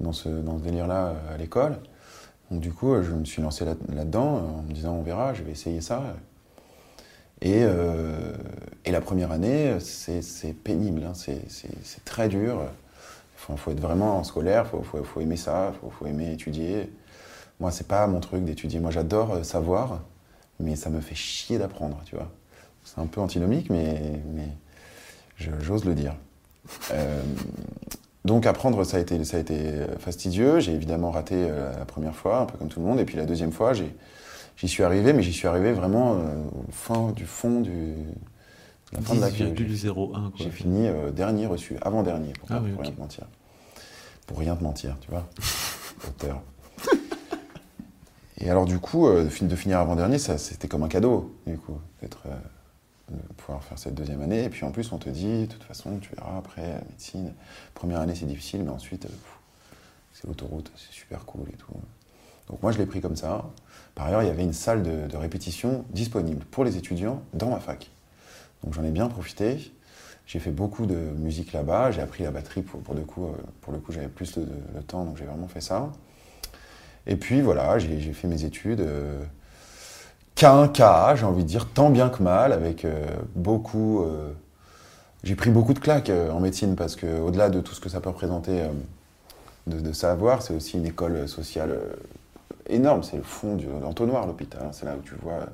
dans 0.00 0.12
ce, 0.12 0.28
dans 0.30 0.58
ce 0.58 0.62
délire-là 0.62 1.14
à 1.30 1.36
l'école. 1.36 1.76
Donc 2.50 2.60
du 2.60 2.72
coup, 2.72 2.94
je 3.02 3.12
me 3.12 3.26
suis 3.26 3.42
lancé 3.42 3.66
là-dedans 3.66 4.58
en 4.58 4.62
me 4.62 4.72
disant 4.72 4.94
on 4.94 5.02
verra, 5.02 5.34
je 5.34 5.42
vais 5.42 5.52
essayer 5.52 5.82
ça. 5.82 6.14
Et, 7.40 7.62
euh, 7.62 8.32
et 8.84 8.90
la 8.90 9.00
première 9.00 9.30
année, 9.30 9.76
c'est 9.80 10.52
pénible, 10.52 11.04
hein, 11.04 11.12
c'est 11.14 12.04
très 12.04 12.28
dur. 12.28 12.62
Il 13.48 13.56
faut, 13.56 13.70
être 13.70 13.80
vraiment 13.80 14.18
en 14.18 14.24
scolaire, 14.24 14.66
il 14.74 15.04
faut, 15.04 15.20
aimer 15.20 15.36
ça, 15.36 15.72
il 15.82 15.90
faut, 15.90 16.06
aimer 16.06 16.32
étudier. 16.32 16.90
Moi, 17.60 17.70
c'est 17.70 17.86
pas 17.86 18.06
mon 18.06 18.20
truc 18.20 18.44
d'étudier. 18.44 18.80
Moi, 18.80 18.90
j'adore 18.90 19.34
euh, 19.34 19.42
savoir, 19.42 20.00
mais 20.60 20.76
ça 20.76 20.90
me 20.90 21.00
fait 21.00 21.14
chier 21.14 21.58
d'apprendre, 21.58 22.00
tu 22.04 22.16
vois. 22.16 22.30
C'est 22.84 23.00
un 23.00 23.06
peu 23.06 23.20
antinomique, 23.20 23.70
mais, 23.70 24.20
j'ose 25.60 25.84
le 25.84 25.94
dire. 25.94 26.14
Euh, 26.92 27.22
donc 28.24 28.46
apprendre, 28.46 28.84
ça 28.84 28.96
a 28.96 29.00
été 29.00 29.18
fastidieux. 29.98 30.58
J'ai 30.58 30.72
évidemment 30.72 31.10
raté 31.10 31.48
la 31.48 31.84
première 31.84 32.14
fois, 32.14 32.40
un 32.40 32.46
peu 32.46 32.58
comme 32.58 32.68
tout 32.68 32.80
le 32.80 32.86
monde. 32.86 32.98
Et 32.98 33.04
puis 33.04 33.16
la 33.16 33.24
deuxième 33.24 33.52
fois, 33.52 33.72
j'ai 33.72 33.94
j'y 34.58 34.68
suis 34.68 34.82
arrivé, 34.82 35.12
mais 35.12 35.22
j'y 35.22 35.32
suis 35.32 35.48
arrivé 35.48 35.72
vraiment 35.72 36.14
euh, 36.14 36.44
au 36.46 36.70
fin 36.70 37.12
du 37.12 37.24
fond 37.24 37.60
du. 37.60 37.94
La 38.92 39.00
fin 39.02 39.14
de 39.14 39.20
la 39.20 39.30
J'ai 40.34 40.50
fini 40.50 40.88
euh, 40.88 41.10
dernier 41.10 41.46
reçu, 41.46 41.76
avant-dernier, 41.82 42.32
pour, 42.32 42.48
ah 42.50 42.60
rien 42.60 42.90
te 42.90 42.98
mentir. 42.98 43.26
Pour 44.26 44.38
rien 44.38 44.56
te 44.56 44.64
mentir, 44.64 44.96
tu 45.00 45.10
vois. 45.10 45.28
Auteur. 46.08 46.42
Et 48.38 48.48
alors, 48.50 48.64
du 48.64 48.78
coup, 48.78 49.06
euh, 49.06 49.24
de 49.24 49.56
finir 49.56 49.78
avant-dernier, 49.78 50.18
c'était 50.18 50.68
comme 50.68 50.84
un 50.84 50.88
cadeau, 50.88 51.36
du 51.46 51.58
coup, 51.58 51.78
d'être, 52.00 52.22
de 53.10 53.34
pouvoir 53.34 53.62
faire 53.62 53.78
cette 53.78 53.94
deuxième 53.94 54.22
année. 54.22 54.44
Et 54.44 54.48
puis 54.48 54.64
en 54.64 54.70
plus, 54.70 54.90
on 54.92 54.98
te 54.98 55.10
dit, 55.10 55.42
de 55.42 55.46
toute 55.46 55.64
façon, 55.64 55.98
tu 55.98 56.14
verras 56.14 56.38
après, 56.38 56.66
la 56.66 56.80
médecine, 56.88 57.34
première 57.74 58.00
année 58.00 58.14
c'est 58.14 58.26
difficile, 58.26 58.62
mais 58.62 58.70
ensuite, 58.70 59.06
c'est 60.14 60.26
l'autoroute, 60.26 60.72
c'est 60.76 60.92
super 60.92 61.26
cool 61.26 61.46
et 61.52 61.56
tout. 61.56 61.74
Donc 62.50 62.62
moi, 62.62 62.72
je 62.72 62.78
l'ai 62.78 62.86
pris 62.86 63.00
comme 63.00 63.16
ça. 63.16 63.44
Par 63.94 64.06
ailleurs, 64.06 64.22
il 64.22 64.28
y 64.28 64.30
avait 64.30 64.44
une 64.44 64.52
salle 64.52 64.82
de, 64.82 65.16
répétition 65.16 65.84
disponible 65.90 66.44
pour 66.50 66.64
les 66.64 66.76
étudiants 66.76 67.22
dans 67.34 67.50
ma 67.50 67.58
fac. 67.58 67.90
Donc 68.62 68.74
j'en 68.74 68.84
ai 68.84 68.90
bien 68.90 69.08
profité. 69.08 69.72
J'ai 70.26 70.38
fait 70.38 70.50
beaucoup 70.50 70.86
de 70.86 70.94
musique 70.94 71.52
là-bas. 71.52 71.90
J'ai 71.90 72.00
appris 72.00 72.22
la 72.22 72.30
batterie 72.30 72.62
pour, 72.62 72.94
le 72.94 73.00
coup. 73.02 73.26
Euh, 73.26 73.32
pour 73.60 73.72
le 73.72 73.78
coup, 73.78 73.92
j'avais 73.92 74.08
plus 74.08 74.38
de, 74.38 74.46
temps, 74.86 75.04
donc 75.04 75.16
j'ai 75.16 75.24
vraiment 75.24 75.48
fait 75.48 75.60
ça. 75.60 75.90
Et 77.06 77.16
puis 77.16 77.40
voilà, 77.40 77.78
j'ai 77.78 78.12
fait 78.12 78.28
mes 78.28 78.44
études. 78.44 78.80
Euh, 78.80 79.22
qu'un 80.34 80.68
cas, 80.68 81.16
j'ai 81.16 81.24
envie 81.24 81.42
de 81.42 81.48
dire, 81.48 81.66
tant 81.66 81.90
bien 81.90 82.08
que 82.08 82.22
mal, 82.22 82.52
avec 82.52 82.84
euh, 82.84 83.04
beaucoup. 83.34 84.04
j'ai 85.24 85.34
pris 85.34 85.50
beaucoup 85.50 85.74
de 85.74 85.80
claques 85.80 86.10
en 86.10 86.40
médecine 86.40 86.76
parce 86.76 86.94
que, 86.94 87.20
au-delà 87.20 87.50
de 87.50 87.60
tout 87.60 87.74
ce 87.74 87.80
que 87.80 87.88
ça 87.88 88.00
peut 88.00 88.10
représenter 88.10 88.62
de 89.66 89.92
savoir, 89.92 90.42
c'est 90.42 90.54
aussi 90.54 90.76
une 90.76 90.86
école 90.86 91.28
sociale 91.28 91.80
énorme. 92.68 93.02
C'est 93.02 93.16
le 93.16 93.22
fond 93.22 93.56
de 93.56 93.66
l'entonnoir, 93.82 94.26
l'hôpital. 94.26 94.62
Hein. 94.64 94.70
C'est 94.72 94.86
là 94.86 94.96
où 94.96 95.02
tu 95.02 95.14
vois 95.14 95.46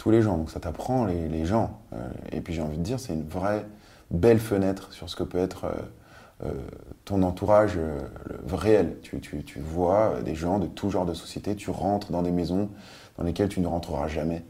tous 0.00 0.10
les 0.10 0.22
gens. 0.22 0.38
Donc 0.38 0.50
ça 0.50 0.60
t'apprend 0.60 1.04
les, 1.04 1.44
gens. 1.44 1.78
Euh, 1.92 2.08
et 2.32 2.40
puis 2.40 2.54
j'ai 2.54 2.62
envie 2.62 2.78
de 2.78 2.82
dire, 2.82 2.98
c'est 2.98 3.12
une 3.12 3.26
vraie 3.28 3.66
belle 4.10 4.40
fenêtre 4.40 4.92
sur 4.92 5.08
ce 5.10 5.14
que 5.14 5.22
peut 5.22 5.38
être 5.38 5.66
euh, 5.66 6.46
euh, 6.46 6.52
ton 7.04 7.22
entourage 7.22 7.78
réel. 8.48 8.96
Tu, 9.02 9.20
tu, 9.20 9.60
vois 9.60 10.22
des 10.24 10.34
gens 10.34 10.58
de 10.58 10.66
tout 10.66 10.90
genre 10.90 11.04
de 11.04 11.14
société. 11.14 11.54
Tu 11.54 11.70
rentres 11.70 12.10
dans 12.10 12.22
des 12.22 12.30
maisons 12.30 12.70
dans 13.18 13.24
lesquelles 13.24 13.50
tu 13.50 13.60
ne 13.60 13.66
rentreras 13.66 14.08
jamais 14.08 14.42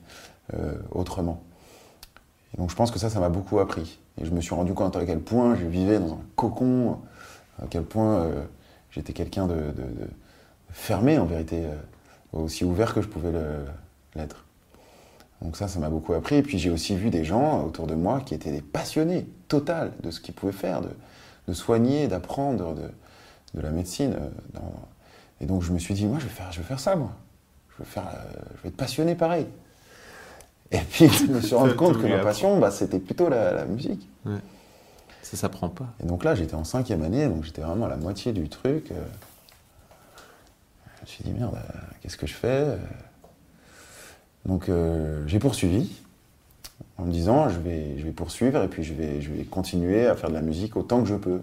autrement. 0.91 1.43
Et 2.53 2.57
donc 2.57 2.71
je 2.71 2.75
pense 2.75 2.91
que 2.91 2.99
ça, 2.99 3.09
ça 3.09 3.21
m'a 3.21 3.29
beaucoup 3.29 3.61
appris. 3.61 4.01
Et 4.21 4.25
je 4.25 4.31
me 4.33 4.41
suis 4.41 4.55
rendu 4.55 4.75
compte 4.75 4.97
à 4.97 5.05
quel 5.05 5.21
point 5.21 5.55
je 5.55 5.65
vivais 5.67 6.01
dans 6.01 6.15
un 6.15 6.21
cocon, 6.35 6.99
à 7.63 7.67
quel 7.71 7.85
point 7.85 8.27
j'étais 8.91 9.13
quelqu'un 9.13 9.47
de, 9.47 9.73
fermé 10.73 11.19
en 11.19 11.25
vérité 11.25 11.63
aussi 12.33 12.65
ouvert 12.65 12.95
que 12.95 13.03
je 13.03 13.09
pouvais 13.09 13.33
l'être. 14.15 14.45
Donc 15.43 15.57
ça, 15.57 15.69
ça 15.69 15.79
m'a 15.79 15.89
beaucoup 15.89 16.13
appris. 16.15 16.37
Et 16.37 16.43
puis 16.43 16.59
j'ai 16.59 16.71
aussi 16.71 16.97
vu 16.97 17.11
des 17.11 17.25
gens 17.25 17.65
autour 17.65 17.87
de 17.87 17.95
moi 17.95 18.21
qui 18.21 18.35
étaient 18.35 18.53
des 18.53 18.61
passionnés 18.61 19.27
total 19.49 19.93
de 20.03 20.11
ce 20.11 20.21
qu'ils 20.21 20.35
pouvaient 20.35 20.53
faire, 20.53 20.83
de, 20.83 21.53
soigner, 21.53 22.09
d'apprendre, 22.09 22.75
de, 22.75 23.61
la 23.61 23.71
médecine. 23.71 24.15
Euh, 24.15 24.61
et 25.41 25.47
donc 25.47 25.63
je 25.63 25.73
me 25.73 25.79
suis 25.79 25.95
dit, 25.95 26.07
moi, 26.07 26.19
je 26.21 26.25
vais 26.25 26.31
faire, 26.31 26.53
je 26.53 26.61
vais 26.61 26.67
faire 26.67 26.81
ça, 26.81 26.95
moi. 26.97 27.11
Je 27.71 27.83
vais, 27.83 27.89
faire, 27.89 28.07
euh, 28.07 28.41
je 28.57 28.63
vais 28.63 28.69
être 28.69 28.77
passionné 28.77 29.15
pareil. 29.15 29.47
Et 30.71 30.79
puis 30.79 31.09
je 31.09 31.25
me 31.25 31.41
suis 31.41 31.55
rendu 31.57 31.75
compte 31.75 32.01
que 32.01 32.07
ma 32.07 32.19
passion, 32.19 32.59
bah, 32.61 32.71
c'était 32.71 33.01
plutôt 33.01 33.29
la, 33.29 33.65
musique. 33.65 34.09
Ouais. 34.25 34.39
Ça 35.23 35.37
s'apprend 35.37 35.69
pas. 35.69 35.87
Et 36.03 36.07
donc 36.07 36.25
là, 36.25 36.35
j'étais 36.35 36.55
en 36.55 36.65
cinquième 36.65 37.03
année, 37.03 37.27
donc 37.27 37.45
j'étais 37.45 37.63
vraiment 37.63 37.87
à 37.87 37.89
la 37.89 37.97
moitié 37.97 38.33
du 38.33 38.49
truc. 38.49 38.91
Euh, 38.91 39.03
suis 41.11 41.25
dit, 41.25 41.33
merde, 41.33 41.55
euh, 41.57 41.79
qu'est-ce 42.01 42.17
que 42.17 42.27
je 42.27 42.35
fais 42.35 42.49
euh 42.49 42.77
Donc 44.47 44.69
euh, 44.69 45.27
j'ai 45.27 45.39
poursuivi 45.39 45.91
en 46.99 47.05
me 47.05 47.13
disant, 47.13 47.49
je 47.49 47.59
vais, 47.59 47.99
je 47.99 48.05
vais 48.05 48.13
poursuivre 48.13 48.63
et 48.63 48.69
puis 48.69 48.83
je 48.83 48.95
vais, 48.95 49.21
je 49.21 49.31
vais 49.31 49.45
continuer 49.45 50.07
à 50.07 50.17
faire 50.17 50.31
de 50.31 50.35
la 50.35 50.43
musique 50.43 50.77
autant 50.77 51.03
que 51.03 51.09
je 51.09 51.15
peux, 51.15 51.43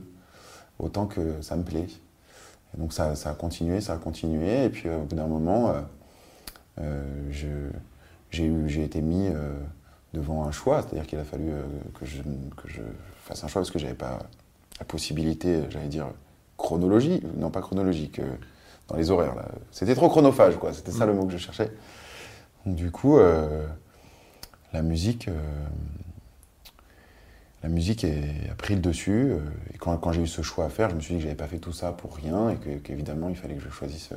autant 0.80 1.06
que 1.06 1.42
ça 1.42 1.56
me 1.56 1.64
plaît. 1.64 1.88
Donc 2.78 2.94
ça, 2.94 3.16
ça, 3.16 3.32
a 3.32 3.34
continué, 3.34 3.82
ça 3.82 3.94
a 3.94 3.98
continué. 3.98 4.66
Et 4.66 4.70
puis 4.70 4.90
au 4.90 5.02
bout 5.02 5.16
d'un 5.16 5.28
moment, 5.28 5.74
j'ai 7.42 8.84
été 8.84 9.02
mis 9.02 9.30
devant 10.14 10.46
un 10.46 10.52
choix, 10.52 10.84
c'est-à-dire 10.84 11.08
qu'il 11.08 11.18
a 11.18 11.24
fallu 11.24 11.52
que, 12.00 12.06
je, 12.06 12.22
que 12.22 12.68
je 12.68 12.82
fasse 13.24 13.44
un 13.44 13.48
choix 13.48 13.62
parce 13.62 13.72
que 13.72 13.80
j'avais 13.80 13.96
pas 13.96 14.20
la 14.80 14.86
possibilité, 14.86 15.62
j'allais 15.70 15.88
dire, 15.88 16.08
chronologie, 16.58 17.24
non 17.36 17.50
pas 17.50 17.62
chronologique, 17.62 18.22
dans 18.88 18.96
les 18.96 19.12
horaires. 19.12 19.36
Là. 19.36 19.46
C'était 19.72 19.96
trop 19.96 20.10
chronophage, 20.10 20.58
quoi. 20.58 20.74
C'était 20.74 20.92
ça 20.92 21.06
le 21.06 21.14
mm. 21.14 21.18
mot 21.18 21.26
que 21.26 21.34
je 21.34 21.38
cherchais. 21.38 21.72
Donc, 22.66 22.76
du 22.76 22.92
coup, 22.92 23.18
euh, 23.18 23.66
la 24.74 24.82
musique, 24.82 25.28
euh, 25.28 25.66
la 27.64 27.70
musique 27.70 28.06
a 28.06 28.56
pris 28.56 28.76
le 28.76 28.82
dessus. 28.82 29.32
Euh, 29.32 29.40
et 29.74 29.78
quand, 29.78 29.96
quand 29.98 30.12
j'ai 30.12 30.22
eu 30.22 30.28
ce 30.28 30.42
choix 30.42 30.66
à 30.66 30.70
faire, 30.70 30.90
je 30.90 30.96
me 30.96 31.02
suis 31.02 31.14
dit 31.14 31.20
que 31.20 31.24
j'avais 31.24 31.36
pas 31.36 31.48
fait 31.48 31.60
tout 31.60 31.74
ça 31.74 31.92
pour 31.92 32.16
rien 32.16 32.50
et 32.50 32.80
qu'évidemment, 32.80 33.30
il 33.30 33.36
fallait 33.36 33.56
que 33.56 33.64
je 33.64 33.70
choisisse 33.70 34.10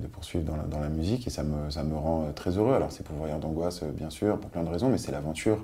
de 0.00 0.06
poursuivre 0.06 0.42
dans 0.42 0.56
la, 0.56 0.62
dans 0.62 0.80
la, 0.80 0.88
musique. 0.88 1.26
Et 1.26 1.30
ça 1.30 1.42
me, 1.42 1.70
ça 1.70 1.82
me 1.82 1.94
rend 1.96 2.32
très 2.34 2.56
heureux. 2.56 2.74
Alors, 2.74 2.92
c'est 2.92 3.02
pour 3.02 3.16
voyage 3.16 3.40
d'angoisse, 3.40 3.82
bien 3.84 4.08
sûr, 4.08 4.38
pour 4.38 4.50
plein 4.50 4.62
de 4.62 4.70
raisons, 4.70 4.88
mais 4.88 4.98
c'est 4.98 5.12
l'aventure. 5.12 5.62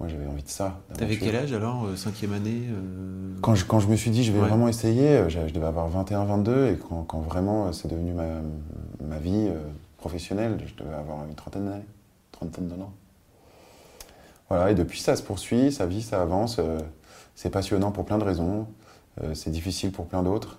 Moi, 0.00 0.08
j'avais 0.08 0.26
envie 0.26 0.42
de 0.42 0.48
ça. 0.48 0.80
T'avais 0.96 1.18
quel 1.18 1.36
âge 1.36 1.52
alors, 1.52 1.84
euh, 1.84 1.94
cinquième 1.94 2.32
année 2.32 2.62
euh? 2.70 3.34
Quand, 3.42 3.54
je, 3.54 3.66
quand 3.66 3.80
je 3.80 3.88
me 3.88 3.96
suis 3.96 4.10
dit, 4.10 4.24
je 4.24 4.32
vais 4.32 4.38
vraiment 4.38 4.66
essayer, 4.66 5.08
euh, 5.08 5.28
je, 5.28 5.52
devais 5.52 5.66
avoir 5.66 5.90
21-22, 5.90 6.72
et 6.72 6.78
quand, 6.78 7.02
quand 7.02 7.20
vraiment 7.20 7.70
c'est 7.74 7.88
devenu 7.88 8.14
ma, 8.14 8.24
ma 9.06 9.18
vie 9.18 9.50
professionnelle, 9.98 10.58
je 10.66 10.82
devais 10.82 10.94
avoir 10.94 11.26
une 11.26 11.34
trentaine 11.34 11.66
d'années, 11.66 11.84
trentaine 12.32 12.68
d'années. 12.68 12.82
Voilà, 14.48 14.70
et 14.70 14.74
depuis 14.74 15.00
ça 15.00 15.16
se 15.16 15.22
poursuit, 15.22 15.70
sa 15.70 15.84
vie, 15.84 16.00
ça 16.00 16.22
avance. 16.22 16.58
c'est 17.34 17.50
passionnant 17.50 17.92
pour 17.92 18.06
plein 18.06 18.16
de 18.16 18.24
raisons, 18.24 18.66
c'est 19.34 19.50
difficile 19.50 19.92
pour 19.92 20.06
plein 20.06 20.22
d'autres. 20.22 20.58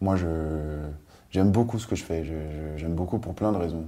moi, 0.00 0.14
je, 0.14 0.78
j'aime 1.30 1.50
beaucoup 1.50 1.78
ce 1.78 1.86
que 1.86 1.96
je 1.96 2.04
fais, 2.04 2.22
j'aime 2.76 2.94
beaucoup 2.94 3.18
pour 3.18 3.34
plein 3.34 3.50
de 3.50 3.56
raisons, 3.56 3.86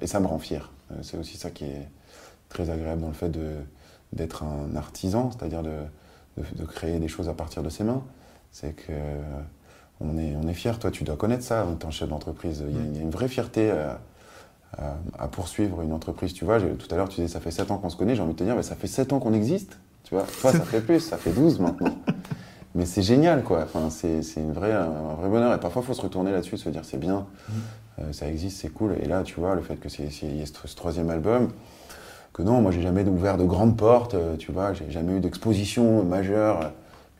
et 0.00 0.06
ça 0.06 0.20
me 0.20 0.26
rend 0.26 0.38
fier. 0.38 0.70
c'est 1.00 1.16
aussi 1.16 1.38
ça 1.38 1.50
qui 1.50 1.64
est 1.64 1.88
très 2.52 2.70
agréable 2.70 3.00
dans 3.00 3.08
le 3.08 3.14
fait 3.14 3.30
d'être 4.12 4.42
un 4.42 4.76
artisan, 4.76 5.30
c'est-à-dire 5.30 5.62
de, 5.62 5.72
de, 6.36 6.64
créer 6.64 6.98
des 6.98 7.08
choses 7.08 7.28
à 7.28 7.34
partir 7.34 7.62
de 7.62 7.68
ses 7.68 7.84
mains. 7.84 8.02
C'est 8.50 8.74
que 8.74 8.92
on 10.00 10.18
est, 10.18 10.34
on 10.36 10.46
est 10.48 10.54
fier. 10.54 10.78
Toi, 10.78 10.90
tu 10.90 11.04
dois 11.04 11.16
connaître 11.16 11.44
ça 11.44 11.66
en 11.66 11.74
tant 11.74 11.88
que 11.88 11.94
chef 11.94 12.08
d'entreprise. 12.08 12.64
Il, 12.68 12.96
y, 12.96 12.98
a 12.98 13.02
une 13.02 13.10
vraie 13.10 13.28
fierté 13.28 13.70
à, 14.76 15.28
poursuivre 15.28 15.82
une 15.82 15.92
entreprise. 15.92 16.34
Tu 16.34 16.44
vois, 16.44 16.60
tout 16.60 16.88
à 16.90 16.96
l'heure, 16.96 17.08
tu 17.08 17.20
disais 17.20 17.32
ça 17.32 17.40
fait 17.40 17.50
7 17.50 17.70
ans 17.70 17.78
qu'on 17.78 17.90
se 17.90 17.96
connaît. 17.96 18.14
J'ai 18.14 18.22
envie 18.22 18.32
de 18.32 18.38
te 18.38 18.44
dire, 18.44 18.56
mais 18.56 18.62
ça 18.62 18.74
fait 18.74 18.86
7 18.86 19.12
ans 19.12 19.20
qu'on 19.20 19.32
existe. 19.32 19.78
Tu 20.04 20.14
vois, 20.14 20.24
toi, 20.40 20.52
ça 20.52 20.60
fait 20.60 20.80
plus, 20.80 21.00
ça 21.00 21.16
fait 21.16 21.30
12 21.30 21.60
maintenant. 21.60 21.94
Mais 22.74 22.86
c'est 22.86 23.02
génial, 23.02 23.42
quoi. 23.42 23.62
Enfin, 23.64 23.90
c'est 23.90 24.22
c'est 24.22 24.40
une 24.40 24.52
vraie, 24.52 24.72
un 24.72 25.14
vrai 25.14 25.28
bonheur. 25.28 25.54
Et 25.54 25.60
parfois, 25.60 25.82
il 25.82 25.86
faut 25.86 25.94
se 25.94 26.00
retourner 26.00 26.32
là-dessus, 26.32 26.56
se 26.56 26.68
dire 26.70 26.84
c'est 26.84 26.98
bien, 26.98 27.26
euh, 27.98 28.12
ça 28.12 28.28
existe, 28.28 28.60
c'est 28.60 28.70
cool. 28.70 28.96
Et 29.02 29.06
là, 29.06 29.22
tu 29.22 29.38
vois, 29.38 29.54
le 29.54 29.60
fait 29.60 29.76
que 29.76 29.88
c'est 29.88 30.08
ce 30.10 30.74
troisième 30.74 31.10
album, 31.10 31.48
que 32.32 32.42
non, 32.42 32.62
moi, 32.62 32.70
j'ai 32.70 32.82
jamais 32.82 33.04
ouvert 33.06 33.36
de 33.36 33.44
grandes 33.44 33.76
portes, 33.76 34.14
euh, 34.14 34.36
tu 34.36 34.52
vois, 34.52 34.72
j'ai 34.72 34.90
jamais 34.90 35.16
eu 35.16 35.20
d'exposition 35.20 36.02
majeure, 36.02 36.60
euh, 36.62 36.68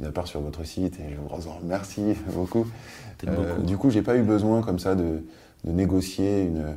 mis 0.01 0.07
à 0.07 0.12
part 0.12 0.27
sur 0.27 0.40
votre 0.40 0.64
site, 0.64 0.98
et 1.01 1.11
je 1.11 1.16
vous 1.16 1.48
en 1.48 1.53
remercie 1.59 2.16
beaucoup. 2.35 2.66
Euh, 3.29 3.55
beaucoup. 3.55 3.62
du 3.62 3.77
coup, 3.77 3.90
j'ai 3.90 4.03
pas 4.03 4.16
eu 4.16 4.22
besoin 4.22 4.62
comme 4.62 4.79
ça 4.79 4.94
de, 4.94 5.25
de 5.64 5.70
négocier 5.70 6.42
une, 6.42 6.77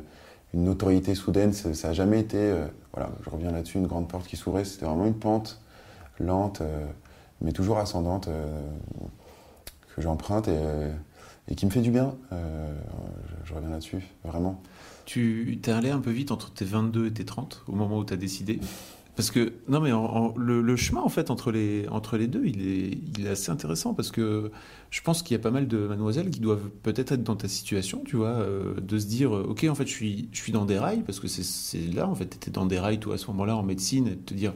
une 0.54 0.64
notoriété 0.64 1.14
soudaine. 1.14 1.52
Ça 1.52 1.74
ça 1.74 1.88
a 1.88 1.92
jamais 1.92 2.20
été, 2.20 2.36
euh, 2.38 2.66
voilà, 2.92 3.10
je 3.24 3.30
reviens 3.30 3.52
là-dessus, 3.52 3.78
une 3.78 3.86
grande 3.86 4.08
porte 4.08 4.26
qui 4.26 4.36
s'ouvrait. 4.36 4.64
C'était 4.64 4.86
vraiment 4.86 5.06
une 5.06 5.14
pente 5.14 5.60
lente, 6.20 6.60
euh, 6.60 6.86
mais 7.40 7.52
toujours 7.52 7.78
ascendante, 7.78 8.28
que 9.94 10.02
j'emprunte 10.02 10.48
et, 10.48 10.58
et 11.48 11.54
qui 11.54 11.66
me 11.66 11.70
fait 11.70 11.82
du 11.82 11.90
bien. 11.90 12.14
Je, 12.32 12.36
je 13.44 13.54
reviens 13.54 13.68
là-dessus, 13.68 14.02
vraiment. 14.24 14.58
Tu 15.06 15.58
t'es 15.62 15.70
allé 15.70 15.90
un 15.90 16.00
peu 16.00 16.10
vite 16.10 16.30
entre 16.32 16.52
tes 16.52 16.64
22 16.64 17.06
et 17.06 17.12
tes 17.12 17.24
30 17.24 17.62
au 17.68 17.74
moment 17.76 17.98
où 17.98 18.04
tu 18.04 18.12
as 18.12 18.16
décidé 18.16 18.58
Parce 19.14 19.30
que, 19.30 19.52
non, 19.68 19.80
mais 19.80 19.92
le, 20.36 20.76
chemin, 20.76 21.00
en 21.00 21.08
fait, 21.08 21.30
entre 21.30 21.52
les, 21.52 21.86
entre 21.88 22.16
les 22.18 22.26
deux, 22.26 22.44
il 22.44 22.60
est, 22.68 22.98
il 23.16 23.24
est 23.26 23.30
assez 23.30 23.50
intéressant 23.50 23.94
parce 23.94 24.10
que 24.10 24.50
je 24.90 25.00
pense 25.00 25.22
qu'il 25.22 25.36
y 25.36 25.40
a 25.40 25.42
pas 25.42 25.52
mal 25.52 25.68
de 25.68 25.78
mademoiselles 25.86 26.28
qui 26.30 26.40
doivent 26.40 26.68
peut-être 26.82 27.12
être 27.12 27.22
dans 27.22 27.36
ta 27.36 27.46
situation, 27.48 28.02
tu 28.04 28.16
vois, 28.16 28.28
euh, 28.30 28.74
de 28.80 28.98
se 28.98 29.06
dire, 29.06 29.34
euh, 29.34 29.46
ok, 29.48 29.64
en 29.70 29.74
fait, 29.76 29.86
je 29.86 29.92
suis, 29.92 30.28
je 30.32 30.38
suis 30.42 30.52
dans 30.52 30.64
des 30.64 30.78
rails 30.78 31.02
parce 31.02 31.20
que 31.20 31.28
c'est- 31.28 31.94
là, 31.94 32.08
en 32.08 32.14
fait, 32.14 32.28
tu 32.28 32.36
étais 32.36 32.50
dans 32.50 32.66
des 32.66 32.78
rails, 32.78 32.98
toi, 32.98 33.14
à 33.14 33.18
ce 33.18 33.28
moment-là, 33.28 33.56
en 33.56 33.62
médecine, 33.62 34.08
et 34.08 34.16
te 34.16 34.34
dire, 34.34 34.52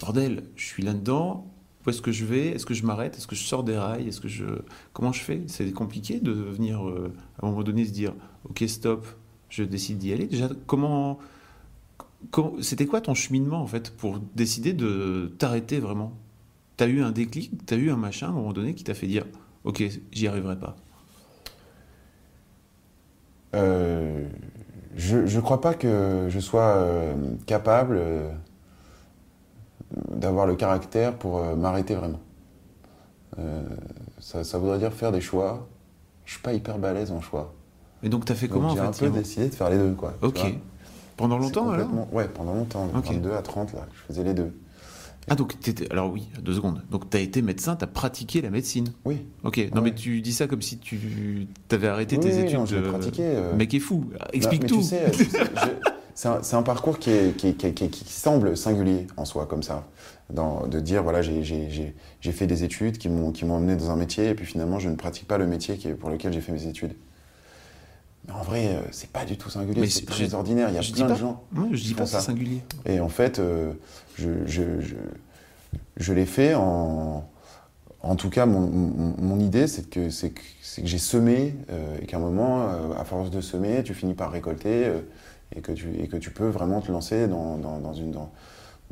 bordel, 0.00 0.44
je 0.56 0.64
suis 0.64 0.82
là-dedans. 0.82 1.52
Où 1.86 1.90
est-ce 1.90 2.02
que 2.02 2.12
je 2.12 2.24
vais 2.24 2.48
Est-ce 2.48 2.66
que 2.66 2.74
je 2.74 2.84
m'arrête 2.84 3.16
Est-ce 3.16 3.26
que 3.26 3.34
je 3.36 3.42
sors 3.42 3.64
des 3.64 3.76
rails 3.76 4.08
Est-ce 4.08 4.20
que 4.20 4.28
je 4.28 4.44
comment 4.92 5.12
je 5.12 5.20
fais? 5.22 5.42
C'est 5.46 5.70
compliqué 5.72 6.20
de 6.20 6.32
venir 6.32 6.86
euh, 6.86 7.12
à 7.40 7.46
un 7.46 7.50
moment 7.50 7.62
donné 7.62 7.84
se 7.86 7.92
dire 7.92 8.12
ok 8.48 8.64
stop, 8.66 9.06
je 9.48 9.62
décide 9.62 9.98
d'y 9.98 10.12
aller. 10.12 10.26
Déjà 10.26 10.48
comment, 10.66 11.18
c'était 12.60 12.86
quoi 12.86 13.00
ton 13.00 13.14
cheminement 13.14 13.60
en 13.60 13.66
fait 13.66 13.90
pour 13.96 14.18
décider 14.34 14.72
de 14.72 15.32
t'arrêter 15.38 15.78
vraiment? 15.80 16.12
T'as 16.76 16.86
eu 16.86 17.02
un 17.02 17.10
déclic, 17.10 17.52
t'as 17.66 17.76
eu 17.76 17.90
un 17.90 17.96
machin 17.96 18.28
à 18.28 18.30
un 18.30 18.32
moment 18.32 18.52
donné 18.52 18.74
qui 18.74 18.84
t'a 18.84 18.94
fait 18.94 19.06
dire 19.06 19.24
ok 19.64 19.82
j'y 20.12 20.28
arriverai 20.28 20.58
pas? 20.58 20.76
Euh, 23.54 24.28
je 24.96 25.16
ne 25.18 25.40
crois 25.40 25.60
pas 25.60 25.74
que 25.74 26.26
je 26.28 26.38
sois 26.38 26.76
euh, 26.76 27.14
capable 27.46 27.96
euh, 27.98 28.30
d'avoir 30.10 30.46
le 30.46 30.54
caractère 30.56 31.16
pour 31.16 31.42
m'arrêter 31.56 31.94
vraiment. 31.94 32.20
Ça, 34.18 34.42
ça 34.42 34.58
voudrait 34.58 34.78
dire 34.78 34.92
faire 34.92 35.12
des 35.12 35.20
choix. 35.20 35.68
Je 36.24 36.32
suis 36.32 36.42
pas 36.42 36.52
hyper 36.52 36.78
balèze 36.78 37.12
en 37.12 37.20
choix. 37.20 37.54
Et 38.02 38.08
donc 38.08 38.24
t'as 38.24 38.34
fait 38.34 38.46
Donc, 38.48 38.58
comment 38.58 38.74
J'ai 38.74 38.80
en 38.80 38.88
un 38.88 38.92
fait 38.92 39.06
peu 39.06 39.12
Simon 39.12 39.18
décidé 39.18 39.48
de 39.48 39.54
faire 39.54 39.70
les 39.70 39.78
deux. 39.78 39.92
Quoi, 39.92 40.14
tu 40.20 40.26
Ok. 40.26 40.40
Pendant 41.16 41.38
longtemps 41.38 41.70
alors 41.70 41.88
Ouais, 42.12 42.28
pendant 42.28 42.54
longtemps. 42.54 42.86
de 42.86 42.96
Ok. 42.98 43.06
22 43.12 43.32
à 43.32 43.42
30, 43.42 43.72
là, 43.74 43.86
je 43.92 44.00
faisais 44.12 44.22
les 44.24 44.34
deux. 44.34 44.52
Ah 45.30 45.34
donc 45.34 45.60
t'étais 45.60 45.90
alors 45.92 46.10
oui 46.10 46.26
deux 46.40 46.54
secondes. 46.54 46.82
Donc 46.90 47.10
t'as 47.10 47.18
été 47.18 47.42
médecin, 47.42 47.76
t'as 47.76 47.86
pratiqué 47.86 48.40
la 48.40 48.48
médecine. 48.50 48.86
Oui. 49.04 49.26
Ok. 49.44 49.58
Non 49.74 49.82
Ouais. 49.82 49.90
mais 49.90 49.94
tu 49.94 50.22
dis 50.22 50.32
ça 50.32 50.46
comme 50.46 50.62
si 50.62 50.78
tu 50.78 51.46
t'avais 51.68 51.88
arrêté 51.88 52.16
Oui, 52.16 52.22
tes 52.22 52.32
oui, 52.34 52.40
études. 52.44 52.56
non, 52.58 52.64
je 52.66 52.76
euh, 52.76 52.88
pratiqué, 52.88 53.22
euh. 53.24 53.54
Mec 53.54 53.74
est 53.74 53.78
fou. 53.80 54.06
Explique 54.32 54.62
Bah, 54.62 54.68
mais 54.70 54.76
tout. 54.76 54.78
Tu 54.78 54.84
sais, 54.84 55.10
tu 55.12 55.24
sais, 55.26 55.40
je- 55.40 56.38
c'est 56.42 56.56
un, 56.56 56.62
parcours 56.62 56.98
qui, 56.98 57.10
est- 57.10 57.36
qui, 57.36 57.54
qui- 57.54 58.04
semble 58.06 58.56
singulier 58.56 59.06
en 59.18 59.24
soi, 59.24 59.44
comme 59.46 59.62
ça. 59.62 59.86
Dans, 60.32 60.66
de 60.66 60.80
dire, 60.80 61.02
voilà, 61.02 61.20
j'ai- 61.22 61.42
j'ai 61.44 61.68
j'ai- 61.70 61.94
j'ai 62.20 62.32
fait 62.32 62.46
des 62.46 62.64
études 62.64 62.96
qui 62.98 63.08
m'ont 63.08 63.32
amené 63.56 63.76
dans 63.76 63.90
un 63.90 63.96
métier, 63.96 64.30
et 64.30 64.34
puis 64.34 64.46
finalement, 64.46 64.78
je 64.78 64.88
ne 64.88 64.94
pratique 64.96 65.28
pas 65.28 65.36
le 65.38 65.46
métier 65.46 65.76
pour 65.94 66.08
lequel 66.10 66.32
j'ai 66.32 66.40
fait 66.40 66.52
mes 66.52 66.66
études. 66.66 66.94
Mais 68.28 68.34
en 68.34 68.42
vrai, 68.42 68.66
euh, 68.68 68.80
c'est 68.90 69.10
pas 69.10 69.24
du 69.24 69.36
tout 69.38 69.50
singulier, 69.50 69.88
c'est 69.88 70.06
très 70.06 70.34
ordinaire. 70.34 70.68
Il 70.70 70.74
y 70.74 70.78
a 70.78 70.80
plein 70.92 71.08
de 71.08 71.14
gens. 71.18 71.42
Je 71.72 71.82
dis 71.82 71.94
pas 71.94 72.06
c'est 72.06 72.12
ça. 72.12 72.20
singulier. 72.20 72.62
Et 72.86 73.00
en 73.00 73.08
fait, 73.08 73.38
euh, 73.38 73.72
je, 74.16 74.30
je, 74.46 74.80
je, 74.80 74.96
je 75.96 76.12
l'ai 76.12 76.26
fait 76.26 76.54
en. 76.54 77.28
En 78.00 78.14
tout 78.14 78.30
cas, 78.30 78.46
mon, 78.46 78.60
mon- 78.60 79.14
mon 79.18 79.40
idée, 79.40 79.66
c'est 79.66 79.90
que, 79.90 80.08
c'est 80.08 80.30
que, 80.30 80.40
j'ai 80.84 80.98
semé, 80.98 81.56
euh, 81.70 81.96
et 82.00 82.06
qu'à 82.06 82.18
un 82.18 82.20
moment, 82.20 82.68
euh, 82.70 82.92
à 82.96 83.04
force 83.04 83.28
de 83.30 83.40
semer, 83.40 83.82
tu 83.82 83.92
finis 83.92 84.14
par 84.14 84.30
récolter, 84.30 84.84
euh, 84.86 85.00
et, 85.56 85.60
que 85.62 85.72
tu, 85.72 85.88
et 85.98 86.06
que 86.06 86.16
tu 86.16 86.30
peux 86.30 86.46
vraiment 86.46 86.80
te 86.80 86.92
lancer 86.92 87.26
dans, 87.26 87.58
dans, 87.58 87.80
dans 87.80 87.94
une, 87.94 88.12
dans, 88.12 88.30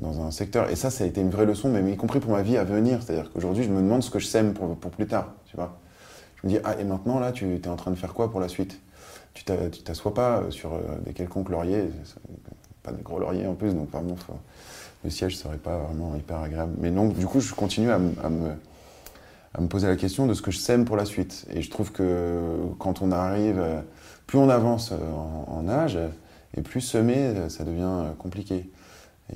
dans 0.01 0.23
un 0.23 0.33
secteur. 0.33 0.71
Et 0.71 0.77
ça, 0.77 0.91
ça 0.91 1.05
a 1.05 1.07
été 1.07 1.21
une 1.21 1.31
vraie 1.31 1.47
leçon, 1.47 1.69
même 1.71 1.89
y 1.89 1.97
compris 1.97 2.19
pour 2.19 2.33
ma 2.33 2.43
vie 2.43 2.57
à 2.57 2.65
venir. 2.65 3.01
C'est-à-dire 3.01 3.31
qu'aujourd'hui, 3.33 3.63
je 3.63 3.71
me 3.71 3.81
demande 3.81 4.03
ce 4.03 4.11
que 4.11 4.19
je 4.19 4.27
sème 4.27 4.55
pour, 4.55 4.75
pour 4.77 4.91
plus 4.91 5.07
tard. 5.07 5.35
Tu 5.47 5.57
vois 5.57 5.79
je 6.43 6.49
me 6.49 6.53
dis, 6.53 6.59
ah, 6.65 6.75
et 6.79 6.85
maintenant, 6.85 7.19
là, 7.21 7.31
tu 7.33 7.55
es 7.55 7.69
en 7.69 7.77
train 7.77 7.93
de 7.93 7.97
faire 7.97 8.13
quoi 8.13 8.31
pour 8.31 8.41
la 8.41 8.49
suite? 8.49 8.81
Tu 9.37 9.45
tu 9.71 9.83
t'assois 9.83 10.15
pas 10.15 10.39
euh, 10.39 10.51
sur 10.51 10.73
euh, 10.73 10.81
des 11.05 11.13
quelconques 11.13 11.51
lauriers, 11.51 11.91
pas 12.83 12.91
des 12.93 13.03
gros 13.03 13.19
lauriers 13.19 13.47
en 13.47 13.55
plus, 13.55 13.75
donc 13.75 13.91
vraiment, 13.91 14.17
faut- 14.17 14.39
le 15.05 15.11
siège 15.11 15.37
serait 15.37 15.59
pas 15.59 15.77
vraiment 15.77 16.17
hyper 16.17 16.39
agréable. 16.39 16.73
Mais 16.81 16.91
donc, 16.91 17.15
du 17.17 17.27
coup, 17.27 17.41
je 17.41 17.55
continue 17.55 17.91
à, 17.91 17.99
me, 17.99 18.13
à 19.55 19.61
me 19.61 19.69
poser 19.69 19.87
la 19.89 19.97
question 19.97 20.27
de 20.27 20.35
ce 20.35 20.43
que 20.43 20.51
je 20.51 20.59
sème 20.59 20.85
pour 20.85 20.97
la 20.97 21.05
suite. 21.05 21.47
Et 21.53 21.63
je 21.63 21.71
trouve 21.71 21.93
que 21.93 22.41
quand 22.79 23.03
on 23.03 23.13
arrive, 23.13 23.59
euh, 23.59 23.81
plus 24.27 24.39
on 24.39 24.49
avance 24.49 24.91
euh, 24.93 24.97
en, 25.47 25.69
âge, 25.69 25.99
et 26.57 26.63
plus 26.63 26.81
semer, 26.81 27.19
euh, 27.19 27.49
ça 27.49 27.65
devient 27.65 27.83
euh, 27.85 28.13
compliqué. 28.19 28.71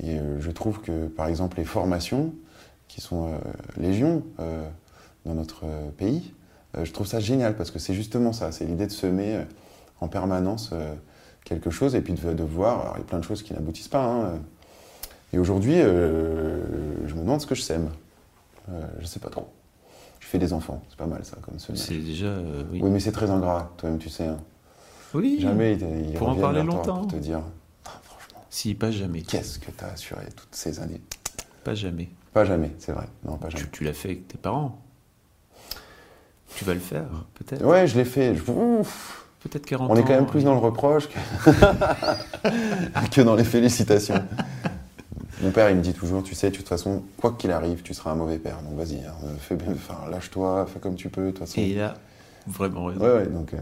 Et 0.02 0.18
euh, 0.18 0.40
je 0.40 0.50
trouve 0.50 0.80
que, 0.80 1.06
par 1.08 1.26
exemple, 1.26 1.58
les 1.58 1.64
formations, 1.64 2.32
qui 2.88 3.00
sont 3.00 3.28
euh, 3.28 3.38
légion 3.76 4.24
euh, 4.40 4.66
dans 5.24 5.34
notre 5.34 5.64
euh, 5.64 5.90
pays, 5.96 6.32
euh, 6.76 6.84
je 6.84 6.92
trouve 6.92 7.06
ça 7.06 7.20
génial 7.20 7.56
parce 7.56 7.70
que 7.70 7.78
c'est 7.78 7.94
justement 7.94 8.32
ça, 8.32 8.50
c'est 8.50 8.64
l'idée 8.64 8.86
de 8.86 8.92
semer 8.92 9.36
euh, 9.36 9.44
en 10.00 10.08
permanence 10.08 10.70
euh, 10.72 10.94
quelque 11.44 11.70
chose 11.70 11.94
et 11.94 12.00
puis 12.00 12.14
de, 12.14 12.32
de 12.32 12.42
voir, 12.42 12.80
alors 12.82 12.94
il 12.96 13.00
y 13.00 13.02
a 13.02 13.06
plein 13.06 13.18
de 13.18 13.24
choses 13.24 13.42
qui 13.42 13.52
n'aboutissent 13.54 13.88
pas. 13.88 14.04
hein. 14.04 14.38
et 15.32 15.38
aujourd'hui, 15.38 15.74
euh, 15.80 17.06
je 17.06 17.14
me 17.14 17.20
demande 17.20 17.40
ce 17.40 17.46
que 17.46 17.54
je 17.54 17.62
sème. 17.62 17.90
Euh, 18.70 18.80
je 19.00 19.06
sais 19.06 19.20
pas 19.20 19.30
trop. 19.30 19.48
Je 20.20 20.26
fais 20.26 20.38
des 20.38 20.52
enfants, 20.52 20.82
c'est 20.88 20.96
pas 20.98 21.06
mal 21.06 21.24
ça 21.24 21.36
comme 21.42 21.58
semage. 21.58 21.80
C'est 21.80 21.98
déjà 21.98 22.26
euh, 22.26 22.62
oui. 22.70 22.80
Oui, 22.82 22.90
mais 22.90 23.00
c'est 23.00 23.12
très 23.12 23.30
ingrat, 23.30 23.72
toi-même 23.78 23.98
tu 23.98 24.08
sais. 24.08 24.26
hein. 24.26 24.38
Oui. 25.12 25.38
Jamais 25.40 25.72
ils, 25.74 26.10
ils 26.10 26.14
Pour 26.14 26.28
en 26.28 26.36
parler 26.36 26.62
longtemps. 26.62 26.98
pour 26.98 27.08
te 27.08 27.16
dire, 27.16 27.40
Ah, 27.86 28.00
franchement, 28.04 28.44
Si 28.48 28.74
pas 28.74 28.90
jamais. 28.92 29.22
qu'est-ce 29.22 29.58
que 29.58 29.70
t'as 29.72 29.88
assuré 29.88 30.26
toutes 30.36 30.54
ces 30.54 30.78
années? 30.78 31.00
Pas 31.64 31.74
jamais. 31.74 32.08
Pas 32.32 32.44
jamais, 32.44 32.70
c'est 32.78 32.92
vrai. 32.92 33.06
Non, 33.24 33.36
pas 33.38 33.48
jamais. 33.50 33.64
Tu, 33.64 33.70
tu 33.70 33.84
l'as 33.84 33.92
fait 33.92 34.10
avec 34.10 34.28
tes 34.28 34.38
parents? 34.38 34.78
Tu 36.54 36.64
vas 36.64 36.74
le 36.74 36.80
faire, 36.80 37.06
peut-être? 37.34 37.64
Ouais, 37.64 37.86
je 37.86 37.96
l'ai 37.96 38.04
fait. 38.04 38.34
Je- 38.34 38.50
Ouf. 38.50 39.26
Peut-être 39.40 39.64
40 39.66 39.90
On 39.90 39.96
est 39.96 40.02
quand 40.02 40.14
même 40.14 40.26
plus 40.26 40.44
dans 40.44 40.52
le 40.52 40.60
reproche 40.60 41.08
que, 41.08 41.50
que 43.14 43.20
dans 43.22 43.34
les 43.34 43.44
félicitations. 43.44 44.22
Mon 45.42 45.50
père, 45.50 45.70
il 45.70 45.76
me 45.76 45.80
dit 45.80 45.94
toujours, 45.94 46.22
tu 46.22 46.34
sais, 46.34 46.50
de 46.50 46.56
toute 46.56 46.68
façon, 46.68 47.02
quoi 47.16 47.34
qu'il 47.38 47.50
arrive, 47.50 47.80
tu 47.82 47.94
seras 47.94 48.10
un 48.10 48.16
mauvais 48.16 48.38
père. 48.38 48.58
Donc 48.62 48.76
vas-y, 48.76 48.98
hein, 48.98 49.14
fais 49.38 49.56
bien, 49.56 49.72
enfin, 49.72 50.10
lâche-toi, 50.10 50.66
fais 50.70 50.78
comme 50.78 50.96
tu 50.96 51.08
peux, 51.08 51.26
de 51.26 51.30
toute 51.30 51.38
façon. 51.38 51.60
Et 51.60 51.70
il 51.70 51.80
a 51.80 51.94
vraiment 52.46 52.86
raison. 52.86 53.00
Ouais, 53.00 53.12
ouais, 53.14 53.26
donc 53.26 53.54
euh, 53.54 53.58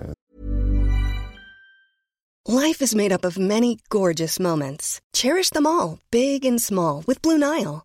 Life 2.48 2.80
is 2.80 2.96
made 2.96 3.12
up 3.12 3.24
of 3.24 3.38
many 3.38 3.76
gorgeous 3.90 4.40
moments. 4.40 5.00
Cherish 5.12 5.50
them 5.50 5.66
all, 5.66 5.98
big 6.10 6.46
and 6.46 6.58
small, 6.58 7.04
with 7.06 7.20
Blue 7.20 7.38
Nile. 7.38 7.84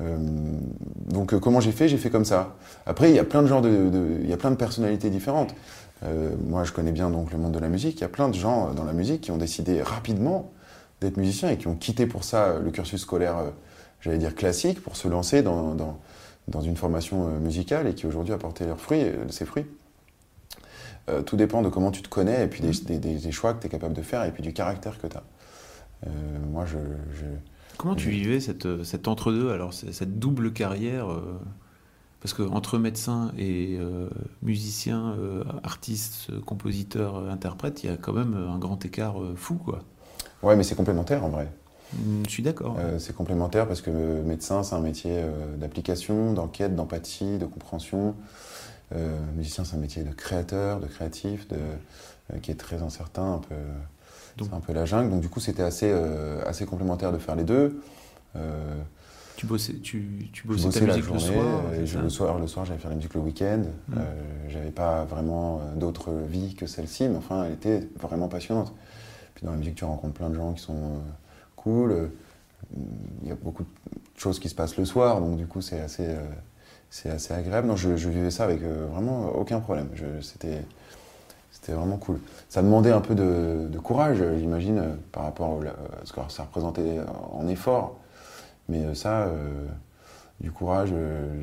Euh, 0.00 0.16
donc 1.08 1.32
euh, 1.32 1.38
comment 1.38 1.60
j'ai 1.60 1.72
fait? 1.72 1.88
J'ai 1.88 1.96
fait 1.96 2.10
comme 2.10 2.24
ça. 2.24 2.56
Après, 2.84 3.10
il 3.10 3.16
y 3.16 3.18
a 3.18 3.24
plein 3.24 3.42
de 3.42 3.46
genres 3.46 3.62
de, 3.62 4.18
il 4.22 4.28
y 4.28 4.32
a 4.32 4.36
plein 4.36 4.50
de 4.50 4.56
personnalités 4.56 5.10
différentes. 5.10 5.54
Euh, 6.04 6.30
moi, 6.44 6.64
je 6.64 6.72
connais 6.72 6.92
bien 6.92 7.10
donc 7.10 7.32
le 7.32 7.38
monde 7.38 7.52
de 7.52 7.58
la 7.58 7.68
musique. 7.68 7.98
Il 7.98 8.02
y 8.02 8.04
a 8.04 8.08
plein 8.08 8.28
de 8.28 8.34
gens 8.34 8.72
dans 8.74 8.84
la 8.84 8.92
musique 8.92 9.22
qui 9.22 9.30
ont 9.30 9.38
décidé 9.38 9.82
rapidement 9.82 10.50
d'être 11.00 11.16
musiciens 11.16 11.50
et 11.50 11.56
qui 11.56 11.66
ont 11.68 11.74
quitté 11.74 12.06
pour 12.06 12.24
ça 12.24 12.58
le 12.58 12.70
cursus 12.70 13.00
scolaire, 13.00 13.36
j'allais 14.00 14.18
dire 14.18 14.34
classique, 14.34 14.82
pour 14.82 14.96
se 14.96 15.08
lancer 15.08 15.42
dans, 15.42 15.74
dans, 15.74 16.60
une 16.62 16.76
formation 16.76 17.28
musicale 17.38 17.86
et 17.86 17.94
qui 17.94 18.06
aujourd'hui 18.06 18.32
a 18.32 18.38
porté 18.38 18.64
leurs 18.64 18.80
fruits, 18.80 19.04
ses 19.28 19.44
fruits. 19.44 19.66
Tout 21.26 21.36
dépend 21.36 21.60
de 21.60 21.68
comment 21.68 21.90
tu 21.90 22.00
te 22.00 22.08
connais 22.08 22.44
et 22.44 22.46
puis 22.46 22.62
des, 22.62 23.32
choix 23.32 23.52
que 23.52 23.60
tu 23.60 23.66
es 23.66 23.70
capable 23.70 23.92
de 23.92 24.00
faire 24.00 24.24
et 24.24 24.30
puis 24.30 24.42
du 24.42 24.54
caractère 24.54 24.98
que 24.98 25.06
tu 25.06 25.16
as. 25.18 25.22
moi, 26.50 26.64
je- 26.64 26.78
Comment 27.78 27.94
tu 27.94 28.10
vivais 28.10 28.40
cette, 28.40 28.84
cet 28.84 29.06
entre-deux, 29.08 29.50
alors 29.50 29.72
cette 29.74 30.18
double 30.18 30.52
carrière 30.52 31.10
euh, 31.10 31.38
Parce 32.20 32.32
que 32.32 32.42
entre 32.42 32.78
médecin 32.78 33.32
et 33.36 33.76
euh, 33.78 34.08
musicien, 34.42 35.14
euh, 35.18 35.44
artiste, 35.62 36.30
compositeur, 36.46 37.16
euh, 37.16 37.30
interprète, 37.30 37.84
il 37.84 37.90
y 37.90 37.92
a 37.92 37.96
quand 37.96 38.12
même 38.14 38.34
un 38.34 38.58
grand 38.58 38.82
écart 38.84 39.20
euh, 39.22 39.34
fou, 39.36 39.54
quoi. 39.56 39.80
Ouais, 40.42 40.56
mais 40.56 40.62
c'est 40.62 40.74
complémentaire 40.74 41.24
en 41.24 41.28
vrai. 41.28 41.48
Mm, 41.94 42.22
Je 42.26 42.30
suis 42.30 42.42
d'accord. 42.42 42.76
Euh, 42.78 42.98
c'est 42.98 43.14
complémentaire 43.14 43.66
parce 43.66 43.80
que 43.82 43.90
médecin, 44.22 44.62
c'est 44.62 44.74
un 44.74 44.80
métier 44.80 45.12
euh, 45.14 45.56
d'application, 45.56 46.32
d'enquête, 46.32 46.74
d'empathie, 46.74 47.38
de 47.38 47.46
compréhension. 47.46 48.14
Euh, 48.94 49.18
musicien, 49.36 49.64
c'est 49.64 49.76
un 49.76 49.80
métier 49.80 50.02
de 50.04 50.12
créateur, 50.12 50.80
de 50.80 50.86
créatif, 50.86 51.48
de, 51.48 51.56
euh, 51.56 52.38
qui 52.40 52.50
est 52.50 52.54
très 52.56 52.82
incertain, 52.82 53.34
un 53.34 53.38
peu, 53.38 53.54
c'est 54.44 54.52
un 54.54 54.60
peu 54.60 54.72
la 54.72 54.84
jungle. 54.84 55.10
Donc 55.10 55.20
du 55.20 55.28
coup, 55.28 55.40
c'était 55.40 55.62
assez, 55.62 55.90
euh, 55.90 56.42
assez 56.46 56.66
complémentaire 56.66 57.12
de 57.12 57.18
faire 57.18 57.36
les 57.36 57.44
deux. 57.44 57.80
Euh, 58.36 58.74
Tu 59.36 59.46
bossais, 59.46 59.74
tu, 59.74 60.28
tu 60.32 60.46
bossais 60.46 60.70
ta 60.70 60.80
musique 60.86 61.10
le 61.10 61.18
journée, 61.18 61.34
soir. 61.34 61.62
euh, 61.72 61.82
et 61.82 61.86
je- 61.86 61.94
ça 61.96 62.02
le 62.02 62.08
soir, 62.10 62.38
le 62.38 62.46
soir, 62.46 62.64
j'allais 62.66 62.78
faire 62.78 62.90
la 62.90 62.96
musique 62.96 63.14
le 63.14 63.20
week-end. 63.20 63.62
Mm. 63.88 63.94
Euh, 63.98 64.48
j'avais 64.48 64.70
pas 64.70 65.04
vraiment 65.04 65.60
euh, 65.60 65.74
d'autre 65.76 66.10
vie 66.28 66.54
que 66.54 66.66
celle-ci, 66.66 67.08
mais 67.08 67.16
enfin, 67.16 67.44
elle 67.44 67.52
était 67.52 67.88
vraiment 68.00 68.28
passionnante. 68.28 68.72
Puis 69.34 69.44
dans 69.44 69.52
la 69.52 69.58
musique, 69.58 69.74
tu 69.74 69.84
rencontres 69.84 70.14
plein 70.14 70.30
de 70.30 70.34
gens 70.34 70.52
qui 70.52 70.62
sont 70.62 70.74
euh, 70.74 70.98
cool. 71.56 71.92
Euh, 71.92 72.06
Il 73.22 73.28
y 73.28 73.30
a 73.30 73.34
beaucoup 73.36 73.62
de 73.62 73.68
choses 74.18 74.38
qui 74.40 74.48
se 74.48 74.54
passent 74.54 74.76
le 74.78 74.84
soir, 74.86 75.20
donc 75.20 75.36
du 75.36 75.46
coup, 75.46 75.60
c'est 75.60 75.80
assez, 75.80 76.06
euh, 76.06 76.18
c'est 76.90 77.10
assez 77.10 77.32
agréable. 77.34 77.68
Non, 77.68 77.76
je, 77.76 77.96
je 77.96 78.08
vivais 78.08 78.30
ça 78.30 78.44
avec 78.44 78.62
euh, 78.62 78.86
vraiment 78.90 79.28
aucun 79.34 79.60
problème. 79.60 79.88
C'était 80.22 80.64
c'était 81.60 81.72
vraiment 81.72 81.96
cool. 81.96 82.20
Ça 82.50 82.60
demandait 82.62 82.92
un 82.92 83.00
peu 83.00 83.14
de, 83.14 83.78
courage, 83.78 84.18
euh, 84.20 84.38
j'imagine, 84.38 84.78
euh, 84.78 84.94
par 85.10 85.22
rapport 85.22 85.60
à 85.62 86.04
ce 86.04 86.12
que 86.12 86.20
ça 86.28 86.42
représentait 86.42 87.00
en 87.32 87.48
effort. 87.48 87.96
Mais 88.68 88.84
euh, 88.84 88.94
ça, 88.94 89.22
euh, 89.22 89.66
du 90.40 90.52
courage, 90.52 90.90
euh, 90.92 91.42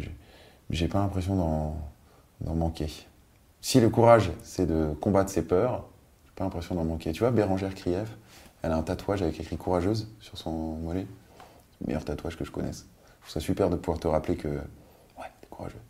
j'ai- 0.70 0.88
pas 0.88 1.00
l'impression 1.00 1.36
d'en 1.36 2.54
manquer. 2.56 2.92
Si 3.62 3.80
le 3.82 3.90
courage, 3.90 4.32
c'est 4.44 4.66
de 4.68 4.94
combattre 5.02 5.32
ses 5.32 5.42
peurs, 5.42 5.86
j'ai 6.26 6.32
pas 6.36 6.44
l'impression 6.44 6.76
d'en 6.76 6.84
manquer. 6.84 7.12
Tu 7.12 7.20
vois, 7.22 7.32
Bérangère 7.32 7.74
Krief, 7.74 8.16
elle 8.62 8.72
a 8.72 8.78
un 8.78 8.84
tatouage 8.84 9.22
avec 9.24 9.40
écrit 9.40 9.58
courageuse 9.58 10.10
sur 10.20 10.38
son 10.38 10.52
mollet. 10.52 11.08
Le 11.82 11.88
meilleur 11.88 12.06
tatouage 12.06 12.38
que 12.38 12.46
je 12.46 12.52
connaisse. 12.52 12.86
Je 13.22 13.22
trouve 13.22 13.32
ça 13.34 13.40
super 13.40 13.70
de 13.72 13.78
pouvoir 13.78 14.00
te 14.00 14.08
rappeler 14.08 14.36
que, 14.36 14.48
ouais, 14.48 15.32
t'es 15.42 15.48
courageux. 15.50 15.82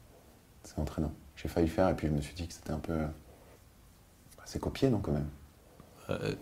C'est 0.64 0.80
entraînant. 0.80 1.12
J'ai 1.36 1.50
failli 1.50 1.68
faire 1.68 1.90
et 1.90 1.96
puis 1.96 2.08
je 2.08 2.14
me 2.14 2.22
suis 2.22 2.36
dit 2.36 2.48
que 2.48 2.54
c'était 2.54 2.72
un 2.72 2.80
peu. 2.80 2.94
C'est 4.46 4.60
copié, 4.60 4.90
non, 4.90 5.00
quand 5.00 5.12
même 5.14 5.28
Euh, 6.10 6.34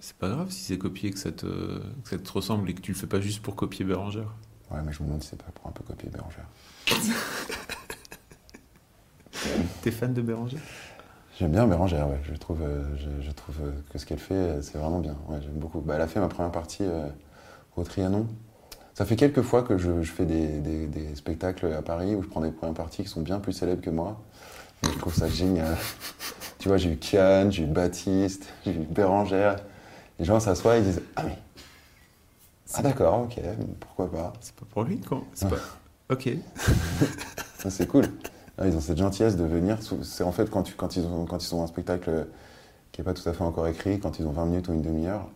c'est 0.00 0.16
pas 0.16 0.28
grave 0.28 0.50
si 0.50 0.62
c'est 0.64 0.78
copié, 0.78 1.10
que 1.10 1.18
ça, 1.18 1.30
te, 1.32 1.46
que 1.46 2.10
ça 2.10 2.18
te 2.18 2.32
ressemble 2.32 2.68
et 2.70 2.74
que 2.74 2.80
tu 2.80 2.92
le 2.92 2.98
fais 2.98 3.06
pas 3.06 3.20
juste 3.20 3.42
pour 3.42 3.56
copier 3.56 3.84
Bérangère. 3.84 4.32
Ouais, 4.70 4.80
mais 4.84 4.92
je 4.92 5.02
me 5.02 5.08
demande 5.08 5.22
si 5.22 5.28
c'est 5.30 5.42
pas 5.42 5.50
pour 5.54 5.66
un 5.68 5.72
peu 5.72 5.84
copier 5.84 6.08
Bérangère. 6.10 6.46
T'es 9.82 9.90
fan 9.90 10.14
de 10.14 10.22
Bérangère? 10.22 10.60
J'aime 11.38 11.52
bien 11.52 11.66
Bérangère, 11.66 12.08
ouais. 12.08 12.20
Je 12.24 12.34
trouve, 12.34 12.62
euh, 12.62 12.84
je, 12.96 13.08
je 13.26 13.30
trouve 13.32 13.56
euh, 13.62 13.72
que 13.90 13.98
ce 13.98 14.06
qu'elle 14.06 14.18
fait, 14.18 14.34
euh, 14.34 14.62
c'est 14.62 14.78
vraiment 14.78 15.00
bien. 15.00 15.16
Ouais, 15.28 15.38
j'aime 15.42 15.58
beaucoup. 15.58 15.80
Bah, 15.80 15.94
elle 15.96 16.02
a 16.02 16.06
fait 16.08 16.20
ma 16.20 16.28
première 16.28 16.52
partie 16.52 16.84
euh, 16.84 17.08
au 17.76 17.82
Trianon. 17.84 18.26
Ça 18.94 19.04
fait 19.06 19.16
quelques 19.16 19.40
fois 19.42 19.62
que 19.62 19.78
je, 19.78 20.02
je 20.02 20.12
fais 20.12 20.26
des, 20.26 20.60
des- 20.60 20.86
des 20.86 21.14
spectacles 21.16 21.72
à 21.72 21.80
Paris 21.82 22.14
où 22.14 22.22
je 22.22 22.28
prends 22.28 22.42
des 22.42 22.52
premières 22.52 22.74
parties 22.74 23.02
qui 23.02 23.08
sont 23.08 23.22
bien 23.22 23.40
plus 23.40 23.52
célèbres 23.54 23.80
que 23.82 23.90
moi. 23.90 24.20
Et 24.84 24.88
je 24.92 24.98
trouve 24.98 25.14
ça 25.14 25.28
génial. 25.28 25.76
tu 26.62 26.68
vois, 26.68 26.76
j'ai 26.76 26.92
eu 26.92 26.96
Kian, 26.96 27.50
j'ai 27.50 27.64
eu 27.64 27.66
Baptiste, 27.66 28.46
j'ai 28.64 28.70
eu 28.70 28.86
Bérangère. 28.88 29.56
Les 30.20 30.24
gens 30.24 30.38
s'assoient 30.38 30.76
et 30.76 30.78
ils 30.78 30.84
disent 30.84 31.02
Ah, 31.16 31.24
mais. 31.24 31.36
Ah, 32.74 32.82
d'accord, 32.82 33.22
ok, 33.22 33.40
pourquoi 33.80 34.08
pas? 34.08 34.32
C'est 34.40 34.54
pas 34.54 34.64
pour 34.70 34.84
lui, 34.84 35.00
quoi. 35.00 35.22
C'est 35.34 35.48
pas... 35.48 35.56
Ok. 36.08 36.30
C'est 37.68 37.86
cool. 37.88 38.04
Ah, 38.58 38.68
ils 38.68 38.76
ont 38.76 38.80
cette 38.80 38.98
gentillesse 38.98 39.36
de 39.36 39.44
venir. 39.44 39.78
C'est 40.04 40.22
en 40.22 40.30
fait 40.30 40.48
quand, 40.50 40.62
tu, 40.62 40.74
quand, 40.74 40.94
ils 40.96 41.04
ont, 41.04 41.24
quand 41.26 41.44
ils 41.44 41.52
ont 41.52 41.64
un 41.64 41.66
spectacle 41.66 42.28
qui 42.92 43.00
n'est 43.00 43.04
pas 43.04 43.12
tout 43.12 43.28
à 43.28 43.32
fait 43.32 43.42
encore 43.42 43.66
écrit, 43.66 43.98
quand 43.98 44.20
ils 44.20 44.26
ont 44.26 44.32
20 44.32 44.46
minutes 44.46 44.68
ou 44.68 44.72
une 44.72 44.82
demi-heure. 44.82 45.28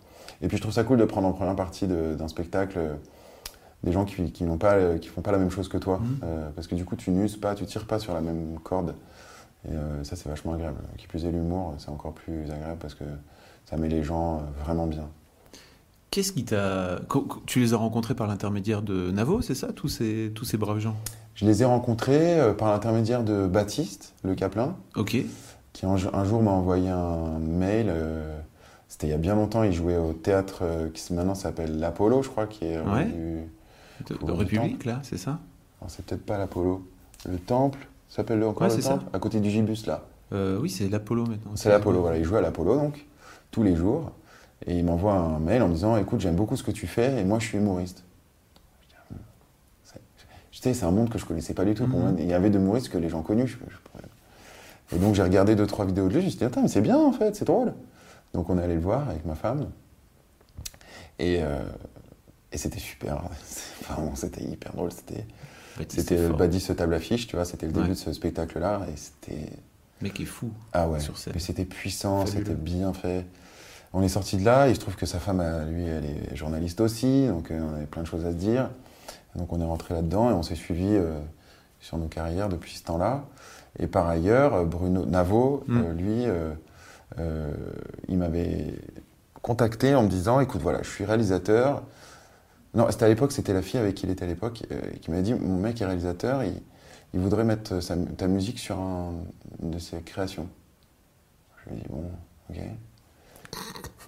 Et 0.43 0.47
puis 0.49 0.59
je 0.59 0.63
trouve 0.63 0.75
ça 0.75 0.85
cool 0.85 0.99
de 0.99 1.05
prendre 1.05 1.27
en 1.27 1.33
première 1.33 1.57
partie 1.57 1.89
de- 1.89 2.15
d'un 2.15 2.29
spectacle 2.29 2.79
euh, 2.79 2.95
des 3.83 3.91
gens 3.93 4.05
qui, 4.05 4.23
pas, 4.61 4.75
euh, 4.75 4.99
qui 4.99 5.09
font 5.09 5.23
pas 5.23 5.33
la 5.33 5.39
même 5.39 5.51
chose 5.51 5.69
que 5.69 5.79
toi. 5.79 5.99
Mhm. 5.99 6.21
Euh, 6.23 6.51
parce 6.55 6.69
que 6.69 6.77
du 6.77 6.85
coup, 6.85 6.95
tu 6.95 7.11
n'uses 7.11 7.37
pas, 7.37 7.55
tu 7.57 7.67
tires 7.67 7.87
pas 7.87 7.99
sur 7.99 8.15
la 8.15 8.21
même 8.21 8.59
corde. 8.63 8.95
Et 9.65 9.73
euh, 9.73 10.05
ça, 10.05 10.15
c'est 10.17 10.29
vachement 10.29 10.53
agréable. 10.55 10.79
Qui 10.97 11.07
plus 11.07 11.25
est 11.25 11.33
l'humour, 11.33 11.75
c'est 11.79 11.89
encore 11.89 12.13
plus 12.13 12.43
agréable 12.51 12.79
parce 12.81 12.95
que 12.95 13.05
ça 13.65 13.77
met 13.77 13.89
les 13.89 14.05
gens 14.05 14.37
euh, 14.37 14.41
vraiment 14.65 14.87
bien. 14.87 15.09
Qu'est-ce 16.11 16.33
qui 16.33 16.45
t'a. 16.45 17.01
Tu 17.47 17.61
les 17.61 17.75
as 17.75 17.77
rencontrés 17.77 18.15
par 18.15 18.27
l'intermédiaire 18.27 18.83
de 18.83 19.11
Navo, 19.11 19.43
c'est 19.43 19.55
ça, 19.57 19.73
tous 19.73 19.89
ces, 19.89 20.31
tous 20.35 20.45
ces 20.45 20.57
braves 20.57 20.79
gens? 20.79 20.95
Je 21.35 21.45
les 21.45 21.63
ai 21.63 21.65
rencontrés 21.65 22.39
euh, 22.41 22.55
par 22.55 22.69
l'intermédiaire 22.71 23.25
de 23.25 23.47
Baptiste, 23.47 24.15
le 24.23 24.35
Caplin. 24.35 24.77
Ok. 24.95 25.17
qui 25.73 25.85
un, 25.87 25.97
jour 25.97 26.43
m'a 26.43 26.53
envoyé 26.53 26.89
un 26.89 27.39
mail. 27.39 27.93
C'était 28.89 29.09
il 29.09 29.11
y 29.11 29.15
a 29.15 29.19
bien 29.19 29.35
longtemps, 29.35 29.63
il 29.65 29.73
jouait 29.73 29.97
au 29.99 30.13
théâtre 30.13 30.63
qui 30.95 31.13
maintenant 31.13 31.35
s'appelle 31.35 31.79
l'Apollo, 31.81 32.23
je 32.23 32.29
crois, 32.29 32.47
qui 32.47 32.65
est 32.67 32.79
Ouais. 32.81 33.05
rue- 33.05 33.51
De, 34.09 34.25
du 34.25 34.31
République, 34.33 34.85
là, 34.85 35.01
c'est 35.03 35.19
ça? 35.19 35.39
C'est 35.89 36.05
peut-être 36.07 36.25
pas 36.25 36.39
l'Apollo. 36.39 36.87
Le 37.29 37.39
Temple, 37.39 37.87
ça 38.09 38.17
s'appelle 38.17 38.39
le- 38.39 38.47
encore 38.49 38.69
Ouais, 38.69 38.77
le 38.77 38.83
Temple 38.83 39.05
À 39.13 39.19
côté 39.19 39.41
du 39.41 39.51
Gibus, 39.51 39.87
là. 39.87 40.05
Euh, 40.33 40.59
Oui, 40.61 40.71
c'est 40.71 40.89
l'Apollo 40.89 41.25
maintenant. 41.27 41.53
C'est 41.55 41.69
l'Apollo, 41.69 42.01
voilà. 42.01 42.19
Il 42.19 42.25
jouait 42.25 42.39
à 42.39 42.43
l'Apollo, 42.43 42.77
donc, 42.77 43.05
tous 43.51 43.63
les 43.63 43.77
jours. 43.77 44.13
Et 44.67 44.79
il 44.79 44.85
m'envoie 44.85 45.13
un 45.15 45.39
mail 45.39 45.63
en 45.63 45.69
me 45.69 45.75
disant 45.75 45.97
Écoute, 45.97 46.21
j'aime 46.21 46.35
beaucoup 46.37 46.57
ce 46.57 46.63
que 46.63 46.71
tu 46.71 46.87
fais, 46.87 47.21
et 47.21 47.25
moi, 47.25 47.39
je 47.39 47.47
suis 47.47 47.59
humoriste. 47.59 48.05
Je 48.81 48.87
dis, 48.89 48.95
hmm. 49.11 49.23
C'est- 49.85 50.01
Je 50.51 50.61
sais, 50.61 50.75
c'est 50.75 50.85
un 50.87 50.91
monde 50.91 51.11
que 51.11 51.19
je 51.19 51.25
connaissais 51.27 51.53
pas 51.55 51.65
du 51.65 51.75
tout. 51.75 51.87
Pour 51.87 51.99
Mhm. 51.99 52.05
moi, 52.11 52.15
il 52.19 52.27
y 52.27 52.33
avait 52.33 52.51
de 52.51 52.59
humoristes 52.59 52.89
que 52.89 52.99
les 52.99 53.09
gens 53.09 53.23
connus. 53.23 53.47
je- 53.47 53.57
je- 53.71 53.77
Et 54.97 54.99
donc, 55.01 55.15
j'ai 55.17 55.23
regardé 55.23 55.57
deux, 55.57 55.67
trois 55.67 55.85
vidéos 55.85 56.07
de 56.09 56.15
lui. 56.15 56.21
Je 56.21 56.27
me 56.27 56.31
suis 56.31 56.39
dit 56.39 56.45
Attends, 56.45 56.63
mais 56.63 56.69
c'est 56.69 56.81
bien, 56.81 56.97
en 56.97 57.13
fait, 57.13 57.35
c'est 57.37 57.45
drôle. 57.45 57.75
Donc, 58.35 58.49
on 58.51 58.59
est 58.59 58.63
allé 58.63 58.75
le 58.75 58.81
voir 58.81 59.09
avec 59.09 59.25
ma 59.25 59.35
femme. 59.35 59.69
Et, 61.19 61.39
euh, 61.43 61.59
et 62.53 62.59
c'était 62.59 62.79
super. 62.79 63.21
Enfin, 63.83 64.03
bon, 64.03 64.15
c'était 64.15 64.43
hyper 64.45 64.73
drôle. 64.75 64.91
C'était. 64.93 65.27
C'était 65.89 66.17
le. 66.17 66.35
Badis 66.35 66.67
table 66.77 66.95
affiche, 66.95 67.27
tu 67.27 67.37
vois, 67.37 67.45
c'était 67.45 67.67
le 67.67 67.73
début 67.73 67.85
Ouais. 67.89 67.91
de 67.95 67.99
ce 67.99 68.13
spectacle-là, 68.13 68.83
et 68.93 68.97
c'était... 68.97 69.51
Mec 70.03 70.21
est 70.21 70.25
fou. 70.27 70.51
Ah 70.73 70.89
ouais, 70.89 71.01
Sur 71.01 71.17
scène. 71.17 71.33
mais 71.35 71.41
c'était 71.41 71.65
puissant, 71.65 72.27
c'était 72.27 72.55
bien 72.55 72.93
fait. 72.93 73.25
On 73.95 74.03
est 74.03 74.09
sorti 74.09 74.37
de 74.37 74.45
là, 74.45 74.69
il 74.69 74.75
se 74.75 74.81
trouve 74.81 74.95
que 74.97 75.07
sa 75.07 75.19
femme, 75.19 75.41
a- 75.41 75.65
lui, 75.65 75.85
elle 75.85 76.05
est 76.05 76.37
journaliste 76.37 76.81
aussi, 76.83 77.27
donc 77.29 77.51
euh, 77.51 77.61
on 77.63 77.75
avait 77.77 77.87
plein 77.87 78.03
de 78.03 78.07
choses 78.07 78.27
à 78.27 78.31
se 78.31 78.37
dire. 78.37 78.69
Donc 79.37 79.53
on 79.53 79.61
est 79.61 79.65
rentré 79.65 79.95
là-dedans 79.95 80.31
et 80.31 80.33
on 80.35 80.43
s'est 80.43 80.55
suivi 80.55 80.85
euh, 80.87 81.19
sur 81.81 81.97
nos 81.99 82.07
carrières 82.09 82.49
depuis 82.51 82.75
ce 82.77 82.83
temps-là. 82.85 83.25
Et 83.79 83.87
par 83.87 84.07
ailleurs, 84.09 84.55
euh, 84.55 84.65
Bruno 84.65 85.07
Navo, 85.07 85.65
Mm. 85.67 85.79
euh, 85.83 85.93
lui, 85.95 86.27
euh, 86.27 86.51
euh, 87.19 87.51
il 88.09 88.19
m'avait 88.19 88.75
contacté 89.43 89.95
en 89.95 90.03
me 90.03 90.09
disant, 90.09 90.41
écoute, 90.41 90.61
voilà, 90.61 90.83
je 90.83 90.91
suis 90.91 91.05
réalisateur. 91.05 91.83
Non, 92.75 92.87
c'était 92.91 93.05
à 93.05 93.09
l'époque, 93.09 93.33
c'était 93.33 93.53
la 93.55 93.63
fille 93.63 93.81
avec 93.81 93.95
qui 93.95 94.07
il 94.07 94.11
était 94.11 94.25
à 94.25 94.29
l'époque, 94.29 94.63
euh, 94.71 94.81
qui 95.01 95.11
m'a 95.11 95.23
dit, 95.23 95.33
mon 95.35 95.59
mec 95.59 95.81
est 95.81 95.87
réalisateur, 95.87 96.43
il, 96.45 96.53
il 97.15 97.21
voudrait 97.21 97.45
mettre 97.45 97.81
sa- 97.81 97.97
ta 97.97 98.27
musique 98.27 98.59
sur 98.59 98.79
un, 98.79 99.13
une 99.63 99.71
de 99.71 99.79
ses 99.79 99.99
créations. 100.03 100.49
Je 101.65 101.71
lui 101.71 101.77
ai 101.79 101.81
dit, 101.81 101.87
bon, 101.89 102.11
ok. 102.51 102.57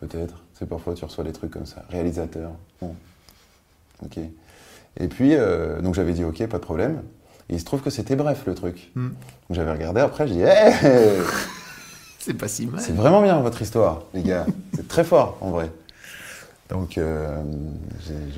Peut-être. 0.00 0.42
C'est 0.54 0.68
parfois 0.68 0.94
tu 0.94 1.04
reçois 1.04 1.24
des 1.24 1.32
trucs 1.32 1.50
comme 1.50 1.66
ça. 1.66 1.84
Réalisateur. 1.88 2.50
Bon. 2.80 2.94
Ok. 4.04 4.18
Et 5.00 5.08
puis, 5.08 5.34
euh, 5.34 5.80
donc 5.80 5.94
j'avais 5.94 6.12
dit 6.12 6.24
ok, 6.24 6.46
pas 6.46 6.58
de 6.58 6.62
problème. 6.62 7.02
Et 7.48 7.54
il 7.54 7.60
se 7.60 7.64
trouve 7.64 7.80
que 7.80 7.90
c'était 7.90 8.14
bref 8.16 8.44
le 8.46 8.54
truc. 8.54 8.90
Hmm. 8.94 9.08
Donc 9.08 9.16
j'avais 9.52 9.72
regardé 9.72 10.00
après, 10.00 10.28
je 10.28 10.34
dis, 10.34 10.42
hey, 10.42 10.72
C'est 12.18 12.34
pas 12.34 12.48
si 12.48 12.66
mal. 12.66 12.80
c'est 12.80 12.92
vraiment 12.94 13.22
bien 13.22 13.40
votre 13.40 13.62
histoire, 13.62 14.02
les 14.12 14.22
gars. 14.22 14.44
C'est 14.74 14.86
très 14.86 15.02
fort 15.04 15.38
en 15.40 15.50
vrai. 15.50 15.70
Donc 16.68 16.98
euh, 16.98 17.42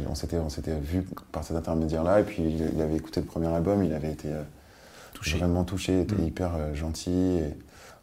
on 0.08 0.14
s'était 0.14 0.38
on 0.38 0.48
s'était 0.48 0.78
vu 0.78 1.02
par 1.32 1.42
cet 1.44 1.56
intermédiaire-là. 1.56 2.20
Et 2.20 2.24
puis 2.24 2.42
il, 2.42 2.70
il 2.74 2.80
avait 2.82 2.96
écouté 2.96 3.20
le 3.20 3.26
premier 3.26 3.48
album, 3.48 3.82
il 3.82 3.92
avait 3.92 4.12
été 4.12 4.28
euh, 4.28 4.42
Touché. 5.14 5.38
vraiment 5.38 5.64
touché, 5.64 5.94
il 5.94 6.00
était 6.00 6.14
Mm. 6.16 6.24
hyper 6.26 6.54
euh, 6.54 6.74
gentil 6.74 7.10
et 7.10 7.56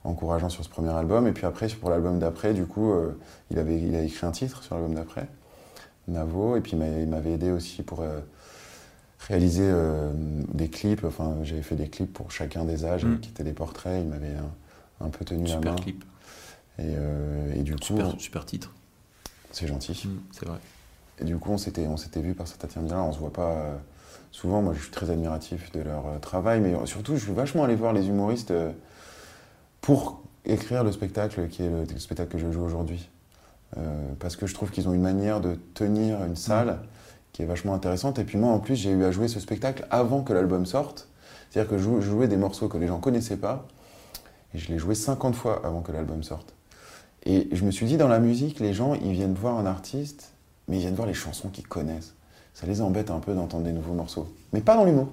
encourageant 0.04 0.50
sur 0.50 0.64
ce 0.64 0.70
premier 0.70 0.90
album. 0.92 1.28
Et 1.28 1.32
puis 1.32 1.46
après, 1.46 1.68
pour 1.70 1.90
l'album 1.90 2.20
d'après, 2.20 2.54
du 2.54 2.66
coup, 2.66 2.92
euh, 2.92 3.18
il, 3.52 3.58
avait, 3.60 3.80
il 3.82 3.96
a 3.96 4.02
écrit 4.02 4.26
un 4.26 4.32
titre 4.32 4.64
sur 4.64 4.76
l'album 4.76 4.96
d'après, 4.96 5.28
Navo. 6.10 6.58
Et 6.58 6.62
puis 6.62 6.74
il 6.74 6.80
m'a- 6.80 6.88
il 7.00 7.08
m'avait 7.08 7.32
aidé 7.32 7.52
aussi 7.52 7.82
pour 7.84 8.04
réaliser 9.28 9.70
des 10.54 10.70
clips. 10.70 11.04
Enfin, 11.06 11.36
j'avais 11.44 11.62
fait 11.62 11.76
des 11.76 11.88
clips 11.90 12.12
pour 12.14 12.32
chacun 12.32 12.66
des 12.66 12.86
âges, 12.86 13.06
Mm. 13.06 13.20
qui 13.20 13.30
étaient 13.30 13.44
des 13.44 13.54
portraits. 13.54 14.02
Il 14.04 14.10
m'avait 14.10 14.36
un, 14.36 15.06
un 15.06 15.10
peu 15.10 15.24
tenu 15.26 15.44
la 15.46 15.54
Super 15.56 15.72
main. 15.74 15.78
clip. 15.80 16.04
Et, 16.80 16.94
et 17.56 17.64
du 17.64 17.76
coup, 17.76 17.98
super 18.20 18.46
titre. 18.46 18.74
C'est 19.58 19.68
gentil. 19.68 20.08
Mm, 20.08 20.20
C'est 20.32 20.46
vrai. 20.46 20.58
Et 21.20 21.24
du 21.26 21.38
coup, 21.38 21.52
on 21.52 21.58
s'était, 21.58 21.88
on 21.88 21.98
s'était 21.98 22.22
vu 22.22 22.34
par 22.36 22.48
cet 22.48 22.64
intermédiaire-là. 22.64 23.04
On 23.04 23.12
se 23.12 23.20
voit 23.20 23.34
pas 23.34 23.52
euh, 23.54 23.76
souvent. 24.32 24.62
Moi, 24.62 24.74
je 24.76 24.82
suis 24.84 24.92
très 24.92 25.10
admiratif 25.10 25.72
de 25.72 25.82
leur 25.82 26.06
euh, 26.08 26.20
travail, 26.20 26.60
mais 26.62 26.74
surtout, 26.86 27.16
je 27.16 27.24
suis 27.24 27.34
vachement 27.34 27.64
allé 27.64 27.76
voir 27.76 27.92
les 27.94 28.08
humoristes 28.08 28.52
euh, 28.52 28.72
pour 29.82 30.22
écrire 30.46 30.84
le 30.84 30.92
spectacle 30.92 31.48
qui 31.48 31.64
est 31.64 31.70
le, 31.70 31.84
le 31.86 32.00
spectacle 32.00 32.32
que 32.32 32.38
je 32.38 32.52
joue 32.52 32.64
aujourd'hui. 32.64 33.10
Parce 34.20 34.38
que 34.38 34.48
je 34.48 34.54
trouve 34.54 34.72
qu'ils 34.72 34.88
ont 34.88 34.94
une 34.94 35.02
manière 35.02 35.42
de 35.42 35.56
tenir 35.74 36.24
une 36.24 36.38
salle 36.38 36.80
qui 37.34 37.42
est 37.44 37.46
vachement 37.46 37.74
intéressante. 37.74 38.18
Et 38.18 38.24
puis 38.24 38.38
moi, 38.38 38.52
en 38.54 38.60
plus, 38.60 38.76
j'ai 38.78 38.92
eu 38.92 39.04
à 39.04 39.12
jouer 39.12 39.28
ce 39.28 39.42
spectacle 39.42 39.86
avant 39.92 40.24
que 40.24 40.32
l'album 40.32 40.66
sorte. 40.66 41.10
C'est-à-dire 41.50 41.70
que 41.70 41.78
je 41.78 41.84
jou- 41.84 42.00
je 42.02 42.10
jouais 42.10 42.28
des 42.30 42.38
morceaux 42.38 42.70
que 42.70 42.78
les 42.78 42.88
gens 42.88 43.00
connaissaient 43.00 43.36
pas, 43.38 43.68
et 44.54 44.58
je 44.58 44.70
les 44.72 44.80
jouais 44.80 44.96
50 44.96 45.36
fois 45.36 45.62
avant 45.66 45.82
que 45.82 45.92
l'album 45.92 46.24
sorte. 46.24 46.54
Et 47.24 47.50
je 47.52 47.66
me 47.66 47.72
suis 47.72 47.86
dit, 47.86 47.98
dans 47.98 48.08
la 48.08 48.20
musique, 48.20 48.60
les 48.60 48.74
gens, 48.74 48.94
ils 48.94 49.12
viennent 49.12 49.34
voir 49.34 49.58
un 49.58 49.66
artiste, 49.66 50.34
mais 50.68 50.78
ils 50.78 50.82
viennent 50.82 50.96
voir 50.96 51.08
les 51.08 51.14
chansons 51.14 51.50
qu'ils 51.50 51.68
connaissent. 51.68 52.16
Ça 52.54 52.66
les 52.66 52.82
embête 52.82 53.12
un 53.12 53.20
peu 53.20 53.34
d'entendre 53.36 53.64
des 53.66 53.72
nouveaux 53.72 53.94
morceaux. 53.94 54.28
Mais 54.54 54.62
pas 54.62 54.76
dans 54.76 54.86
l'humour. 54.86 55.10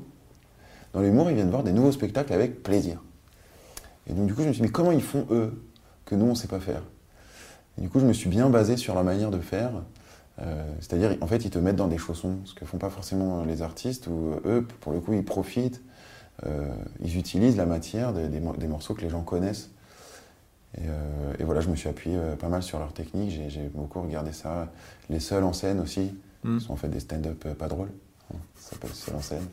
Dans 0.93 1.01
l'humour, 1.01 1.29
ils 1.31 1.35
viennent 1.35 1.51
voir 1.51 1.65
des 1.65 1.73
nouveaux 1.73 1.93
spectacles 1.93 2.33
avec 2.33 2.63
plaisir. 2.63 3.03
Et 4.07 4.13
donc, 4.13 4.27
du 4.27 4.35
coup, 4.35 4.43
je 4.43 4.49
me 4.49 4.53
suis 4.53 4.63
dit, 4.63 4.67
mais 4.69 4.73
comment 4.73 4.93
ils 4.93 5.03
font, 5.03 5.27
eux, 5.31 5.63
que 6.05 6.15
nous, 6.15 6.27
on 6.27 6.31
ne 6.31 6.35
sait 6.35 6.49
pas 6.49 6.61
faire? 6.61 6.83
Et 7.77 7.81
du 7.81 7.89
coup, 7.89 7.99
je 7.99 8.07
me 8.07 8.13
suis 8.13 8.31
bien 8.31 8.49
basé 8.49 8.77
sur 8.77 8.95
la 8.95 9.03
manière 9.03 9.31
de 9.31 9.41
faire. 9.41 9.73
Euh, 10.41 10.65
C'est-à-dire, 10.81 11.17
en 11.21 11.27
fait, 11.27 11.45
ils 11.45 11.51
te 11.51 11.59
mettent 11.59 11.77
dans 11.77 11.89
des 11.89 11.99
chaussons, 11.99 12.39
ce 12.45 12.55
que 12.55 12.65
font 12.65 12.79
pas 12.79 12.91
forcément 12.91 13.45
les 13.45 13.63
artistes, 13.63 14.07
où 14.07 14.35
euh, 14.47 14.61
eux, 14.61 14.69
pour 14.81 14.93
le 14.93 15.01
coup, 15.01 15.13
ils 15.13 15.25
profitent, 15.25 15.83
euh, 16.47 16.69
ils 17.01 17.19
utilisent 17.19 17.57
la 17.57 17.67
matière 17.67 18.13
des 18.13 18.69
morceaux 18.69 18.95
que 18.95 19.03
les 19.03 19.11
gens 19.11 19.23
connaissent. 19.23 19.71
Et, 20.79 20.83
euh, 20.89 21.33
et 21.39 21.45
voilà, 21.45 21.61
je 21.61 21.69
me 21.69 21.77
suis 21.77 21.89
appuyé 21.89 22.17
euh, 22.17 22.37
pas 22.37 22.49
mal 22.49 22.63
sur 22.63 22.79
leur 22.79 22.93
technique, 22.93 23.31
j'ai- 23.31 23.69
beaucoup 23.75 24.01
regardé 24.03 24.33
ça. 24.33 24.69
Les 25.09 25.21
seuls 25.21 25.45
en 25.45 25.53
scène 25.53 25.81
aussi, 25.81 26.15
Mm. 26.43 26.59
sont 26.61 26.73
en 26.73 26.77
fait 26.77 26.89
des 26.89 27.01
stand-up 27.01 27.43
euh, 27.47 27.55
pas 27.55 27.69
drôles, 27.69 27.91
hein, 28.33 28.37
ça 28.57 28.73
s'appelle 28.73 28.91
Seuls 28.91 29.15
en 29.17 29.21
scène. 29.23 29.47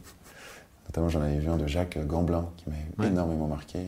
Notamment, 0.88 1.10
j'en 1.10 1.22
avais 1.22 1.38
vu 1.40 1.48
un 1.50 1.58
de 1.58 1.68
Jacques 1.68 1.98
Gamblin 2.06 2.50
qui 2.58 2.70
m'a 2.70 2.76
Ouais. 3.04 3.10
énormément 3.10 3.48
marqué, 3.48 3.80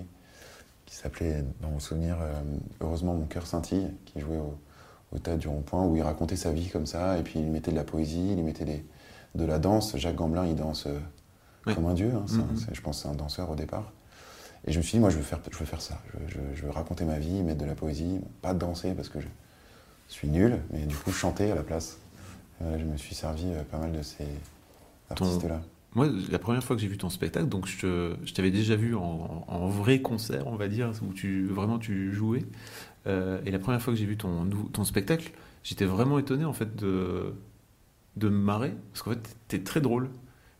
qui 0.86 0.96
s'appelait, 0.96 1.44
dans 1.62 1.70
mon 1.70 1.80
souvenir, 1.80 2.18
Heureusement 2.82 3.14
mon 3.16 3.26
cœur 3.26 3.46
scintille, 3.48 3.88
qui 4.06 4.20
jouait 4.22 4.38
au, 4.38 4.58
au 5.14 5.18
tas 5.20 5.36
du 5.36 5.48
rond-point, 5.48 5.86
où 5.86 5.96
il 5.98 6.02
racontait 6.02 6.36
sa 6.36 6.52
vie 6.52 6.70
comme 6.70 6.86
ça, 6.86 7.18
et 7.18 7.24
puis 7.24 7.40
il 7.40 7.48
mettait 7.52 7.72
de 7.72 7.76
la 7.76 7.84
poésie, 7.84 8.34
il 8.38 8.44
mettait 8.44 8.66
des- 8.66 8.86
de 9.36 9.44
la 9.46 9.58
danse. 9.60 9.98
Jacques 9.98 10.16
Gamblin, 10.16 10.46
il 10.46 10.56
danse 10.56 10.88
Ouais. 11.66 11.74
comme 11.76 11.88
un 11.88 11.94
dieu, 11.94 12.12
hein, 12.16 12.26
un- 12.30 12.38
Mhm. 12.54 12.58
c'est- 12.58 12.74
je 12.76 12.82
pense 12.82 12.98
que 12.98 13.04
c'est 13.04 13.10
un 13.10 13.16
danseur 13.16 13.50
au 13.50 13.56
départ. 13.56 13.92
Et 14.66 14.72
je 14.72 14.78
me 14.78 14.84
suis 14.84 14.94
dit, 14.94 15.00
moi, 15.00 15.10
je 15.10 15.18
veux 15.18 15.24
faire, 15.24 15.40
je 15.52 15.58
veux 15.58 15.66
faire 15.66 15.82
ça. 15.82 16.02
Je, 16.28 16.36
je- 16.36 16.56
je 16.56 16.64
veux 16.64 16.72
raconter 16.72 17.06
ma 17.06 17.20
vie, 17.20 17.44
mettre 17.44 17.60
de 17.62 17.66
la 17.66 17.76
poésie, 17.76 18.20
pas 18.42 18.54
danser 18.54 18.94
parce 18.94 19.10
que 19.10 19.20
je 19.20 19.28
suis 20.10 20.28
nul, 20.30 20.60
mais 20.72 20.86
du 20.86 20.96
coup, 20.98 21.12
chanter 21.12 21.52
à 21.52 21.56
la 21.56 21.64
place. 21.64 22.00
Voilà, 22.62 22.78
je 22.80 22.86
me 22.86 22.98
suis 22.98 23.16
servi 23.16 23.46
euh, 23.48 23.64
pas 23.64 23.80
mal 23.80 23.92
de 23.94 24.02
ces 24.04 24.28
artistes-là. 25.10 25.62
Moi, 25.96 26.08
la 26.32 26.40
première 26.40 26.64
fois 26.64 26.76
que 26.76 26.82
j'ai 26.82 26.88
vu 26.88 26.98
ton 26.98 27.10
spectacle, 27.10 27.48
donc 27.48 27.68
je, 27.68 28.16
je 28.26 28.34
t'avais 28.34 28.52
déjà 28.52 28.76
vu 28.76 28.96
en, 28.96 29.46
en 29.48 29.68
vrai 29.70 30.02
concert, 30.02 30.48
on 30.48 30.56
va 30.56 30.68
dire, 30.68 30.92
où 31.08 31.14
tu 31.14 31.48
vraiment 31.48 31.80
tu 31.80 32.14
jouais. 32.14 32.46
Euh, 33.08 33.42
et 33.46 33.52
la 33.52 33.60
première 33.60 33.82
fois 33.82 33.94
que 33.94 34.00
j'ai 34.00 34.06
vu 34.06 34.18
ton, 34.18 34.50
ton 34.74 34.84
spectacle, 34.86 35.32
j'étais 35.64 35.86
vraiment 35.86 36.20
étonné 36.20 36.46
en 36.46 36.54
fait 36.54 36.76
de, 36.76 37.34
de 38.18 38.30
me 38.30 38.38
marrer. 38.38 38.74
Parce 38.94 39.04
qu'en 39.04 39.12
fait, 39.12 39.36
t'es 39.48 39.60
très 39.60 39.82
drôle. 39.82 40.10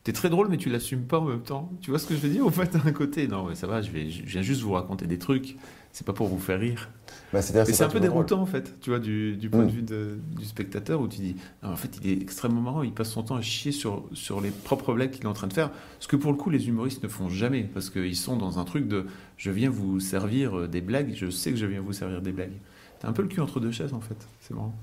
T'es 0.04 0.12
très 0.12 0.30
drôle, 0.30 0.50
mais 0.50 0.58
tu 0.58 0.70
l'assumes 0.70 1.04
pas 1.04 1.20
en 1.20 1.26
même 1.26 1.42
temps. 1.44 1.72
Tu 1.82 1.90
vois 1.90 1.98
ce 2.00 2.06
que 2.06 2.14
je 2.14 2.20
veux 2.20 2.28
dire 2.30 2.46
Au 2.46 2.50
fait, 2.50 2.76
d'un 2.76 2.92
côté, 2.92 3.26
non, 3.30 3.46
mais 3.48 3.56
ça 3.56 3.68
va, 3.68 3.82
je, 3.82 3.90
vais, 3.90 4.10
je 4.10 4.24
viens 4.24 4.42
juste 4.42 4.62
vous 4.62 4.74
raconter 4.74 5.06
des 5.08 5.18
trucs. 5.18 5.56
C'est 5.94 6.06
pas 6.06 6.12
pour 6.12 6.28
vous 6.28 6.40
faire 6.40 6.60
rire. 6.60 6.90
Bah, 7.32 7.42
c'est 7.42 7.56
un 7.58 7.64
peu 7.64 8.00
drôle. 8.00 8.02
déroutant 8.02 8.42
en 8.42 8.46
fait, 8.46 8.76
tu 8.82 8.90
vois, 8.90 9.00
du, 9.00 9.38
du 9.38 9.50
point 9.50 9.64
Mm. 9.64 9.68
de 9.68 9.72
vue 9.72 9.82
de- 9.84 10.18
du 10.38 10.44
spectateur 10.44 11.00
où 11.00 11.08
tu 11.08 11.22
dis, 11.22 11.36
en 11.62 11.76
fait, 11.76 12.00
il 12.04 12.10
est 12.10 12.22
extrêmement 12.22 12.62
marrant, 12.62 12.84
il 12.84 12.92
passe 12.92 13.12
son 13.12 13.24
temps 13.24 13.36
à 13.36 13.42
chier 13.42 13.72
sur, 13.72 14.04
sur 14.14 14.42
les 14.42 14.50
propres 14.50 14.94
blagues 14.94 15.12
qu'il 15.12 15.24
est 15.24 15.28
en 15.28 15.34
train 15.34 15.48
de 15.48 15.54
faire. 15.54 15.70
Ce 16.00 16.08
que 16.08 16.16
pour 16.18 16.32
le 16.32 16.38
coup, 16.38 16.50
les 16.50 16.68
humoristes 16.68 17.02
ne 17.04 17.08
font 17.08 17.30
jamais, 17.30 17.64
parce 17.64 17.90
qu'ils 17.92 18.16
sont 18.18 18.36
dans 18.36 18.60
un 18.60 18.66
truc 18.66 18.88
de, 18.88 19.06
je 19.38 19.52
viens 19.52 19.70
vous 19.70 20.00
servir 20.00 20.58
euh, 20.58 20.68
des 20.68 20.82
blagues, 20.82 21.14
je 21.16 21.30
sais 21.30 21.52
que 21.52 21.58
je 21.58 21.66
viens 21.68 21.80
vous 21.82 21.94
servir 21.94 22.22
des 22.22 22.32
blagues. 22.34 22.58
T'as 23.00 23.08
un 23.08 23.14
peu 23.14 23.22
le 23.22 23.28
cul 23.30 23.40
entre 23.40 23.60
deux 23.60 23.72
chaises 23.72 23.94
en 23.94 24.02
fait, 24.02 24.18
c'est 24.42 24.54
marrant. 24.56 24.74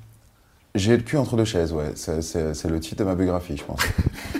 J'ai 0.77 0.97
le 0.97 1.03
cul 1.03 1.17
entre 1.17 1.37
deux 1.37 1.45
chaises, 1.45 1.73
ouais. 1.73 1.93
C'est 1.97 2.69
le 2.69 2.79
titre 2.81 2.99
de 3.01 3.05
ma 3.05 3.17
biographie, 3.17 3.57
je 3.57 3.65
pense. 3.65 3.81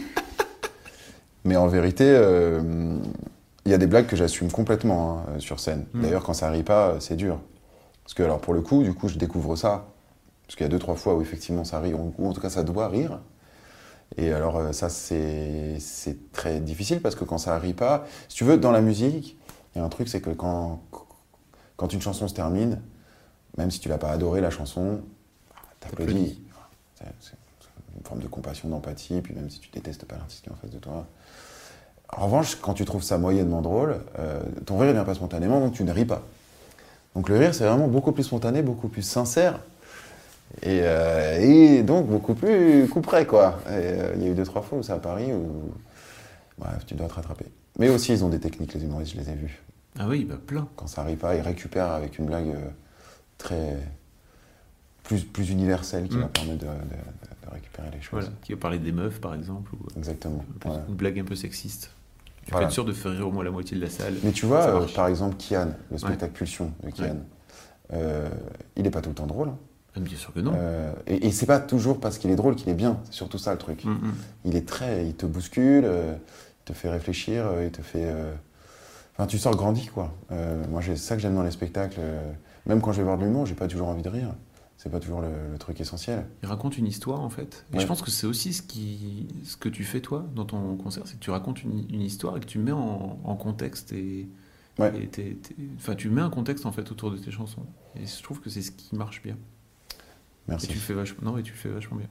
Mais 1.51 1.57
en 1.57 1.67
vérité, 1.67 2.05
euh, 2.07 2.97
il 3.65 3.73
y 3.73 3.75
a 3.75 3.79
des 3.79 3.89
blagues 3.89 4.07
que 4.07 4.15
j'assume 4.15 4.53
complètement 4.53 5.25
hein, 5.27 5.41
sur 5.41 5.59
scène. 5.59 5.85
Mm. 5.95 6.03
D'ailleurs, 6.03 6.23
quand 6.23 6.33
ça 6.33 6.49
rit 6.49 6.63
pas, 6.63 7.01
c'est 7.01 7.17
dur. 7.17 7.41
Parce 8.05 8.15
que, 8.15 8.23
alors, 8.23 8.41
pour 8.41 8.55
le 8.55 8.61
coup, 8.61 8.85
du 8.85 8.95
coup, 8.95 9.09
je 9.09 9.19
découvre 9.19 9.57
ça. 9.57 9.89
Parce 10.47 10.55
qu'il 10.55 10.65
y 10.65 10.69
a 10.69 10.71
deux, 10.71 10.79
trois 10.79 10.95
fois 10.95 11.17
où 11.17 11.23
effectivement 11.23 11.65
ça 11.65 11.81
rit, 11.81 11.93
ou 11.93 12.29
en 12.29 12.33
tout 12.33 12.41
cas 12.41 12.51
ça 12.51 12.63
doit 12.63 12.87
rire. 12.87 13.19
Et 14.17 14.33
alors, 14.33 14.59
euh, 14.59 14.71
ça, 14.71 14.89
c'est, 14.89 15.81
c'est 15.81 16.31
très 16.31 16.61
difficile 16.61 17.01
parce 17.01 17.17
que 17.17 17.25
quand 17.25 17.39
ça 17.39 17.59
rit 17.59 17.75
pas, 17.75 18.07
si 18.29 18.37
tu 18.37 18.45
veux, 18.45 18.57
dans 18.57 18.71
la 18.71 18.81
musique, 18.81 19.37
il 19.75 19.79
y 19.79 19.81
a 19.81 19.85
un 19.85 19.89
truc, 19.89 20.09
c'est 20.09 20.21
que 20.21 20.31
quand, 20.31 20.81
quand 21.77 21.93
une 21.93 22.01
chanson 22.01 22.29
se 22.29 22.35
termine, 22.35 22.81
même 23.59 23.73
si 23.73 23.81
tu 23.81 23.89
l'as 23.89 23.99
pas 23.99 24.13
adoré, 24.13 24.41
la 24.41 24.51
chanson, 24.51 25.01
t'applaudis. 25.81 26.41
C'est, 26.95 27.07
c'est 27.19 27.35
une 27.97 28.05
forme 28.05 28.21
de 28.21 28.29
compassion, 28.29 28.69
d'empathie, 28.69 29.21
puis 29.21 29.35
même 29.35 29.51
si 29.51 29.59
tu 29.59 29.69
détestes 29.71 30.05
pas 30.05 30.17
l'artiste 30.17 30.45
qui 30.45 30.49
est 30.49 30.53
en 30.53 30.57
face 30.57 30.71
de 30.71 30.79
toi. 30.79 31.09
En 32.17 32.25
revanche, 32.27 32.57
quand 32.61 32.75
tu 32.75 32.85
trouves 32.85 33.03
ça 33.03 33.19
moyennement 33.19 33.63
drôle, 33.63 33.97
euh, 34.19 34.41
ton 34.67 34.79
rire 34.79 34.89
ne 34.89 34.95
vient 34.95 35.05
pas 35.05 35.15
spontanément, 35.15 35.61
donc 35.61 35.73
tu 35.75 35.85
ne 35.85 35.93
ris 35.93 36.05
pas. 36.05 36.23
Donc 37.15 37.29
le 37.29 37.37
rire, 37.39 37.55
c'est 37.55 37.65
vraiment 37.65 37.89
beaucoup 37.89 38.13
plus 38.13 38.25
spontané, 38.25 38.63
beaucoup 38.63 38.89
plus 38.89 39.03
sincère, 39.03 39.61
et, 40.63 40.81
euh, 40.83 41.39
et 41.41 41.83
donc 41.83 42.07
beaucoup 42.09 42.35
plus 42.35 42.89
coup 42.89 43.01
près, 43.01 43.27
quoi. 43.27 43.61
Euh, 43.69 44.13
Il 44.17 44.23
y 44.23 44.27
a 44.27 44.29
eu 44.31 44.35
deux, 44.35 44.45
trois 44.45 44.63
fois 44.63 44.79
où 44.79 44.83
c'est 44.83 44.93
à 44.93 44.99
Paris, 44.99 45.33
où 45.33 45.73
bref, 46.59 46.85
tu 46.87 46.95
dois 46.95 47.07
te 47.09 47.15
rattraper. 47.15 47.47
Mais 47.79 47.89
aussi, 47.89 48.13
ils 48.13 48.25
ont 48.25 48.29
des 48.29 48.41
techniques, 48.41 48.75
les 48.75 48.83
humoristes, 48.85 49.13
je 49.15 49.21
les 49.21 49.31
ai 49.31 49.35
vus. 49.35 49.63
Ah 49.99 50.07
oui, 50.09 50.25
bah 50.25 50.37
plein. 50.45 50.67
Quand 50.77 50.87
ça 50.89 51.03
rit 51.05 51.17
pas, 51.17 51.35
ils 51.37 51.41
récupèrent 51.41 51.91
avec 51.93 52.19
une 52.19 52.27
blague 52.27 52.55
très 53.39 53.77
plus, 55.05 55.21
plus 55.25 55.51
universelle 55.51 56.09
qui 56.09 56.17
Mm. 56.17 56.21
va 56.23 56.27
permettre 56.29 56.59
de, 56.59 56.67
de- 56.67 56.71
de- 56.73 57.47
de 57.47 57.53
récupérer 57.53 57.89
les 57.93 58.01
choses. 58.01 58.11
Voilà, 58.25 58.29
qui 58.43 58.53
va 58.53 58.59
parler 58.59 58.79
des 58.79 58.93
meufs 58.93 59.21
par 59.21 59.35
exemple, 59.35 59.73
ou 59.75 59.79
Exactement. 59.97 60.45
une 60.89 60.95
blague 60.95 61.19
un 61.19 61.25
peu 61.25 61.35
sexiste. 61.37 61.91
Tu 62.45 62.51
Voilà. 62.53 62.67
peux 62.67 62.71
être 62.71 62.75
sûr 62.75 62.85
de 62.85 62.93
faire 62.93 63.13
rire 63.13 63.29
au 63.29 63.31
moins 63.33 63.45
la 63.45 63.51
moitié 63.51 63.77
de 63.77 63.83
la 63.83 63.91
salle. 63.91 64.15
Mais 64.25 64.33
tu 64.33 64.47
vois, 64.47 64.83
euh, 64.83 64.87
par 64.95 65.07
exemple, 65.09 65.37
Kian, 65.37 65.69
le 65.91 65.99
spectacle 65.99 66.33
Pulsion 66.33 66.73
de 66.83 66.91
Kian, 66.91 67.05
Ouais. 67.05 67.15
euh, 67.93 68.29
il 68.77 68.83
n'est 68.85 68.91
pas 68.91 69.01
tout 69.03 69.11
le 69.11 69.15
temps 69.15 69.27
drôle. 69.27 69.49
hein. 69.49 69.59
Ah, 69.97 70.01
bien 70.01 70.17
sûr 70.17 70.33
que 70.33 70.41
non. 70.41 70.53
Euh, 70.57 70.93
et 71.07 71.27
et 71.27 71.31
c'est 71.33 71.47
pas 71.47 71.59
toujours 71.59 71.99
parce 72.01 72.19
qu'il 72.19 72.31
est 72.31 72.37
drôle 72.37 72.55
qu'il 72.55 72.69
est 72.69 72.75
bien, 72.75 72.99
c'est 73.05 73.13
surtout 73.15 73.39
ça 73.39 73.53
le 73.53 73.59
truc. 73.59 73.85
Mm, 73.85 73.91
mm. 73.91 74.15
Il 74.47 74.57
est 74.57 74.67
très. 74.67 75.05
Il 75.07 75.15
te 75.15 75.27
bouscule, 75.27 75.85
il 75.85 76.65
te 76.65 76.73
fait 76.73 76.89
réfléchir, 76.89 77.45
il 77.63 77.71
te 77.71 77.83
fait. 77.83 78.09
Enfin, 79.17 79.27
tu 79.27 79.37
sors 79.39 79.55
grandi, 79.57 79.87
quoi. 79.87 80.13
Moi, 80.71 80.81
c'est 80.85 80.97
ça 80.97 81.17
que 81.17 81.21
j'aime 81.23 81.35
dans 81.35 81.43
les 81.43 81.51
spectacles. 81.51 82.01
Même 82.67 82.81
quand 82.81 82.93
je 82.93 82.99
vais 82.99 83.05
voir 83.05 83.19
de 83.19 83.25
l'humour, 83.25 83.47
j'ai 83.47 83.55
pas 83.55 83.67
toujours 83.67 83.89
envie 83.89 84.03
de 84.03 84.09
rire. 84.09 84.29
C'est 84.83 84.89
pas 84.89 84.99
toujours 84.99 85.21
le, 85.21 85.29
le 85.53 85.59
truc 85.59 85.79
essentiel. 85.79 86.25
Il 86.43 86.49
raconte 86.49 86.79
une 86.79 86.87
histoire 86.87 87.21
en 87.21 87.29
fait. 87.29 87.67
Et 87.71 87.77
Ouais. 87.77 87.83
je 87.83 87.87
pense 87.87 88.01
que 88.01 88.11
c'est 88.11 88.27
aussi 88.27 88.55
ce, 88.55 88.63
qui, 88.63 89.29
ce 89.45 89.55
que 89.59 89.69
tu 89.69 89.85
fais 89.85 90.01
toi 90.01 90.25
dans 90.35 90.47
ton 90.47 90.75
concert, 90.77 91.03
c'est 91.07 91.17
que 91.17 91.23
tu 91.23 91.31
racontes 91.31 91.63
une, 91.63 91.85
une 91.93 92.01
histoire 92.01 92.39
et 92.39 92.41
que 92.41 92.47
tu 92.47 92.59
mets 92.59 92.73
en, 92.73 93.19
en 93.23 93.37
contexte 93.37 93.93
et, 93.93 94.27
Ouais. 94.79 95.11
et 95.19 95.37
enfin 95.77 95.95
tu 95.95 96.09
mets 96.09 96.23
un 96.23 96.31
contexte 96.31 96.65
en 96.65 96.73
fait 96.73 96.91
autour 96.91 97.11
de 97.11 97.19
tes 97.19 97.31
chansons. 97.31 97.67
Et 97.95 98.07
je 98.07 98.23
trouve 98.23 98.41
que 98.41 98.49
c'est 98.49 98.63
ce 98.63 98.71
qui 98.71 98.97
marche 98.97 99.21
bien. 99.23 99.35
Et 99.35 99.97
Merci. 100.49 100.69
tu 100.69 100.75
le 100.75 100.81
fais 100.81 100.95
vachement, 100.95 101.31
non, 101.33 101.37
et 101.37 101.43
tu 101.43 101.53
le 101.53 101.59
fais 101.59 101.69
vachement 101.69 101.99
bien. 101.99 102.09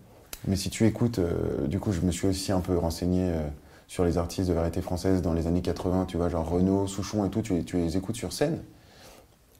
Mais 0.48 0.56
si 0.56 0.70
tu 0.70 0.86
écoutes, 0.86 1.18
euh, 1.18 1.66
du 1.66 1.80
coup, 1.80 1.92
je 1.92 2.02
me 2.02 2.12
suis 2.12 2.28
aussi 2.28 2.52
un 2.52 2.62
peu 2.62 2.78
renseigné 2.78 3.32
euh, 3.32 3.48
sur 3.88 4.06
les 4.06 4.20
artistes 4.20 4.48
de 4.48 4.54
variété 4.54 4.82
française 4.84 5.24
dans 5.24 5.34
les 5.34 5.48
années 5.48 5.64
80, 5.64 6.06
tu 6.06 6.18
vois, 6.18 6.30
genre 6.30 6.48
Renaud, 6.48 6.86
Souchon 6.86 7.26
et 7.26 7.32
tout, 7.32 7.42
tu, 7.42 7.64
tu 7.66 7.78
les 7.78 7.98
écoutes 7.98 8.16
sur 8.18 8.32
scène. 8.32 8.62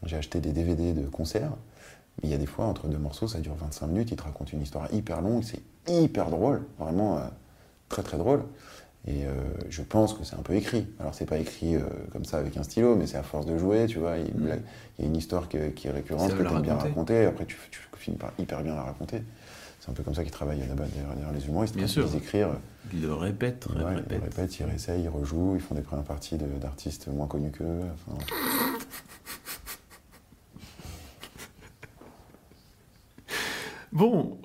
J'ai 0.06 0.16
acheté 0.18 0.40
des 0.40 0.52
DVD 0.52 0.94
de 0.94 1.08
concerts. 1.08 1.52
Mais 2.22 2.30
Il 2.30 2.32
y 2.32 2.34
a 2.34 2.38
des 2.38 2.46
fois, 2.46 2.66
entre 2.66 2.88
deux 2.88 2.98
morceaux, 2.98 3.28
ça 3.28 3.40
dure 3.40 3.56
25 3.56 3.88
minutes, 3.88 4.12
ils 4.12 4.18
te 4.18 4.24
racontent 4.24 4.52
une 4.54 4.62
histoire 4.62 4.94
hyper 4.94 5.22
longue, 5.22 5.44
c'est 5.44 5.62
hyper 5.92 6.30
drôle, 6.30 6.62
vraiment 6.78 7.18
euh, 7.18 7.22
très 7.90 8.04
très 8.04 8.18
drôle. 8.18 8.44
Et 9.08 9.26
euh, 9.26 9.32
je 9.70 9.82
pense 9.82 10.14
que 10.14 10.24
c'est 10.26 10.36
un 10.36 10.42
peu 10.44 10.54
écrit. 10.54 10.86
Alors, 11.00 11.14
c'est 11.16 11.26
pas 11.26 11.38
écrit 11.38 11.76
euh, 11.78 11.82
comme 12.12 12.26
ça 12.26 12.38
avec 12.38 12.58
un 12.58 12.64
stylo, 12.64 12.96
mais 12.96 13.08
c'est 13.08 13.18
à 13.18 13.24
force 13.24 13.46
de 13.46 13.58
jouer, 13.58 13.86
tu 13.88 13.98
vois. 13.98 14.18
Il 14.18 14.24
y 14.24 14.28
a 14.28 14.32
une, 14.32 14.44
Mm. 14.44 14.60
il 15.00 15.02
y 15.04 15.08
a 15.08 15.10
une 15.10 15.16
histoire 15.18 15.48
que- 15.48 15.70
qui 15.70 15.88
est 15.88 15.92
récurrente, 15.92 16.32
que 16.36 16.44
tu 16.44 16.62
bien 16.62 16.76
raconter. 16.76 17.14
et 17.24 17.26
après 17.26 17.46
tu, 17.46 17.58
tu 17.72 17.80
finis 17.98 18.18
par 18.18 18.32
hyper 18.38 18.62
bien 18.62 18.76
la 18.76 18.84
raconter. 18.84 19.24
C'est 19.80 19.90
un 19.90 19.94
peu 19.94 20.04
comme 20.04 20.14
ça 20.14 20.24
qu'ils 20.24 20.34
travaillent 20.34 20.60
là-bas, 20.60 20.84
derrière, 20.94 21.16
derrière 21.16 21.32
les 21.34 21.48
humoristes. 21.48 21.76
Bien 21.78 21.88
sûr. 21.88 22.06
ils 22.12 22.18
écrivent, 22.18 22.50
Il 22.94 23.02
le 23.02 23.14
répète, 23.14 23.68
Ouais, 23.74 23.84
répète. 23.96 24.06
ils 24.12 24.18
répètent, 24.24 24.60
ils 24.60 24.66
réessayent, 24.66 25.02
ils 25.04 25.10
rejouent, 25.10 25.54
ils 25.56 25.62
font 25.62 25.76
des 25.76 25.82
premières 25.82 26.04
parties 26.04 26.38
d'artistes 26.38 27.08
moins 27.08 27.28
connus 27.28 27.52
qu'eux. 27.52 27.82
Enfin, 28.08 28.18
Bon, 33.92 34.38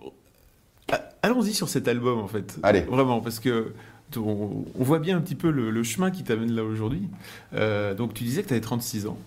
allons-y 1.23 1.53
sur 1.53 1.69
cet 1.69 1.89
album 1.89 2.19
en 2.19 2.29
fait. 2.29 2.59
Allez. 2.63 2.83
Vraiment, 2.83 3.21
parce 3.21 3.41
que 3.41 3.73
on, 4.17 4.65
on 4.79 4.85
voit 4.85 4.99
bien 4.99 5.17
un 5.17 5.21
petit 5.21 5.35
peu 5.35 5.51
le, 5.51 5.71
le 5.71 5.83
chemin 5.83 6.11
qui 6.11 6.23
t'amène 6.25 6.53
là 6.53 6.65
aujourd'hui. 6.65 7.09
Euh, 7.55 7.95
donc 7.95 8.15
tu 8.15 8.25
disais 8.25 8.43
que 8.43 8.49
tu 8.49 8.55
avais 8.55 8.61
36 8.61 9.07
ans. 9.07 9.19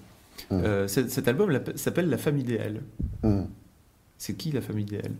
Mm. 0.49 0.61
Euh, 0.63 0.87
cet, 0.87 1.27
album 1.27 1.59
s'appelle 1.75 2.09
La 2.09 2.17
femme 2.17 2.37
idéale. 2.37 2.81
hmm. 3.23 3.43
C'est 4.17 4.35
qui 4.35 4.51
la 4.51 4.61
femme 4.61 4.79
idéale? 4.79 5.13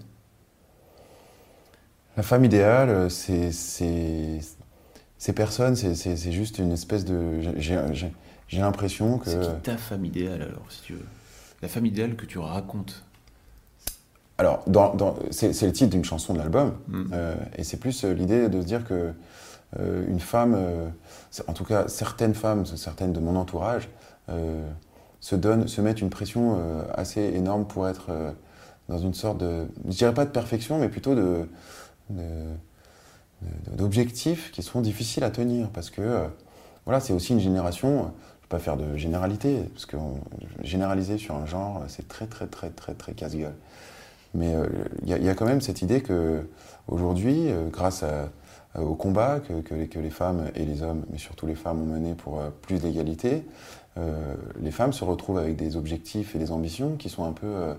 La 2.16 2.24
femme 2.24 2.46
idéale, 2.46 3.12
c'est 3.12 3.52
ces 3.52 5.34
personnes, 5.36 5.76
c'est- 5.76 6.32
juste 6.32 6.58
une 6.58 6.72
espèce 6.72 7.06
de. 7.06 7.42
j'ai 7.58 8.60
l'impression 8.60 9.20
que. 9.20 9.30
C'est 9.30 9.40
qui 9.40 9.62
ta 9.64 9.78
femme 9.78 10.06
idéale 10.06 10.42
alors, 10.42 10.66
si 10.70 10.82
tu 10.82 10.94
veux? 10.94 11.06
La 11.62 11.68
femme 11.68 11.86
idéale 11.86 12.16
que 12.16 12.26
tu 12.26 12.38
racontes. 12.40 13.04
Alors, 14.38 14.64
dans, 14.68 14.94
dans- 14.94 15.16
c'est 15.32 15.62
le 15.66 15.72
titre 15.74 15.90
d'une 15.92 16.06
chanson 16.06 16.34
de 16.34 16.38
l'album, 16.40 16.74
Mm. 16.88 17.04
euh, 17.14 17.36
et 17.56 17.64
c'est 17.64 17.78
plus 17.78 18.04
euh, 18.06 18.14
l'idée 18.14 18.50
de 18.50 18.62
se 18.62 18.66
dire 18.66 18.86
que 18.86 19.12
euh, 19.80 20.06
une 20.08 20.20
femme, 20.20 20.54
euh, 20.56 20.88
en 21.48 21.54
tout 21.54 21.64
cas 21.66 21.88
certaines 21.88 22.36
femmes, 22.36 22.66
certaines 22.66 23.14
de 23.14 23.20
mon 23.20 23.36
entourage, 23.36 23.90
se 25.22 25.36
donnent, 25.36 25.68
se 25.68 25.80
mettent 25.82 26.02
une 26.02 26.10
pression 26.10 26.60
assez 26.94 27.22
énorme 27.22 27.66
pour 27.66 27.88
être 27.88 28.10
dans 28.90 28.98
une 28.98 29.14
sorte 29.14 29.38
de, 29.38 29.66
je 29.88 29.96
dirais 29.98 30.14
pas 30.14 30.26
de 30.26 30.30
perfection, 30.32 30.80
mais 30.80 30.90
plutôt 30.90 31.16
de, 31.16 31.48
d'objectifs 33.72 34.52
qui 34.52 34.64
sont 34.64 34.82
difficiles 34.82 35.24
à 35.24 35.30
tenir 35.30 35.70
parce 35.70 35.90
que 35.90 36.26
voilà, 36.86 37.00
c'est 37.00 37.14
aussi 37.14 37.32
une 37.34 37.40
génération. 37.40 37.90
Je 37.90 37.96
ne 38.02 38.04
vais 38.06 38.48
pas 38.50 38.60
faire 38.60 38.76
de 38.78 38.98
généralité 38.98 39.62
parce 39.74 39.86
que 39.86 39.96
généraliser 40.62 41.18
sur 41.18 41.36
un 41.36 41.46
genre, 41.46 41.84
c'est 41.88 42.08
très 42.10 42.28
très 42.28 42.48
très 42.48 42.70
très 42.70 42.94
très 42.94 43.14
casse-gueule. 43.14 43.56
Mais 44.34 44.54
il 45.04 45.10
y, 45.10 45.30
a 45.30 45.36
quand 45.36 45.46
même 45.46 45.62
cette 45.62 45.82
idée 45.82 46.02
que 46.02 46.46
aujourd'hui, 46.88 47.48
grâce 47.72 48.04
euh, 48.78 48.82
au 48.82 48.96
combat 48.96 49.40
que, 49.40 49.74
les, 49.74 50.10
femmes 50.10 50.50
et 50.56 50.66
les 50.66 50.84
hommes, 50.84 51.06
mais 51.10 51.18
surtout 51.18 51.48
les 51.48 51.56
femmes, 51.56 51.82
ont 51.82 51.86
mené 51.86 52.14
pour 52.14 52.40
euh, 52.40 52.50
plus 52.62 52.80
d'égalité, 52.80 53.46
euh, 53.98 54.36
les 54.60 54.72
femmes 54.72 54.94
se 54.94 55.04
retrouvent 55.04 55.40
avec 55.40 55.56
des 55.56 55.76
objectifs 55.76 56.36
et 56.36 56.40
des 56.40 56.52
ambitions 56.52 56.96
qui 56.98 57.10
sont 57.10 57.26
un 57.26 57.34
peu 57.34 57.76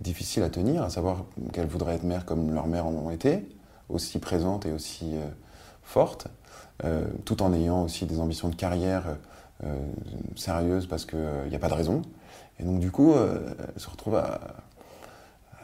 difficiles 0.00 0.42
à 0.42 0.50
tenir, 0.50 0.82
à 0.82 0.90
savoir 0.90 1.24
qu'elles 1.54 1.66
voudraient 1.66 1.94
être 1.94 2.02
mères 2.02 2.26
comme 2.26 2.52
leurs 2.52 2.66
mères 2.66 2.86
ont 2.86 3.10
été, 3.10 3.48
aussi 3.88 4.18
présentes 4.18 4.66
et 4.66 4.72
aussi 4.72 5.14
fortes, 5.82 6.26
tout 7.24 7.42
en 7.42 7.54
ayant 7.54 7.84
aussi 7.84 8.04
des 8.04 8.20
ambitions 8.20 8.50
de 8.50 8.54
carrière 8.54 9.16
sérieuses 10.36 10.86
parce 10.86 11.06
qu'il 11.06 11.48
n'y 11.48 11.54
a 11.54 11.58
pas 11.58 11.68
de 11.68 11.74
raison. 11.74 12.02
Et 12.58 12.64
donc 12.64 12.78
du 12.78 12.90
coup, 12.90 13.14
elles 13.14 13.80
se 13.80 13.88
retrouvent 13.88 14.16
à, 14.16 14.40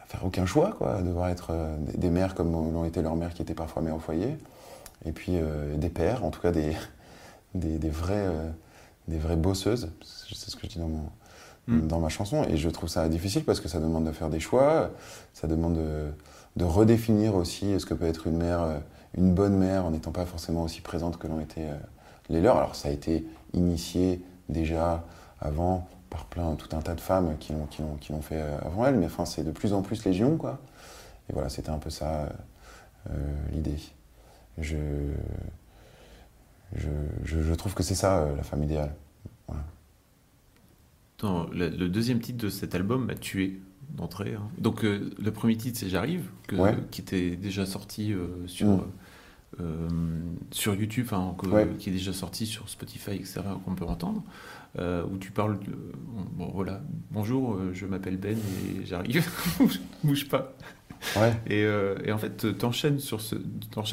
faire 0.09 0.24
aucun 0.24 0.46
choix, 0.46 0.72
quoi, 0.72 1.02
devoir 1.02 1.28
être 1.28 1.48
euh, 1.50 1.76
des 1.94 2.09
mères 2.09 2.34
comme 2.34 2.50
l'ont 2.50 2.84
été 2.86 3.02
leurs 3.02 3.14
mères 3.14 3.34
qui 3.34 3.42
étaient 3.42 3.54
parfois 3.54 3.82
mères 3.82 3.96
au 3.96 4.00
foyer, 4.00 4.38
et 5.04 5.12
puis 5.12 5.32
euh, 5.34 5.76
des 5.76 5.90
pères, 5.90 6.24
en 6.24 6.30
tout 6.30 6.40
cas 6.40 6.50
des, 6.50 6.74
des, 7.54 7.78
des 7.78 7.90
vrais, 7.90 8.14
euh, 8.26 8.50
des 9.06 9.18
vraies 9.18 9.36
bosseuses, 9.36 9.90
c'est 10.02 10.50
ce 10.50 10.56
que 10.56 10.62
je 10.62 10.68
dis 10.68 10.78
dans, 10.78 10.88
mon, 10.88 11.11
mm. 11.66 11.86
dans 11.86 12.00
ma 12.00 12.09
chanson, 12.09 12.42
et 12.44 12.56
je 12.56 12.70
trouve 12.70 12.88
ça 12.88 13.06
difficile 13.11 13.44
parce 13.44 13.61
que 13.61 13.68
ça 13.68 13.80
demande 13.80 14.06
de 14.06 14.12
faire 14.12 14.30
des 14.30 14.40
choix, 14.40 14.90
ça 15.34 15.46
demande 15.46 15.74
de, 15.76 16.06
de 16.56 16.64
redéfinir 16.64 17.34
aussi 17.34 17.78
ce 17.78 17.84
que 17.84 17.92
peut 17.92 18.06
être 18.06 18.26
une 18.26 18.38
mère, 18.38 18.80
une 19.14 19.34
bonne 19.34 19.59
mère 19.59 19.84
en 19.84 19.90
n'étant 19.90 20.12
pas 20.12 20.24
forcément 20.24 20.62
aussi 20.62 20.80
présente 20.80 21.18
que 21.18 21.26
l'ont 21.26 21.40
été 21.40 21.66
les 22.30 22.40
leurs. 22.40 22.56
Alors 22.56 22.76
ça 22.76 22.88
a 22.88 22.92
été 22.92 23.26
initié 23.52 24.22
déjà 24.48 25.04
avant 25.40 25.86
par 26.11 26.26
plein, 26.26 26.54
tout 26.54 26.74
un 26.76 26.80
tas 26.80 26.94
de 26.94 27.00
femmes 27.00 27.36
qui 27.38 27.52
l'ont, 27.52 27.66
qui 27.66 27.82
qui 28.00 28.12
l'ont 28.12 28.22
fait 28.22 28.40
euh, 28.40 28.59
avant 28.62 28.86
elle, 28.86 28.96
mais 28.96 29.06
enfin, 29.06 29.24
c'est 29.24 29.44
de 29.44 29.50
plus 29.50 29.72
en 29.72 29.82
plus 29.82 30.04
légion, 30.04 30.36
quoi. 30.36 30.61
Et 31.28 31.32
voilà, 31.32 31.48
c'était 31.48 31.70
un 31.70 31.78
peu 31.78 31.90
ça 31.90 32.32
euh, 33.11 33.14
l'idée. 33.52 33.78
Je, 34.59 34.76
je, 36.74 36.88
je, 37.24 37.54
trouve 37.54 37.74
que 37.74 37.82
c'est 37.82 37.94
ça 37.94 38.18
euh, 38.18 38.36
la 38.36 38.42
femme 38.42 38.62
idéale. 38.64 38.94
le, 41.22 41.88
deuxième 41.88 42.20
titre 42.20 42.38
de 42.38 42.48
cet 42.48 42.74
album 42.74 43.06
m'a 43.06 43.14
tué 43.14 43.61
d'entrée. 43.90 44.34
Hein. 44.34 44.48
Donc 44.59 44.82
le 44.82 45.30
premier 45.30 45.56
titre 45.56 45.78
c'est 45.78 45.88
J'arrive, 45.88 46.28
qui 46.90 47.00
était 47.00 47.36
déjà 47.36 47.66
sorti 47.66 48.14
sur. 48.46 48.84
Mm. 49.59 50.36
sur 50.50 50.74
YouTube, 50.74 51.09
qui 51.78 51.88
est 51.88 51.92
déjà 51.92 52.12
sorti 52.12 52.46
sur 52.46 52.68
Spotify, 52.68 53.12
etc., 53.12 53.40
qu'on 53.64 53.74
peut 53.74 53.86
entendre. 53.86 54.22
Euh, 54.78 55.02
où 55.10 55.16
tu 55.16 55.30
parles 55.30 55.58
de, 55.60 55.72
bon, 56.36 56.50
voilà, 56.54 56.82
bonjour, 57.10 57.54
euh, 57.54 57.70
je 57.72 57.86
m'appelle 57.86 58.18
Ben 58.18 58.36
et 58.36 58.84
j'arrive, 58.84 59.26
bouge 60.04 60.28
pas. 60.28 60.54
Et, 61.46 61.64
euh, 61.64 61.96
et, 62.04 62.12
en 62.12 62.18
fait, 62.18 62.58
t'enchaînes 62.58 62.98
sur 62.98 63.20
ce, 63.20 63.36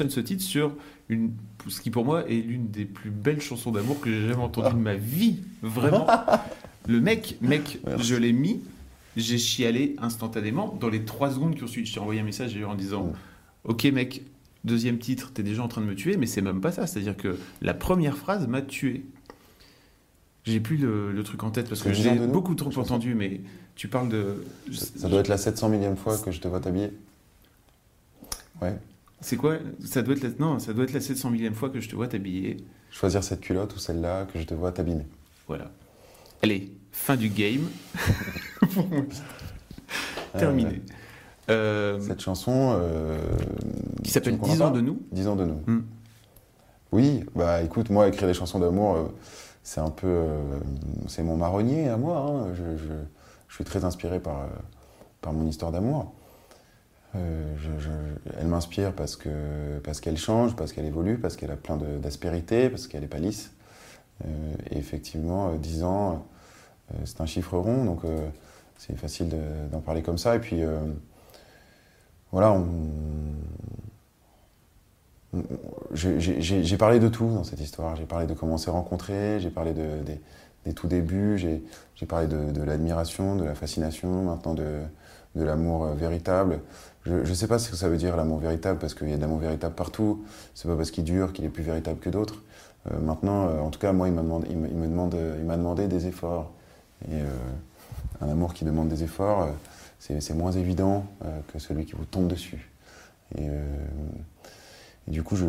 ce 0.08 0.20
titre 0.20 0.42
sur 0.42 0.74
une, 1.08 1.32
ce 1.66 1.80
qui 1.80 1.90
pour 1.90 2.04
moi 2.04 2.28
est 2.28 2.42
l'une 2.42 2.68
des 2.68 2.84
plus 2.84 3.10
belles 3.10 3.40
chansons 3.40 3.70
d'amour 3.70 4.00
que 4.00 4.12
j'ai 4.12 4.28
jamais 4.28 4.42
entendues 4.42 4.74
de 4.74 4.80
ma 4.80 4.94
vie, 4.94 5.38
vraiment. 5.62 6.06
Le 6.88 7.00
mec, 7.00 7.38
mec, 7.40 7.80
je 7.98 8.14
l'ai 8.14 8.32
mis, 8.32 8.60
j'ai 9.16 9.38
chialé 9.38 9.96
instantanément 9.98 10.76
dans 10.78 10.88
les 10.88 11.04
trois 11.04 11.30
secondes 11.30 11.56
qui 11.56 11.64
ont 11.64 11.68
suivi. 11.68 11.86
Je 11.86 11.94
t'ai 11.94 12.00
envoyé 12.00 12.20
un 12.20 12.24
message 12.24 12.56
en 12.62 12.74
disant, 12.74 13.12
ok 13.64 13.84
mec, 13.86 14.22
deuxième 14.64 14.98
titre, 14.98 15.32
t'es 15.32 15.42
déjà 15.42 15.62
en 15.62 15.68
train 15.68 15.80
de 15.80 15.86
me 15.86 15.94
tuer, 15.94 16.16
mais 16.16 16.26
c'est 16.26 16.42
même 16.42 16.60
pas 16.60 16.70
ça. 16.70 16.86
C'est-à-dire 16.86 17.16
que 17.16 17.38
la 17.62 17.74
première 17.74 18.16
phrase 18.16 18.46
m'a 18.46 18.62
tué. 18.62 19.06
J'ai 20.46 20.60
plus 20.60 20.76
le, 20.76 21.22
truc 21.24 21.42
en 21.42 21.50
tête 21.50 21.68
parce 21.68 21.82
que 21.82 21.92
j'ai 21.92 22.14
beaucoup 22.14 22.54
trop 22.54 22.76
entendu, 22.78 23.14
mais 23.14 23.40
tu 23.74 23.88
parles 23.88 24.08
de. 24.08 24.44
Ça, 24.72 25.08
doit 25.08 25.20
être 25.20 25.28
la 25.28 25.38
700 25.38 25.68
millième 25.68 25.96
fois 25.96 26.16
que 26.18 26.30
je 26.30 26.40
te 26.40 26.46
vois 26.46 26.60
t'habiller. 26.60 26.92
Ouais. 28.62 28.78
C'est 29.20 29.36
quoi? 29.36 29.56
Ça 29.84 30.02
doit 30.02 30.14
être 30.14 30.22
la... 30.22 30.30
Non, 30.38 30.58
ça 30.58 30.72
doit 30.72 30.84
être 30.84 30.92
la 30.92 31.00
700 31.00 31.30
millième 31.30 31.54
fois 31.54 31.68
que 31.68 31.80
je 31.80 31.88
te 31.88 31.96
vois 31.96 32.06
t'habiller. 32.06 32.58
Choisir 32.90 33.24
cette 33.24 33.40
culotte 33.40 33.74
ou 33.74 33.78
celle-là 33.78 34.26
que 34.32 34.38
je 34.38 34.44
te 34.44 34.54
vois 34.54 34.72
t'habiller. 34.72 35.06
Voilà. 35.48 35.70
Allez, 36.42 36.70
fin 36.92 37.16
du 37.16 37.28
game. 37.28 37.68
Terminé. 40.38 40.82
Euh, 41.50 41.98
cette 42.00 42.20
chanson. 42.20 42.76
Euh, 42.78 43.18
qui 44.04 44.10
s'appelle 44.10 44.38
10 44.38 44.62
ans 44.62 44.70
de 44.70 44.80
nous? 44.80 45.02
10 45.12 45.26
ans 45.28 45.36
de 45.36 45.44
nous. 45.44 45.60
Oui, 46.92 47.24
bah 47.34 47.62
écoute, 47.62 47.90
moi, 47.90 48.06
écrire 48.06 48.28
des 48.28 48.34
chansons 48.34 48.60
d'amour. 48.60 48.96
Euh, 48.96 49.04
c'est 49.66 49.80
un 49.80 49.90
peu. 49.90 50.06
Euh, 50.06 50.60
c'est 51.08 51.24
mon 51.24 51.36
marronnier 51.36 51.88
à 51.88 51.96
moi. 51.96 52.18
Hein. 52.18 52.54
Je, 52.54 52.94
suis 53.52 53.64
très 53.64 53.84
inspiré 53.84 54.20
par, 54.20 54.42
euh, 54.42 54.46
par 55.22 55.32
mon 55.32 55.46
histoire 55.48 55.72
d'amour. 55.72 56.12
Euh, 57.16 57.56
elle 58.38 58.46
m'inspire 58.46 58.92
parce 58.92 59.16
que 59.16 59.78
parce 59.82 60.00
qu'elle 60.00 60.18
change, 60.18 60.54
parce 60.54 60.72
qu'elle 60.72 60.84
évolue, 60.84 61.18
parce 61.18 61.36
qu'elle 61.36 61.50
a 61.50 61.56
plein 61.56 61.76
d'aspérité, 61.76 62.70
parce 62.70 62.86
qu'elle 62.86 63.00
n'est 63.00 63.08
pas 63.08 63.18
lisse. 63.18 63.50
et 64.70 64.78
effectivement, 64.78 65.54
10 65.54 65.82
ans, 65.82 66.26
c'est 67.04 67.20
un 67.20 67.26
chiffre 67.26 67.58
rond, 67.58 67.84
donc 67.84 68.02
c'est 68.78 68.96
facile 68.96 69.34
d'en 69.72 69.80
parler 69.80 70.02
comme 70.02 70.18
ça. 70.18 70.36
Et 70.36 70.40
puis, 70.40 70.62
voilà, 72.30 72.52
on, 72.52 72.66
j'ai 75.92 76.76
parlé 76.76 76.98
de 76.98 77.08
tout 77.08 77.28
dans 77.28 77.44
cette 77.44 77.60
histoire. 77.60 77.96
J'ai 77.96 78.04
parlé 78.04 78.26
de 78.26 78.34
comment 78.34 78.54
on 78.54 78.58
s'est 78.58 78.70
rencontrés, 78.70 79.40
j'ai 79.40 79.50
parlé 79.50 79.72
de, 79.72 80.02
des, 80.64 80.72
tout 80.72 80.86
débuts, 80.86 81.38
j'ai 81.38 82.06
parlé 82.06 82.26
de, 82.26 82.62
l'admiration, 82.62 83.36
de 83.36 83.44
la 83.44 83.54
fascination, 83.54 84.22
maintenant 84.22 84.54
de, 84.54 84.82
l'amour 85.34 85.84
euh, 85.84 85.94
véritable. 85.94 86.60
Je 87.04 87.14
ne 87.14 87.34
sais 87.34 87.46
pas 87.46 87.58
ce 87.58 87.70
que 87.70 87.76
ça 87.76 87.88
veut 87.88 87.98
dire 87.98 88.16
l'amour 88.16 88.38
véritable, 88.38 88.78
parce 88.78 88.94
qu'il 88.94 89.10
y 89.10 89.12
a 89.12 89.16
de 89.16 89.20
l'amour 89.20 89.38
véritable 89.38 89.74
partout. 89.74 90.24
C'est 90.54 90.66
pas 90.66 90.76
parce 90.76 90.90
qu'il 90.90 91.04
dure 91.04 91.32
qu'il 91.32 91.44
est 91.44 91.50
plus 91.50 91.62
véritable 91.62 91.98
que 92.00 92.10
d'autres. 92.10 92.42
Euh, 92.90 92.98
maintenant, 92.98 93.46
euh, 93.46 93.60
en 93.60 93.70
tout 93.70 93.78
cas, 93.78 93.92
moi, 93.92 94.08
il 94.08 94.14
m'a 94.14 94.22
demandé, 94.22 94.48
il 94.50 94.56
me 94.56 94.86
demande, 94.86 95.16
il 95.38 95.44
m'a 95.44 95.56
demandé 95.56 95.88
des 95.88 96.06
efforts. 96.06 96.50
Et 97.10 97.20
un 98.22 98.28
amour 98.28 98.54
qui 98.54 98.64
demande 98.64 98.88
des 98.88 99.04
efforts, 99.04 99.48
c'est 99.98 100.34
moins 100.34 100.52
évident 100.52 101.04
que 101.52 101.58
celui 101.58 101.84
qui 101.84 101.92
vous 101.92 102.06
tombe 102.06 102.26
dessus. 102.26 102.70
Et, 103.36 103.48
et 105.08 105.10
du 105.10 105.22
coup, 105.22 105.36
je, 105.36 105.46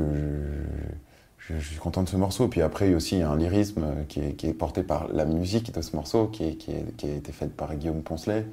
je, 1.40 1.60
suis 1.60 1.78
content 1.78 2.04
de 2.04 2.10
ce 2.10 2.16
morceau. 2.16 2.48
Puis 2.48 2.62
après, 2.62 2.88
il 2.88 2.92
y 2.92 2.94
a 2.94 2.98
aussi 2.98 3.22
un 3.22 3.36
lyrisme 3.36 4.06
qui 4.08 4.20
est, 4.20 4.34
qui 4.34 4.48
est 4.48 4.54
porté 4.54 4.84
par 4.84 5.08
la 5.10 5.26
musique 5.26 5.74
de 5.74 5.82
ce 5.82 5.96
morceau, 5.96 6.28
qui, 6.28 6.44
est, 6.46 6.56
qui, 6.56 6.72
est, 6.72 6.96
qui 6.98 7.08
a 7.08 7.16
été 7.16 7.32
faite 7.32 7.56
par 7.56 7.76
Guillaume 7.76 8.02
Poncelet, 8.02 8.46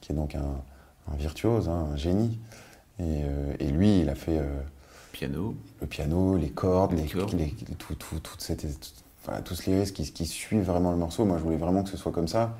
qui 0.00 0.12
est 0.12 0.14
donc 0.14 0.34
un, 0.34 0.62
un 1.12 1.16
virtuose, 1.16 1.68
hein, 1.68 1.88
un 1.92 1.96
génie. 1.96 2.38
Et, 2.98 3.22
euh, 3.24 3.54
et, 3.58 3.70
lui, 3.70 4.00
il 4.00 4.08
a 4.08 4.14
fait. 4.14 4.38
Euh, 4.38 4.60
piano. 5.12 5.54
Le 5.80 5.86
piano, 5.86 6.36
les 6.36 6.50
cordes, 6.50 6.92
les, 6.92 7.02
les 7.38 7.74
tout, 7.76 7.94
tout, 7.94 8.18
toute 8.20 8.40
cette, 8.40 8.66
enfin, 9.22 9.40
tout 9.42 9.54
ce 9.54 9.70
lyrisme 9.70 9.94
qui, 9.94 10.12
qui 10.12 10.26
suit 10.26 10.60
vraiment 10.60 10.90
le 10.90 10.96
morceau. 10.96 11.24
Moi, 11.24 11.38
je 11.38 11.42
voulais 11.42 11.56
vraiment 11.56 11.82
que 11.82 11.90
ce 11.90 11.96
soit 11.96 12.12
comme 12.12 12.28
ça, 12.28 12.56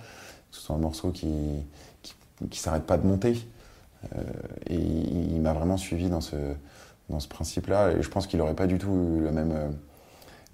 que 0.50 0.56
ce 0.56 0.62
soit 0.62 0.74
un 0.74 0.80
morceau 0.80 1.10
qui 1.10 1.26
ne 1.28 2.52
s'arrête 2.52 2.84
pas 2.84 2.96
de 2.96 3.06
monter. 3.06 3.36
Euh, 4.16 4.22
et 4.66 4.76
il 4.76 5.40
m'a 5.40 5.52
vraiment 5.52 5.76
suivi 5.76 6.08
dans 6.08 6.20
ce, 6.20 6.36
dans 7.08 7.20
ce 7.20 7.28
principe-là. 7.28 7.92
Et 7.92 8.02
je 8.02 8.08
pense 8.08 8.26
qu'il 8.26 8.38
n'aurait 8.38 8.54
pas 8.54 8.66
du 8.66 8.78
tout 8.78 9.16
eu 9.18 9.20
le 9.22 9.30
même, 9.30 9.52
euh, 9.52 9.68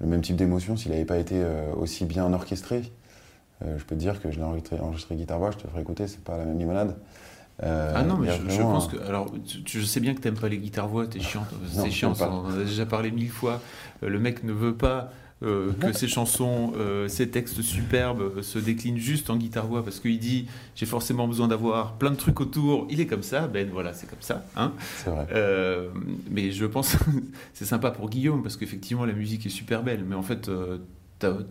le 0.01 0.07
même 0.07 0.23
type 0.23 0.37
d'émotion 0.37 0.77
s'il 0.77 0.93
n'avait 0.93 1.05
pas 1.05 1.19
été 1.19 1.37
euh, 1.37 1.73
aussi 1.75 2.05
bien 2.05 2.33
orchestré. 2.33 2.93
Euh, 3.63 3.79
je 3.79 3.85
peux 3.85 3.95
te 3.95 4.01
dire 4.01 4.21
que 4.21 4.31
je 4.31 4.39
l'ai 4.39 4.45
enregistré, 4.45 4.81
enregistré 4.81 5.15
guitare-voix, 5.17 5.51
je 5.51 5.59
te 5.59 5.69
ferai 5.69 5.83
écouter, 5.83 6.07
c'est 6.07 6.23
pas 6.23 6.39
la 6.39 6.45
même 6.45 6.59
limonade. 6.59 6.97
ah 7.63 8.03
non, 8.03 8.17
mais 8.17 8.31
je, 8.49 8.63
pense 8.63 8.89
que. 8.89 8.97
Alors, 9.07 9.33
je 9.67 9.81
sais 9.83 10.01
bien 10.01 10.15
que 10.15 10.21
tu 10.21 10.29
n'aimes 10.29 10.39
pas 10.39 10.49
les 10.49 10.59
guitares-voix, 10.59 11.07
t'es 11.07 11.21
chiant, 11.21 11.45
c'est 11.71 11.91
chiant, 11.91 12.15
on 12.21 12.47
en 12.47 12.51
a 12.51 12.65
déjà 12.65 12.87
parlé 12.87 13.11
mille 13.11 13.31
fois. 13.31 13.61
Le 14.01 14.19
mec 14.19 14.45
ne 14.45 14.53
veut 14.53 14.75
pas 14.75 15.11
euh, 15.43 15.73
que 15.73 15.93
ses 15.93 16.07
chansons, 16.07 16.75
euh, 16.77 17.09
ses 17.09 17.31
textes 17.31 17.63
superbes 17.63 18.21
euh, 18.21 18.43
se 18.43 18.59
déclinent 18.59 18.99
juste 18.99 19.31
en 19.31 19.37
guitare-voix 19.37 19.83
parce 19.83 19.99
qu'il 19.99 20.19
dit 20.19 20.47
j'ai 20.75 20.85
forcément 20.85 21.27
besoin 21.27 21.49
d'avoir 21.49 21.95
plein 21.95 22.11
de 22.11 22.17
trucs 22.17 22.41
autour. 22.41 22.87
Il 22.91 23.01
est 23.01 23.07
comme 23.07 23.23
ça, 23.23 23.49
Ben 23.49 23.71
voilà, 23.73 23.95
c'est 23.95 24.07
comme 24.07 24.21
ça. 24.21 24.45
Hein 24.55 24.75
c'est 24.97 25.09
vrai. 25.09 25.27
mais 26.31 26.51
je 26.53 26.67
pense 26.67 26.97
c'est 27.55 27.65
sympa 27.65 27.91
pour 27.91 28.11
Guillaume 28.11 28.43
parce 28.43 28.59
qu'effectivement 28.59 29.07
la 29.07 29.15
musique 29.15 29.47
est 29.47 29.51
super 29.51 29.83
belle, 29.83 30.05
mais 30.07 30.15
en 30.15 30.23
fait 30.23 30.51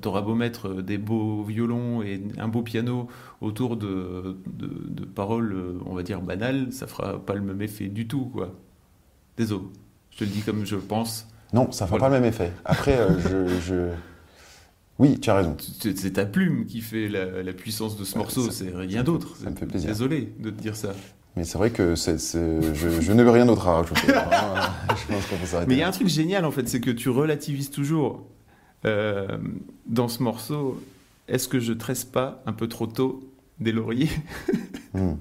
t'auras 0.02 0.22
beau 0.22 0.36
mettre 0.36 0.82
des 0.82 0.98
beaux 0.98 1.44
violons 1.44 2.04
et 2.04 2.22
un 2.38 2.48
beau 2.48 2.64
piano 2.64 3.08
autour 3.40 3.78
de, 3.78 4.38
de, 4.48 4.68
de, 4.88 5.06
paroles, 5.06 5.56
on 5.86 5.94
va 5.94 6.02
dire 6.02 6.22
banales, 6.22 6.74
ça 6.74 6.88
fera 6.88 7.24
pas 7.24 7.36
le 7.36 7.42
même 7.42 7.62
effet 7.62 7.88
du 7.88 8.08
tout, 8.08 8.26
quoi. 8.26 8.56
Désolé, 9.38 9.66
je 10.10 10.18
te 10.18 10.24
le 10.24 10.32
dis 10.32 10.42
comme 10.42 10.66
je 10.66 10.76
pense 10.76 11.28
Non, 11.54 11.72
ça 11.72 11.86
ne 11.86 11.90
fera 11.90 12.00
pas 12.00 12.10
le 12.10 12.16
même 12.16 12.26
effet. 12.26 12.52
Après, 12.66 12.98
euh, 12.98 13.20
je, 13.20 13.60
je- 13.60 13.90
Oui, 15.00 15.20
tu 15.20 15.30
as 15.30 15.36
raison. 15.36 15.56
C'est 15.80 16.14
ta 16.14 16.26
plume 16.26 16.66
qui 16.66 16.82
fait 16.82 17.08
la, 17.10 17.42
la 17.42 17.54
puissance 17.54 17.98
de 17.98 18.04
ce 18.06 18.14
Ouais, 18.14 18.20
morceau, 18.20 18.52
c'est 18.52 18.72
rien 18.76 19.04
d'autre. 19.04 19.36
ça 19.42 19.50
me 19.50 19.56
fait 19.56 19.66
plaisir. 19.66 19.90
Désolé 19.90 20.34
de 20.40 20.50
te 20.50 20.62
dire 20.62 20.76
ça. 20.76 20.94
Mais 21.36 21.44
c'est 21.46 21.58
vrai 21.58 21.70
que 21.72 21.96
je, 21.96 23.00
je 23.02 23.12
n'ai 23.14 23.24
rien 23.24 23.46
d'autre 23.46 23.68
à 23.68 23.76
rajouter. 23.76 24.08
Euh, 24.90 24.96
je 25.08 25.14
pense 25.14 25.26
qu'on 25.28 25.38
peut 25.38 25.46
s'arrêter 25.46 25.70
Mais 25.70 25.76
il 25.76 25.80
y 25.80 25.84
a 25.84 25.88
un 25.88 25.92
truc 25.92 26.08
génial 26.08 26.44
en 26.46 26.52
fait, 26.52 26.68
c'est 26.68 26.82
que 26.82 26.92
tu 26.92 27.10
relativises 27.10 27.70
toujours 27.72 28.26
euh, 28.86 29.38
dans 29.86 30.08
ce 30.08 30.22
morceau. 30.24 30.82
Est-ce 31.28 31.48
que 31.48 31.60
je 31.60 31.74
tresse 31.74 32.04
pas 32.04 32.42
un 32.46 32.54
peu 32.54 32.68
trop 32.68 32.88
tôt 32.88 33.24
des 33.60 33.72
lauriers 33.72 34.10
Hmm. 34.92 35.14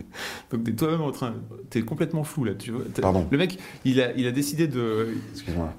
Donc 0.51 0.65
t'es 0.65 0.73
toi-même 0.73 1.03
en 1.03 1.13
train, 1.13 1.35
t'es 1.69 1.83
complètement 1.83 2.25
flou 2.25 2.45
là, 2.45 2.55
tu 2.55 2.71
vois. 2.71 2.85
Pardon. 3.03 3.29
Le 3.31 3.37
mec, 3.37 3.59
il 3.85 4.01
a, 4.01 4.13
il 4.17 4.27
a 4.27 4.33
décidé 4.33 4.67
de. 4.67 5.09
Excuse-moi. 5.35 5.75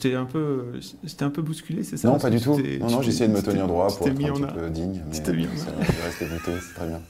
T'ai 0.00 0.16
un 0.16 0.24
peu, 0.24 0.72
un 1.20 1.30
peu 1.30 1.40
bousculé, 1.42 1.84
c'est 1.84 1.96
ça? 1.96 2.08
Non, 2.08 2.18
pas 2.18 2.30
du 2.30 2.38
tu 2.38 2.44
tout. 2.44 2.56
t'es- 2.60 2.78
Non, 2.78 2.88
tu 2.88 2.92
non, 2.94 2.98
t'es- 2.98 3.04
j'essayais 3.06 3.28
de 3.28 3.34
me 3.34 3.38
tu 3.38 3.44
t'es- 3.44 3.50
tenir 3.52 3.68
droit 3.68 3.86
tu 3.92 3.96
pour 3.98 4.06
t'es 4.06 4.10
être 4.12 4.18
mis 4.18 4.26
un 4.26 4.32
en 4.32 4.40
petit 4.40 4.54
peu 4.54 4.70
digne. 4.70 4.94
tu 4.94 5.00
Mais 5.12 5.22
t'es 5.22 5.32
mis 5.34 5.46
en 5.46 5.50
je 5.50 5.56
c'est 5.60 6.74
très 6.74 6.86
bien. 6.88 7.00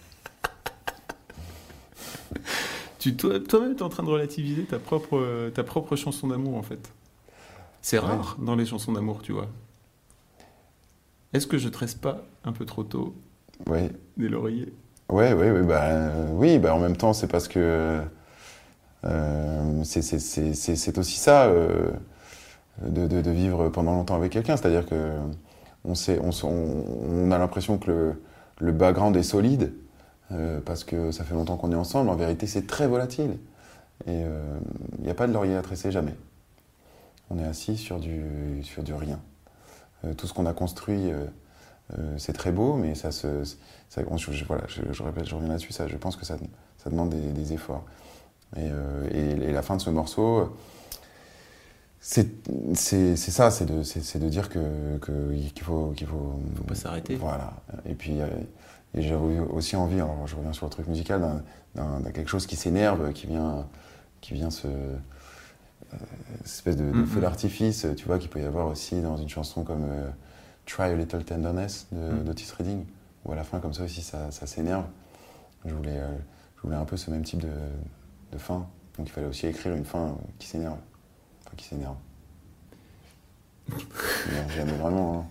Tu, 2.98 3.16
toi- 3.16 3.40
toi-même, 3.40 3.72
tu 3.74 3.78
es 3.78 3.82
en 3.82 3.88
train 3.88 4.02
de 4.02 4.08
relativiser 4.10 4.64
ta 4.64 4.78
propre, 4.78 5.50
ta 5.54 5.62
propre 5.64 5.96
chanson 5.96 6.26
d'amour, 6.28 6.56
en 6.56 6.62
fait. 6.62 6.92
C'est 7.80 7.98
Ouais. 7.98 8.04
rare 8.04 8.36
dans 8.40 8.56
les 8.56 8.66
chansons 8.66 8.92
d'amour, 8.92 9.22
tu 9.22 9.32
vois. 9.32 9.48
Est-ce 11.32 11.46
que 11.46 11.58
je 11.58 11.68
tresse 11.68 11.94
pas 11.94 12.26
un 12.44 12.52
peu 12.52 12.64
trop 12.66 12.82
tôt 12.84 13.14
Oui, 13.66 13.80
des 14.16 14.28
lauriers? 14.28 14.72
Ouais, 15.10 15.32
ouais, 15.32 15.50
ouais, 15.50 15.62
bah, 15.62 16.10
oui, 16.32 16.58
bah, 16.58 16.74
en 16.74 16.78
même 16.80 16.96
temps, 16.96 17.12
c'est 17.14 17.28
parce 17.28 17.48
que 17.48 18.02
euh, 19.04 19.84
c'est- 19.84 20.98
aussi 20.98 21.16
ça, 21.18 21.46
euh, 21.46 21.90
de, 22.82 23.30
vivre 23.30 23.68
pendant 23.70 23.92
longtemps 23.92 24.16
avec 24.16 24.32
quelqu'un. 24.32 24.56
C'est-à-dire 24.56 24.86
que 24.86 25.12
on, 25.84 25.94
sait, 25.94 26.20
on, 26.22 26.30
on- 26.44 27.30
a 27.32 27.38
l'impression 27.38 27.78
que 27.78 28.14
le, 28.60 28.72
background 28.72 29.16
est 29.16 29.22
solide, 29.22 29.72
euh, 30.32 30.60
parce 30.64 30.84
que 30.84 31.12
ça 31.12 31.24
fait 31.24 31.34
longtemps 31.34 31.56
qu'on 31.56 31.72
est 31.72 31.76
ensemble. 31.76 32.10
En 32.10 32.16
vérité, 32.16 32.46
c'est 32.46 32.66
très 32.66 32.86
volatile. 32.88 33.38
Et 34.06 34.22
il 34.98 35.04
n'y 35.04 35.10
a 35.10 35.14
pas 35.14 35.26
de 35.28 35.32
laurier 35.34 35.56
à 35.56 35.62
tresser, 35.62 35.90
jamais. 35.92 36.14
On 37.30 37.38
est 37.38 37.44
assis 37.44 37.76
sur 37.76 37.98
du, 38.00 38.22
sur 38.62 38.82
du 38.82 38.94
rien. 38.94 39.20
Tout 40.16 40.26
ce 40.26 40.34
qu'on 40.34 40.46
a 40.46 40.52
construit, 40.52 41.10
c'est 42.18 42.32
très 42.34 42.52
beau, 42.52 42.74
mais 42.74 42.94
ça 42.94 43.12
se, 43.12 43.44
ça- 43.88 44.02
on- 44.10 44.16
je, 44.18 44.44
voilà, 44.44 44.64
je, 44.68 44.82
je 44.92 45.02
répète, 45.02 45.26
je 45.26 45.34
reviens 45.34 45.48
là-dessus, 45.48 45.72
ça, 45.72 45.88
je 45.88 45.96
pense 45.96 46.16
que 46.16 46.24
ça, 46.26 46.36
ça 46.82 46.90
demande 46.90 47.10
des, 47.10 47.32
des 47.32 47.52
efforts. 47.52 47.84
Et, 48.56 48.60
euh, 48.62 49.08
et- 49.12 49.48
et 49.50 49.52
la 49.52 49.62
fin 49.62 49.76
de 49.76 49.82
ce 49.82 49.90
morceau, 49.90 50.54
c'est 52.00 52.28
ça, 53.16 53.50
c'est 53.50 53.66
de, 53.66 54.28
dire 54.28 54.48
que- 54.48 54.98
que- 54.98 55.34
qu'il 55.34 55.62
faut, 55.62 55.92
qu'il 55.96 56.06
faut, 56.06 56.40
Faut 56.56 56.64
pas 56.64 56.74
s'arrêter. 56.74 57.16
Voilà. 57.16 57.52
Et 57.86 57.94
puis, 57.94 58.20
euh, 58.20 58.28
j'ai 58.94 59.14
aussi 59.14 59.76
envie, 59.76 59.96
alors 59.96 60.26
je 60.26 60.36
reviens 60.36 60.52
sur 60.52 60.66
le 60.66 60.70
truc 60.70 60.86
musical, 60.86 61.42
d'un- 61.74 62.02
quelque 62.12 62.28
chose 62.30 62.46
qui 62.46 62.56
s'énerve, 62.56 63.12
qui 63.12 63.26
vient, 63.26 63.66
qui 64.20 64.34
vient 64.34 64.50
se. 64.50 64.68
euh, 64.68 64.96
espèce 66.44 66.76
de, 66.76 66.84
de 66.84 66.90
Mhm. 66.92 67.06
feu 67.06 67.20
d'artifice, 67.20 67.86
tu 67.96 68.06
vois, 68.06 68.18
qu'il 68.18 68.28
peut 68.30 68.40
y 68.40 68.44
avoir 68.44 68.66
aussi 68.68 69.00
dans 69.00 69.16
une 69.16 69.28
chanson 69.28 69.64
comme 69.64 69.84
euh, 69.84 70.08
Try 70.68 70.84
a 70.90 70.94
Little 70.94 71.24
Tenderness 71.24 71.86
de 71.92 71.98
Mhm. 71.98 72.24
d'Otis 72.24 72.52
Redding, 72.58 72.84
où 73.24 73.32
à 73.32 73.36
la 73.36 73.42
fin, 73.44 73.58
comme 73.58 73.72
ça 73.72 73.84
aussi, 73.84 74.02
ça, 74.02 74.30
ça 74.30 74.46
s'énerve. 74.46 74.84
Je 75.64 75.74
voulais, 75.74 75.96
euh, 75.98 76.08
je 76.56 76.62
voulais 76.62 76.76
un 76.76 76.84
peu 76.84 76.96
ce 76.96 77.10
même 77.10 77.22
type 77.24 77.40
de, 77.40 77.48
de 78.32 78.38
fin. 78.38 78.66
Donc 78.96 79.08
il 79.08 79.10
fallait 79.10 79.26
aussi 79.26 79.46
écrire 79.46 79.74
une 79.74 79.84
fin 79.84 80.08
euh, 80.08 80.12
qui 80.38 80.46
s'énerve. 80.46 80.76
Enfin, 81.46 81.54
qui 81.56 81.64
s'énerve. 81.66 81.96
Jamais 84.54 84.72
vraiment. 84.72 85.20
hein. 85.20 85.24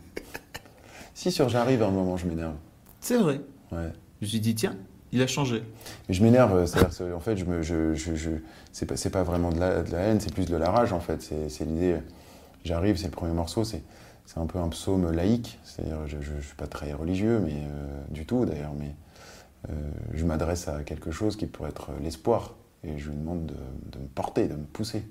Si 1.13 1.31
sur 1.31 1.49
j'arrive 1.49 1.81
à 1.83 1.87
un 1.87 1.91
moment, 1.91 2.17
je 2.17 2.27
m'énerve. 2.27 2.53
C'est 2.99 3.17
vrai. 3.17 3.41
Ouais. 3.71 3.91
Je 4.21 4.25
me 4.25 4.29
suis 4.29 4.39
dit, 4.39 4.55
tiens, 4.55 4.75
il 5.11 5.21
a 5.21 5.27
changé. 5.27 5.63
Mais 6.07 6.13
je 6.13 6.23
m'énerve, 6.23 6.55
euh, 6.55 6.65
c'est-à-dire 6.65 7.15
en 7.15 7.19
fait, 7.19 7.37
je 7.37 7.45
me, 7.45 7.61
je, 7.61 7.93
je, 7.95 8.15
je- 8.15 8.29
c'est 8.71 8.85
pas, 8.85 8.95
c'est 8.97 9.09
pas 9.09 9.23
vraiment 9.23 9.51
de 9.51 9.59
la, 9.59 9.81
de 9.83 9.91
la 9.91 9.99
haine, 9.99 10.19
c'est 10.19 10.33
plus 10.33 10.45
de 10.45 10.55
la 10.55 10.69
rage 10.69 10.93
en 10.93 10.99
fait. 10.99 11.21
C'est, 11.21 11.65
l'idée. 11.65 11.97
J'arrive, 12.65 12.97
c'est 12.97 13.05
le 13.05 13.11
premier 13.11 13.33
morceau, 13.33 13.63
c'est, 13.63 13.81
c'est 14.27 14.39
un 14.39 14.45
peu 14.45 14.59
un 14.59 14.67
psaume 14.67 15.09
laïque, 15.09 15.57
c'est-à-dire 15.63 16.05
je, 16.05 16.17
je 16.19 16.45
suis 16.45 16.55
pas 16.55 16.67
très 16.67 16.91
religieux, 16.91 17.39
mais 17.39 17.55
euh, 17.55 18.03
du 18.09 18.25
tout 18.25 18.45
d'ailleurs, 18.45 18.73
mais 18.77 18.93
euh, 19.69 19.73
je 20.13 20.25
m'adresse 20.25 20.67
à 20.67 20.83
quelque 20.83 21.11
chose 21.11 21.37
qui 21.37 21.45
pourrait 21.47 21.69
être 21.69 21.91
l'espoir, 22.03 22.53
et 22.83 22.97
je 22.99 23.09
lui 23.09 23.15
demande 23.15 23.45
de, 23.45 23.97
me 23.97 24.07
porter, 24.07 24.49
de 24.49 24.55
me 24.55 24.65
pousser, 24.65 25.07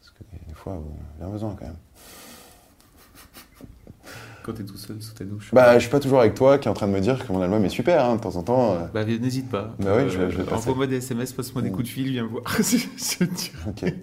parce 0.00 0.12
que 0.12 0.22
des, 0.48 0.54
fois, 0.54 0.74
bon, 0.74 0.92
j'ai 0.96 1.24
bien 1.24 1.28
besoin 1.28 1.56
quand 1.58 1.66
même. 1.66 1.76
Quand 4.42 4.52
t'es 4.54 4.64
tout 4.64 4.76
seul 4.76 5.00
sous 5.02 5.14
ta 5.14 5.24
douche. 5.24 5.50
Bah, 5.52 5.74
je 5.74 5.80
suis 5.80 5.90
pas 5.90 6.00
toujours 6.00 6.20
avec 6.20 6.34
toi, 6.34 6.58
qui 6.58 6.68
est 6.68 6.70
en 6.70 6.74
train 6.74 6.88
de 6.88 6.92
me 6.92 7.00
dire 7.00 7.24
que 7.26 7.32
mon 7.32 7.42
album 7.42 7.64
est 7.64 7.68
super, 7.68 8.04
hein, 8.04 8.16
de 8.16 8.20
temps 8.20 8.36
en 8.36 8.42
temps. 8.42 8.74
euh, 8.74 8.86
Bah, 8.94 9.04
n'hésite 9.04 9.50
pas. 9.50 9.74
Bah 9.78 9.92
oui, 9.96 10.04
je 10.08 10.18
vais- 10.18 10.30
je 10.30 10.38
passer. 10.42 10.52
Envoie-moi 10.54 10.86
des 10.86 10.96
SMS, 10.96 11.32
passe-moi 11.32 11.62
des 11.62 11.68
Mm. 11.70 11.72
coups 11.72 11.84
de 11.84 11.88
fil, 11.88 12.10
viens 12.10 12.22
me 12.24 12.28
voir. 12.28 12.42
je 12.58 13.24
ok. 13.68 13.94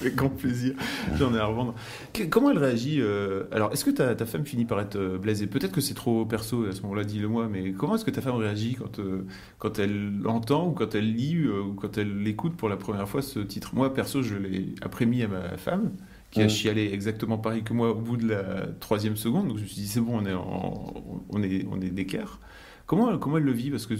avec 0.00 0.14
grand 0.14 0.28
plaisir. 0.28 0.74
J'en 1.18 1.34
ai 1.34 1.38
à 1.38 1.46
revendre. 1.46 1.74
Que- 2.12 2.24
comment 2.24 2.50
elle 2.50 2.58
réagit 2.58 2.98
euh, 3.00 3.44
Alors, 3.52 3.72
est-ce 3.72 3.84
que 3.84 3.90
ta, 3.90 4.14
ta 4.14 4.26
femme 4.26 4.44
finit 4.44 4.64
par 4.64 4.80
être 4.80 4.96
euh, 4.96 5.18
blasée? 5.18 5.46
Peut-être 5.46 5.72
que 5.72 5.80
c'est 5.80 5.94
trop 5.94 6.24
perso 6.26 6.64
à 6.66 6.72
ce 6.72 6.82
moment-là, 6.82 7.04
dis-le-moi, 7.04 7.48
mais 7.50 7.72
comment 7.72 7.94
est-ce 7.96 8.04
que 8.04 8.10
ta 8.10 8.20
femme 8.20 8.36
réagit 8.36 8.74
quand, 8.74 8.98
euh, 8.98 9.24
quand 9.58 9.78
elle 9.78 10.12
entend 10.26 10.68
ou 10.68 10.72
quand 10.72 10.94
elle 10.94 11.12
lit 11.14 11.36
euh, 11.36 11.62
ou 11.62 11.74
quand 11.74 11.96
elle 11.98 12.26
écoute 12.26 12.56
pour 12.56 12.68
la 12.68 12.76
première 12.76 13.08
fois 13.08 13.22
ce 13.22 13.38
titre? 13.40 13.70
Moi, 13.74 13.92
perso, 13.94 14.22
je 14.22 14.34
l'ai 14.36 14.74
après 14.82 15.06
mis 15.06 15.22
à 15.22 15.28
ma 15.28 15.56
femme 15.56 15.92
qui 16.30 16.42
a 16.42 16.48
chialé 16.48 16.90
exactement 16.92 17.38
pareil 17.38 17.62
que 17.64 17.72
moi 17.72 17.90
au 17.92 18.00
bout 18.00 18.16
de 18.16 18.28
la 18.28 18.66
troisième 18.80 19.16
seconde. 19.16 19.48
Donc 19.48 19.56
je 19.58 19.62
me 19.62 19.66
suis 19.68 19.76
dit, 19.82 19.88
c'est 19.88 20.00
bon, 20.00 20.18
on 20.20 20.26
est, 20.26 20.34
en- 20.34 20.94
on 21.30 21.42
est, 21.42 21.66
on 21.70 21.80
est 21.80 21.90
d'équerre. 21.90 22.40
Comment, 22.86 23.18
comment 23.18 23.38
elle 23.38 23.44
le 23.44 23.52
vit? 23.52 23.70
Parce 23.70 23.86
que 23.86 23.94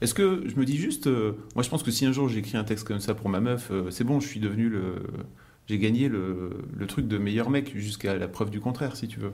est-ce 0.00 0.14
que 0.14 0.44
je 0.46 0.56
me 0.56 0.64
dis 0.64 0.76
juste, 0.76 1.06
euh, 1.06 1.32
moi 1.54 1.62
je 1.62 1.70
pense 1.70 1.82
que 1.82 1.90
si 1.90 2.06
un 2.06 2.12
jour 2.12 2.28
j'écris 2.28 2.56
un 2.58 2.64
texte 2.64 2.86
comme 2.86 3.00
ça 3.00 3.14
pour 3.14 3.28
ma 3.28 3.40
meuf, 3.40 3.70
euh, 3.70 3.90
c'est 3.90 4.04
bon, 4.04 4.20
je 4.20 4.28
suis 4.28 4.40
devenu 4.40 4.68
le, 4.68 4.96
j'ai 5.66 5.78
gagné 5.78 6.08
le, 6.08 6.50
le 6.76 6.86
truc 6.86 7.08
de 7.08 7.18
meilleur 7.18 7.50
mec 7.50 7.76
jusqu'à 7.76 8.16
la 8.16 8.28
preuve 8.28 8.50
du 8.50 8.60
contraire, 8.60 8.96
si 8.96 9.08
tu 9.08 9.20
veux. 9.20 9.32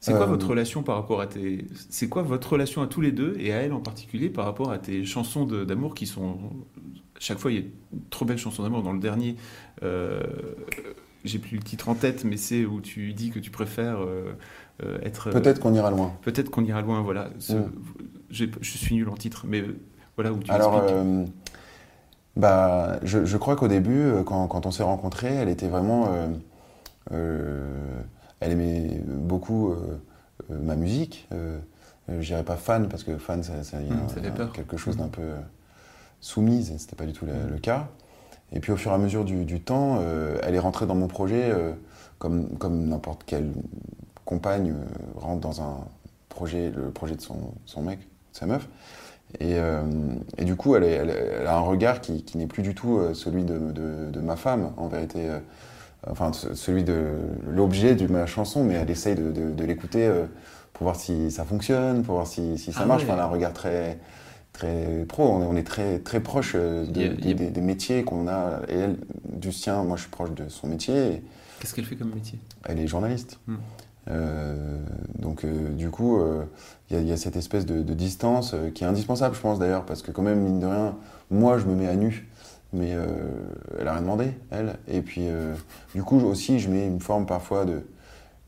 C'est 0.00 0.14
quoi 0.14 0.26
Euh, 0.26 0.26
votre 0.26 0.48
relation 0.50 0.82
par 0.82 0.96
rapport 0.96 1.20
à 1.22 1.26
tes, 1.26 1.66
c'est 1.88 2.08
quoi 2.10 2.22
votre 2.22 2.52
relation 2.52 2.82
à 2.82 2.86
tous 2.86 3.00
les 3.00 3.10
deux 3.12 3.34
et 3.38 3.52
à 3.54 3.58
elle 3.58 3.72
en 3.72 3.80
particulier 3.80 4.28
par 4.28 4.44
rapport 4.44 4.70
à 4.70 4.78
tes 4.78 5.04
chansons 5.06 5.46
d'amour 5.46 5.94
qui 5.94 6.06
sont, 6.06 6.38
chaque 7.18 7.38
fois 7.38 7.50
il 7.52 7.54
y 7.54 7.60
a 7.60 7.62
une 7.62 7.70
trop 8.10 8.26
belle 8.26 8.36
chanson 8.38 8.62
d'amour 8.62 8.82
dans 8.82 8.92
le 8.92 8.98
dernier. 9.00 9.36
Euh, 11.24 11.28
j'ai 11.28 11.38
plus 11.38 11.56
le 11.56 11.62
titre 11.62 11.88
en 11.88 11.94
tête, 11.94 12.24
mais 12.24 12.36
c'est 12.36 12.64
où 12.64 12.80
tu 12.80 13.12
dis 13.14 13.30
que 13.30 13.38
tu 13.38 13.50
préfères 13.50 14.00
euh, 14.00 14.32
euh, 14.82 14.98
être. 15.02 15.30
Peut-être 15.30 15.60
qu'on 15.60 15.74
ira 15.74 15.90
loin. 15.90 16.12
Peut-être 16.22 16.50
qu'on 16.50 16.64
ira 16.64 16.82
loin, 16.82 17.02
voilà. 17.02 17.30
Ce- 17.38 17.52
Mm. 17.54 17.70
Je 18.30 18.46
suis 18.62 18.96
nul 18.96 19.08
en 19.08 19.14
titre, 19.16 19.44
mais 19.46 19.60
euh, 19.60 19.76
voilà 20.16 20.32
où 20.32 20.38
tu 20.38 20.50
Alors, 20.50 20.76
expliques. 20.78 20.96
euh, 20.96 21.24
bah, 22.36 22.98
je, 23.02 23.24
je 23.24 23.36
crois 23.36 23.56
qu'au 23.56 23.68
début, 23.68 24.00
euh, 24.00 24.22
quand, 24.24 24.48
quand 24.48 24.66
on 24.66 24.70
s'est 24.70 24.82
rencontrés, 24.82 25.34
elle 25.34 25.48
était 25.48 25.68
vraiment. 25.68 26.12
euh, 26.12 26.28
euh, 27.12 28.00
elle 28.40 28.52
aimait 28.52 29.00
beaucoup 29.06 29.70
euh, 29.72 30.00
euh, 30.50 30.60
ma 30.62 30.76
musique. 30.76 31.28
Euh, 31.32 31.58
euh, 32.10 32.20
je 32.22 32.26
dirais 32.28 32.44
pas 32.44 32.56
fan, 32.56 32.88
parce 32.88 33.04
que 33.04 33.18
fan, 33.18 33.42
ça, 33.42 33.54
y 33.54 33.92
a 33.92 33.94
Mm, 33.94 34.08
ça 34.08 34.20
un- 34.20 34.22
fait 34.22 34.30
peur. 34.32 34.52
quelque 34.52 34.76
chose 34.76 34.96
Mm. 34.96 35.00
d'un 35.00 35.08
peu 35.08 35.22
euh, 35.22 35.36
soumise, 36.20 36.70
et 36.72 36.78
c'était 36.78 36.96
pas 36.96 37.06
du 37.06 37.12
tout 37.12 37.26
le 37.26 37.58
cas. 37.58 37.88
Et 38.54 38.60
puis 38.60 38.72
au 38.72 38.76
fur 38.76 38.92
et 38.92 38.94
à 38.94 38.98
mesure 38.98 39.24
du, 39.24 39.44
du 39.44 39.60
temps, 39.60 39.98
euh, 40.00 40.38
elle 40.42 40.54
est 40.54 40.58
rentrée 40.60 40.86
dans 40.86 40.94
mon 40.94 41.08
projet 41.08 41.50
euh, 41.50 41.72
comme, 42.18 42.56
comme 42.58 42.86
n'importe 42.88 43.24
quelle 43.26 43.50
compagne 44.24 44.70
euh, 44.72 44.84
rentre 45.16 45.40
dans 45.40 45.60
un 45.60 45.78
projet, 46.28 46.70
le 46.70 46.90
projet 46.90 47.16
de 47.16 47.20
son, 47.20 47.36
son 47.66 47.82
mec, 47.82 47.98
de 48.00 48.04
sa 48.38 48.46
meuf. 48.46 48.68
Et, 49.40 49.56
et 50.38 50.44
du 50.44 50.54
coup, 50.54 50.76
elle, 50.76 50.84
est- 50.84 50.92
elle- 50.92 51.10
elle 51.40 51.46
a 51.48 51.56
un 51.56 51.60
regard 51.60 52.00
qui, 52.00 52.22
qui 52.24 52.38
n'est 52.38 52.46
plus 52.46 52.62
du 52.62 52.74
tout 52.74 53.00
celui 53.14 53.44
de, 53.44 53.58
de- 53.58 54.10
de 54.10 54.20
ma 54.20 54.36
femme, 54.36 54.70
en 54.76 54.86
vérité. 54.86 55.28
enfin, 56.08 56.32
ce- 56.32 56.54
celui 56.54 56.84
de 56.84 57.04
l'objet 57.50 57.94
de 57.96 58.06
ma 58.06 58.26
chanson, 58.26 58.64
mais 58.64 58.74
elle 58.74 58.90
essaye 58.90 59.16
de, 59.16 59.64
l'écouter 59.64 60.08
pour 60.72 60.84
voir 60.84 60.96
si 60.96 61.30
ça 61.30 61.44
fonctionne, 61.44 62.02
pour 62.04 62.14
voir 62.16 62.26
si, 62.26 62.58
si 62.58 62.72
ça 62.72 62.80
Ah 62.82 62.86
marche. 62.86 63.04
Enfin, 63.04 63.14
elle 63.14 63.20
a 63.20 63.24
un 63.24 63.28
regard 63.28 63.52
très, 63.52 63.98
très 64.54 65.04
pro. 65.06 65.24
On 65.28 65.54
est, 65.56 65.64
très, 65.64 65.98
très 65.98 66.20
proche 66.20 66.52
euh, 66.54 66.86
de- 66.86 66.90
Il 67.00 67.02
y 67.02 67.08
a- 67.08 67.12
il 67.18 67.28
y 67.28 67.30
a- 67.32 67.34
des, 67.34 67.50
des 67.50 67.60
métiers 67.60 68.04
qu'on 68.04 68.26
a. 68.28 68.60
Et 68.68 68.74
elle, 68.76 68.96
du 69.28 69.52
sien, 69.52 69.82
moi, 69.82 69.96
je 69.96 70.02
suis 70.02 70.10
proche 70.10 70.30
de 70.32 70.48
son 70.48 70.68
métier. 70.68 71.22
Qu'est-ce 71.60 71.74
qu'elle 71.74 71.84
fait 71.84 71.96
comme 71.96 72.14
métier? 72.14 72.38
Elle 72.66 72.78
est 72.80 72.86
journaliste. 72.86 73.38
Hmm. 73.46 73.56
Euh, 74.08 74.78
donc, 75.18 75.44
euh, 75.44 75.68
du 75.70 75.90
coup, 75.90 76.18
euh, 76.20 76.44
il 76.90 76.96
y, 76.96 76.98
a- 76.98 77.02
il 77.02 77.08
y 77.08 77.12
a 77.12 77.16
cette 77.16 77.36
espèce 77.36 77.66
de, 77.66 77.82
de 77.82 77.94
distance 77.94 78.54
qui 78.74 78.84
est 78.84 78.86
indispensable, 78.86 79.34
je 79.34 79.40
pense 79.40 79.58
d'ailleurs, 79.58 79.84
parce 79.84 80.02
que, 80.02 80.10
quand 80.10 80.22
même, 80.22 80.40
mine 80.40 80.60
de 80.60 80.66
rien, 80.66 80.96
moi, 81.30 81.58
je 81.58 81.64
me 81.66 81.74
mets 81.74 81.88
à 81.88 81.96
nu, 81.96 82.26
mais 82.72 82.90
elle 83.78 83.88
a 83.88 83.92
rien 83.92 84.02
demandé, 84.02 84.32
elle. 84.50 84.76
Et 84.88 85.00
puis, 85.00 85.26
du 85.94 86.02
coup, 86.02 86.18
aussi, 86.20 86.58
je 86.58 86.68
mets 86.70 86.86
une 86.86 87.00
forme 87.00 87.26
parfois 87.26 87.64
de. 87.64 87.80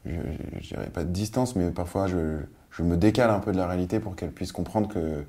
Je, 0.05 0.13
je- 0.13 0.61
je 0.63 0.69
dirais 0.69 0.91
pas 0.93 1.03
de 1.05 1.11
distance, 1.11 1.57
mais 1.57 1.71
parfois, 1.71 2.07
je, 2.07 2.37
je 2.71 2.83
me 2.85 2.97
décale 2.97 3.31
un 3.31 3.41
peu 3.41 3.51
de 3.51 3.57
la 3.57 3.67
réalité 3.67 3.99
pour 3.99 4.15
qu'elle 4.15 4.31
puisse 4.31 4.53
comprendre 4.53 4.89
que, 4.89 5.25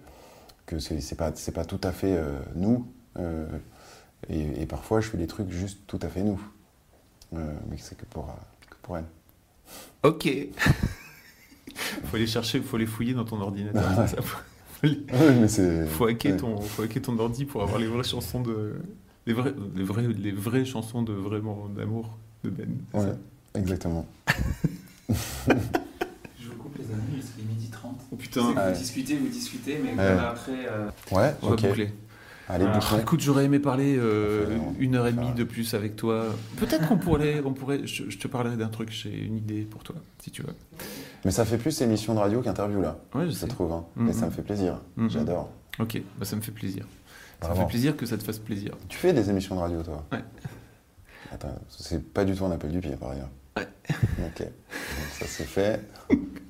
que 0.67 0.77
c'est 0.79 1.15
pas, 1.15 1.31
c'est 1.33 1.51
pas 1.53 1.65
tout 1.65 1.81
à 1.83 1.91
fait 1.91 2.15
euh, 2.15 2.37
nous. 2.55 2.87
Euh, 3.17 3.47
et, 4.29 4.61
et 4.61 4.65
parfois, 4.67 5.01
je 5.01 5.09
fais 5.09 5.17
des 5.17 5.25
trucs 5.27 5.49
juste 5.49 5.79
tout 5.87 5.99
à 6.03 6.07
fait 6.09 6.21
nous. 6.23 6.39
euh, 7.35 7.53
mais 7.69 7.77
c'est 7.79 7.97
que 7.97 8.05
pour, 8.05 8.27
que 8.69 8.75
pour 8.83 8.97
elle. 8.97 9.05
Ok. 10.03 10.29
faut 12.05 12.15
aller 12.15 12.27
chercher, 12.27 12.61
faut 12.61 12.77
les 12.77 12.85
fouiller 12.85 13.13
dans 13.15 13.25
ton 13.25 13.41
ordinateur. 13.41 13.83
ça. 14.07 14.21
Faut, 14.21 14.37
les- 14.83 15.03
mais 15.09 15.87
faut 15.87 16.05
hacker 16.05 16.33
ouais. 16.33 16.37
ton, 16.37 16.61
faut 16.61 16.83
hacker 16.83 17.01
ton 17.01 17.17
ordi 17.17 17.45
pour 17.45 17.63
avoir 17.63 17.79
les 17.79 17.87
vraies 17.87 18.03
chansons 18.03 18.41
de, 18.41 18.75
les 19.25 19.33
vraies, 19.33 19.53
les 19.75 19.83
vraies, 19.83 20.07
les 20.07 20.31
vraies 20.31 20.65
chansons 20.65 21.01
de 21.01 21.13
vraiment 21.13 21.67
d'amour 21.69 22.15
de 22.43 22.49
Ben. 22.51 22.69
Ouais, 22.93 23.01
ça? 23.01 23.17
exactement. 23.55 24.05
Amis, 26.99 27.23
c'est 27.23 27.43
midi 27.45 27.69
30. 27.69 27.99
Oh 28.11 28.15
putain. 28.15 28.41
Vous 28.41 28.53
Ouais. 28.57 28.71
discutez, 28.73 29.15
vous 29.15 29.27
discutez, 29.27 29.79
mais 29.83 29.93
Ouais. 29.93 30.09
après. 30.19 30.65
euh, 30.67 30.87
Ouais, 31.11 31.33
On 31.41 31.47
va 31.49 31.53
ok. 31.53 31.61
boucler. 31.67 31.93
Allez, 32.49 32.65
bouclons. 32.65 32.99
Écoute, 32.99 33.19
j'aurais 33.19 33.43
aimé 33.45 33.59
parler 33.59 33.97
euh, 33.97 34.45
Enfin, 34.57 34.73
une 34.79 34.95
heure 34.95 35.05
et 35.07 35.11
demie 35.11 35.33
de 35.33 35.43
plus 35.43 35.73
avec 35.73 35.97
toi. 35.97 36.27
Peut-être 36.55 36.87
qu'on 36.87 36.97
pourrait, 36.97 37.41
on 37.43 37.51
pourrait. 37.53 37.85
Je, 37.85 38.09
je 38.09 38.17
te 38.17 38.27
parlerai 38.27 38.55
d'un 38.55 38.69
truc. 38.69 38.89
J'ai 38.89 39.13
une 39.17 39.35
idée 39.35 39.63
pour 39.63 39.83
toi, 39.83 39.95
si 40.23 40.31
tu 40.31 40.43
veux. 40.43 40.53
Mais 41.25 41.31
ça 41.31 41.43
fait 41.43 41.57
plus 41.57 41.81
émission 41.81 42.13
de 42.13 42.19
radio 42.19 42.41
qu'interview 42.41 42.81
là, 42.81 42.99
Ouais, 43.13 43.25
je 43.25 43.31
je 43.31 43.35
sais. 43.35 43.47
trouve. 43.47 43.73
hein. 43.73 43.83
Mhm. 43.97 44.09
Et 44.09 44.13
ça 44.13 44.25
me 44.27 44.31
fait 44.31 44.43
plaisir. 44.43 44.79
Mhm. 44.95 45.09
J'adore. 45.09 45.49
Ok, 45.79 46.01
bah 46.17 46.25
ça 46.25 46.35
me 46.37 46.41
fait 46.41 46.51
plaisir. 46.53 46.85
Ça 47.41 47.49
me 47.49 47.55
fait 47.55 47.67
plaisir 47.67 47.97
que 47.97 48.05
ça 48.05 48.17
te 48.17 48.23
fasse 48.23 48.39
plaisir. 48.39 48.71
Tu 48.87 48.97
fais 48.97 49.11
des 49.13 49.29
émissions 49.29 49.55
de 49.55 49.59
radio, 49.59 49.83
toi 49.83 50.05
Ouais. 50.13 50.23
Attends, 51.31 51.53
c'est 51.69 52.01
pas 52.13 52.23
du 52.23 52.33
tout 52.33 52.45
un 52.45 52.51
appel 52.51 52.71
du 52.71 52.79
pied, 52.79 52.95
par 52.95 53.09
ailleurs. 53.11 53.29
Ouais. 53.57 53.67
Ok. 54.25 54.39
Donc, 54.39 54.49
ça 55.19 55.25
c'est 55.27 55.43
fait. 55.43 55.81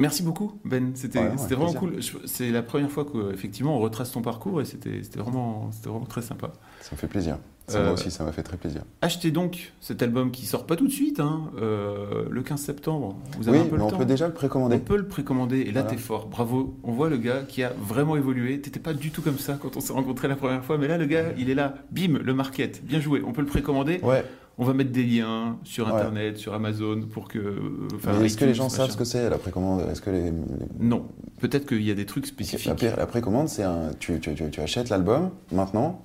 Merci 0.00 0.22
beaucoup, 0.22 0.58
Ben. 0.64 0.92
C'était 0.94 1.18
Ouais, 1.20 1.26
ouais, 1.28 1.36
c'était 1.38 1.54
vraiment 1.54 1.72
cool. 1.74 1.96
C'est 2.24 2.50
la 2.50 2.62
première 2.62 2.90
fois 2.90 3.04
qu'effectivement 3.04 3.76
on 3.76 3.78
retrace 3.80 4.10
ton 4.12 4.22
parcours 4.22 4.60
et 4.60 4.64
c'était 4.64 5.00
vraiment, 5.16 5.70
vraiment 5.84 6.06
très 6.06 6.22
sympa. 6.22 6.50
Ça 6.80 6.90
me 6.92 6.96
fait 6.96 7.06
plaisir. 7.06 7.38
Ça, 7.68 7.78
Euh, 7.78 7.84
Moi 7.84 7.92
aussi, 7.92 8.10
ça 8.10 8.24
m'a 8.24 8.32
fait 8.32 8.42
très 8.42 8.56
plaisir. 8.56 8.82
Achetez 9.00 9.30
donc 9.30 9.72
cet 9.80 10.02
album 10.02 10.32
qui 10.32 10.44
sort 10.46 10.66
pas 10.66 10.74
tout 10.74 10.88
de 10.88 10.92
suite, 10.92 11.20
hein, 11.20 11.52
euh, 11.60 12.24
le 12.28 12.42
15 12.42 12.60
septembre. 12.60 13.16
Vous 13.38 13.48
avez 13.48 13.58
Oui, 13.58 13.64
un 13.64 13.68
peu 13.68 13.72
mais 13.72 13.78
le 13.78 13.84
on 13.84 13.90
temps. 13.90 13.98
peut 13.98 14.04
déjà 14.06 14.26
le 14.26 14.32
On 14.32 14.36
précommander. 14.36 14.78
peut 14.78 14.96
le 14.96 15.06
précommander 15.06 15.60
et 15.60 15.66
là 15.66 15.82
Voilà. 15.82 15.90
t'es 15.90 15.96
fort, 15.96 16.26
bravo. 16.26 16.74
On 16.82 16.90
voit 16.92 17.08
le 17.10 17.18
gars 17.18 17.42
qui 17.46 17.62
a 17.62 17.72
vraiment 17.80 18.16
évolué. 18.16 18.60
T'étais 18.60 18.80
pas 18.80 18.92
du 18.94 19.10
tout 19.12 19.22
comme 19.22 19.38
ça 19.38 19.56
quand 19.60 19.76
on 19.76 19.80
s'est 19.80 19.92
rencontrés 19.92 20.26
la 20.26 20.34
première 20.34 20.64
fois, 20.64 20.78
mais 20.78 20.88
là 20.88 20.98
le 20.98 21.06
gars 21.06 21.26
il 21.38 21.48
est 21.48 21.54
là, 21.54 21.74
bim, 21.92 22.18
le 22.20 22.34
market, 22.34 22.84
bien 22.84 22.98
joué. 23.00 23.22
On 23.24 23.32
peut 23.32 23.42
le 23.42 23.46
précommander. 23.46 24.00
Ouais, 24.02 24.24
On 24.58 24.64
va 24.64 24.74
mettre 24.74 24.92
des 24.92 25.04
liens 25.04 25.58
sur 25.64 25.86
Ouais. 25.86 25.92
internet, 25.94 26.36
sur 26.36 26.52
Amazon 26.52 27.02
pour 27.10 27.28
que. 27.28 27.38
euh, 27.38 28.22
est-ce 28.24 28.36
que 28.36 28.44
les 28.44 28.52
gens 28.54 28.68
savent 28.68 28.90
ce 28.90 28.96
que 28.96 29.04
c'est 29.04 29.30
la 29.30 29.38
précommande? 29.38 29.88
Est-ce 29.90 30.02
que 30.02 30.10
les, 30.10 30.24
les- 30.30 30.32
Non, 30.78 31.06
peut-être 31.40 31.66
qu'il 31.66 31.82
y 31.82 31.90
a 31.90 31.94
des 31.94 32.04
trucs 32.04 32.24
La, 32.26 32.32
spécifiques. 32.32 32.74
pré- 32.76 32.94
la 32.96 33.06
précommande, 33.06 33.48
c'est 33.48 33.62
un. 33.62 33.90
Tu, 33.98 34.20
tu- 34.20 34.34
tu- 34.34 34.50
tu 34.50 34.60
achètes 34.60 34.90
l'album 34.90 35.30
maintenant, 35.50 36.04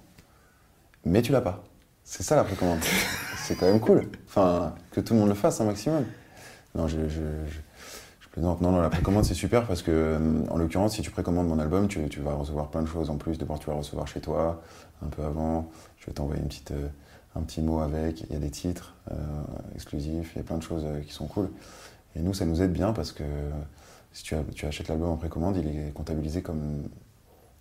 mais 1.03 1.21
tu 1.21 1.33
l'as 1.33 1.41
pas. 1.41 1.63
C'est 2.05 2.23
ça 2.23 2.35
la 2.37 2.43
précommande. 2.45 2.79
c'est 3.37 3.55
quand 3.55 3.65
même 3.65 3.81
cool. 3.81 4.03
Enfin, 4.27 4.73
que 4.91 5.01
tout 5.01 5.13
le 5.15 5.19
monde 5.19 5.29
le 5.29 5.35
fasse 5.35 5.59
un 5.59 5.65
maximum. 5.65 6.05
Non, 6.75 6.87
je, 6.87 7.09
je. 7.09 7.21
Non, 8.37 8.57
non, 8.59 8.81
la 8.81 8.89
précommande, 8.89 9.23
c'est 9.23 9.33
super 9.33 9.65
parce 9.65 9.81
que, 9.81 9.91
euh, 9.91 10.19
en 10.49 10.57
l'occurrence, 10.57 10.95
si 10.95 11.01
tu 11.01 11.09
précommandes 11.09 11.47
mon 11.47 11.57
album, 11.57 11.87
tu, 11.87 12.07
tu 12.09 12.19
vas 12.19 12.33
recevoir 12.33 12.69
plein 12.69 12.81
de 12.81 12.87
choses 12.87 13.09
en 13.09 13.15
plus. 13.15 13.37
D'abord, 13.37 13.59
tu 13.59 13.67
vas 13.67 13.75
recevoir 13.75 14.07
chez 14.09 14.19
toi, 14.19 14.61
un 15.01 15.07
peu 15.07 15.23
avant. 15.23 15.69
Je 15.99 16.07
vais 16.07 16.11
t'envoyer 16.11 16.41
une 16.41 16.49
petite, 16.49 16.71
euh, 16.71 16.87
un 17.35 17.41
petit 17.41 17.61
mot 17.61 17.79
avec. 17.79 18.21
Il 18.21 18.33
y 18.33 18.35
a 18.35 18.39
des 18.39 18.49
titres 18.49 18.95
euh, 19.11 19.15
exclusifs, 19.73 20.31
il 20.35 20.37
y 20.37 20.41
a 20.41 20.43
plein 20.43 20.57
de 20.57 20.63
choses 20.63 20.83
euh, 20.85 21.01
qui 21.01 21.13
sont 21.13 21.27
cool. 21.27 21.49
Et 22.15 22.21
nous, 22.21 22.33
ça 22.33 22.45
nous 22.45 22.61
aide 22.61 22.71
bien 22.71 22.93
parce 22.93 23.11
que 23.11 23.23
si 24.13 24.23
tu, 24.23 24.35
achètes 24.65 24.87
l'album 24.87 25.09
en 25.09 25.17
précommande, 25.17 25.57
il 25.57 25.67
est 25.67 25.93
comptabilisé 25.93 26.41
comme 26.41 26.83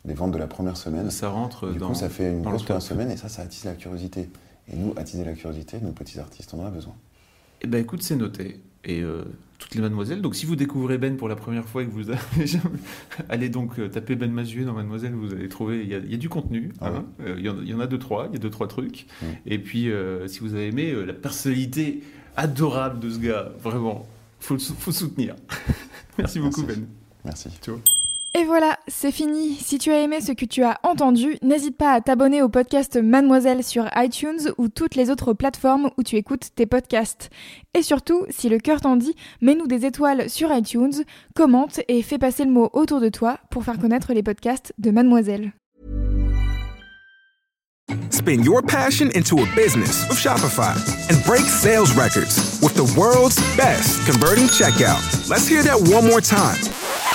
les 0.04 0.14
ventes 0.14 0.30
de 0.30 0.38
la 0.38 0.46
première 0.46 0.76
semaine. 0.76 1.10
Ça 1.10 1.28
rentre 1.28 1.72
Du 1.72 1.78
dans. 1.78 1.88
coup, 1.88 1.94
ça 1.94 2.08
fait 2.08 2.30
une 2.30 2.42
grosse 2.42 2.62
première 2.62 2.82
semaine 2.82 3.10
et 3.10 3.16
ça, 3.16 3.28
ça 3.28 3.42
attise 3.42 3.64
la 3.64 3.74
curiosité. 3.74 4.30
Et 4.72 4.76
nous, 4.76 4.94
attiser 4.96 5.24
la 5.24 5.32
curiosité, 5.32 5.80
nos 5.80 5.92
petits 5.92 6.20
artistes, 6.20 6.54
on 6.54 6.62
en 6.62 6.66
a 6.66 6.70
besoin. 6.70 6.94
Eh 7.60 7.66
ben 7.66 7.82
écoute, 7.82 8.02
c'est 8.02 8.16
noté. 8.16 8.62
Et 8.84 9.02
euh, 9.02 9.24
toutes 9.58 9.74
les 9.74 9.80
mademoiselles. 9.80 10.20
Donc 10.20 10.34
si 10.34 10.46
vous 10.46 10.56
découvrez 10.56 10.98
Ben 10.98 11.16
pour 11.16 11.28
la 11.28 11.36
première 11.36 11.66
fois 11.66 11.82
et 11.82 11.86
que 11.86 11.90
vous 11.90 12.10
avez 12.10 12.20
jamais... 12.46 12.78
allez 13.28 13.48
donc 13.48 13.78
euh, 13.78 13.88
taper 13.88 14.14
Ben 14.16 14.30
Mazuet 14.30 14.64
dans 14.64 14.74
Mademoiselle, 14.74 15.12
vous 15.12 15.32
allez 15.32 15.48
trouver. 15.48 15.82
Il 15.82 15.88
y 15.88 15.94
a, 15.94 15.98
il 15.98 16.10
y 16.10 16.14
a 16.14 16.18
du 16.18 16.28
contenu. 16.28 16.72
Ah 16.80 16.88
hein. 16.88 17.04
Euh, 17.20 17.36
il, 17.38 17.44
y 17.44 17.48
en, 17.48 17.56
il 17.60 17.68
y 17.68 17.74
en 17.74 17.80
a 17.80 17.86
deux 17.86 17.98
trois. 17.98 18.26
Il 18.30 18.34
y 18.34 18.36
a 18.36 18.40
deux 18.40 18.50
trois 18.50 18.68
trucs. 18.68 19.06
Mm. 19.22 19.26
Et 19.46 19.58
puis 19.58 19.90
si 20.26 20.40
vous 20.40 20.54
avez 20.54 20.68
aimé 20.68 20.94
la 21.06 21.14
personnalité 21.14 22.02
adorable 22.36 23.00
de 23.00 23.10
ce 23.10 23.18
gars, 23.18 23.52
vraiment, 23.62 24.06
faut 24.40 24.58
faut 24.58 24.92
soutenir. 24.92 25.34
Merci 26.18 26.40
beaucoup 26.40 26.62
Merci. 26.62 26.80
Ben. 26.80 26.86
Merci. 27.24 27.48
Et 28.36 28.42
voilà, 28.42 28.80
c'est 28.88 29.12
fini. 29.12 29.54
Si 29.54 29.78
tu 29.78 29.92
as 29.92 30.00
aimé 30.00 30.20
ce 30.20 30.32
que 30.32 30.44
tu 30.44 30.64
as 30.64 30.80
entendu, 30.82 31.36
n'hésite 31.40 31.76
pas 31.76 31.92
à 31.92 32.00
t'abonner 32.00 32.42
au 32.42 32.48
podcast 32.48 32.96
Mademoiselle 32.96 33.62
sur 33.62 33.88
iTunes 33.94 34.50
ou 34.58 34.66
toutes 34.66 34.96
les 34.96 35.08
autres 35.08 35.34
plateformes 35.34 35.90
où 35.96 36.02
tu 36.02 36.16
écoutes 36.16 36.48
tes 36.56 36.66
podcasts. 36.66 37.30
Et 37.74 37.82
surtout, 37.82 38.26
si 38.30 38.48
le 38.48 38.58
cœur 38.58 38.80
t'en 38.80 38.96
dit, 38.96 39.14
mets-nous 39.40 39.68
des 39.68 39.86
étoiles 39.86 40.28
sur 40.28 40.52
iTunes, 40.52 41.04
commente 41.36 41.78
et 41.86 42.02
fais 42.02 42.18
passer 42.18 42.44
le 42.44 42.50
mot 42.50 42.70
autour 42.72 43.00
de 43.00 43.08
toi 43.08 43.38
pour 43.52 43.62
faire 43.62 43.78
connaître 43.78 44.12
les 44.12 44.24
podcasts 44.24 44.72
de 44.78 44.90
Mademoiselle. 44.90 45.52
Spin 48.10 48.42
your 48.42 48.62
passion 48.62 49.10
into 49.14 49.38
a 49.42 49.46
business 49.54 50.08
Shopify 50.08 50.74
and 51.08 51.22
break 51.24 51.42
sales 51.42 51.92
records 51.94 52.58
with 52.60 52.74
the 52.74 52.98
world's 52.98 53.36
best 53.56 54.04
converting 54.10 54.46
checkout. 54.46 55.28
Let's 55.28 55.46
hear 55.46 55.62
that 55.62 55.78
one 55.78 56.08
more 56.08 56.20
time. 56.20 56.58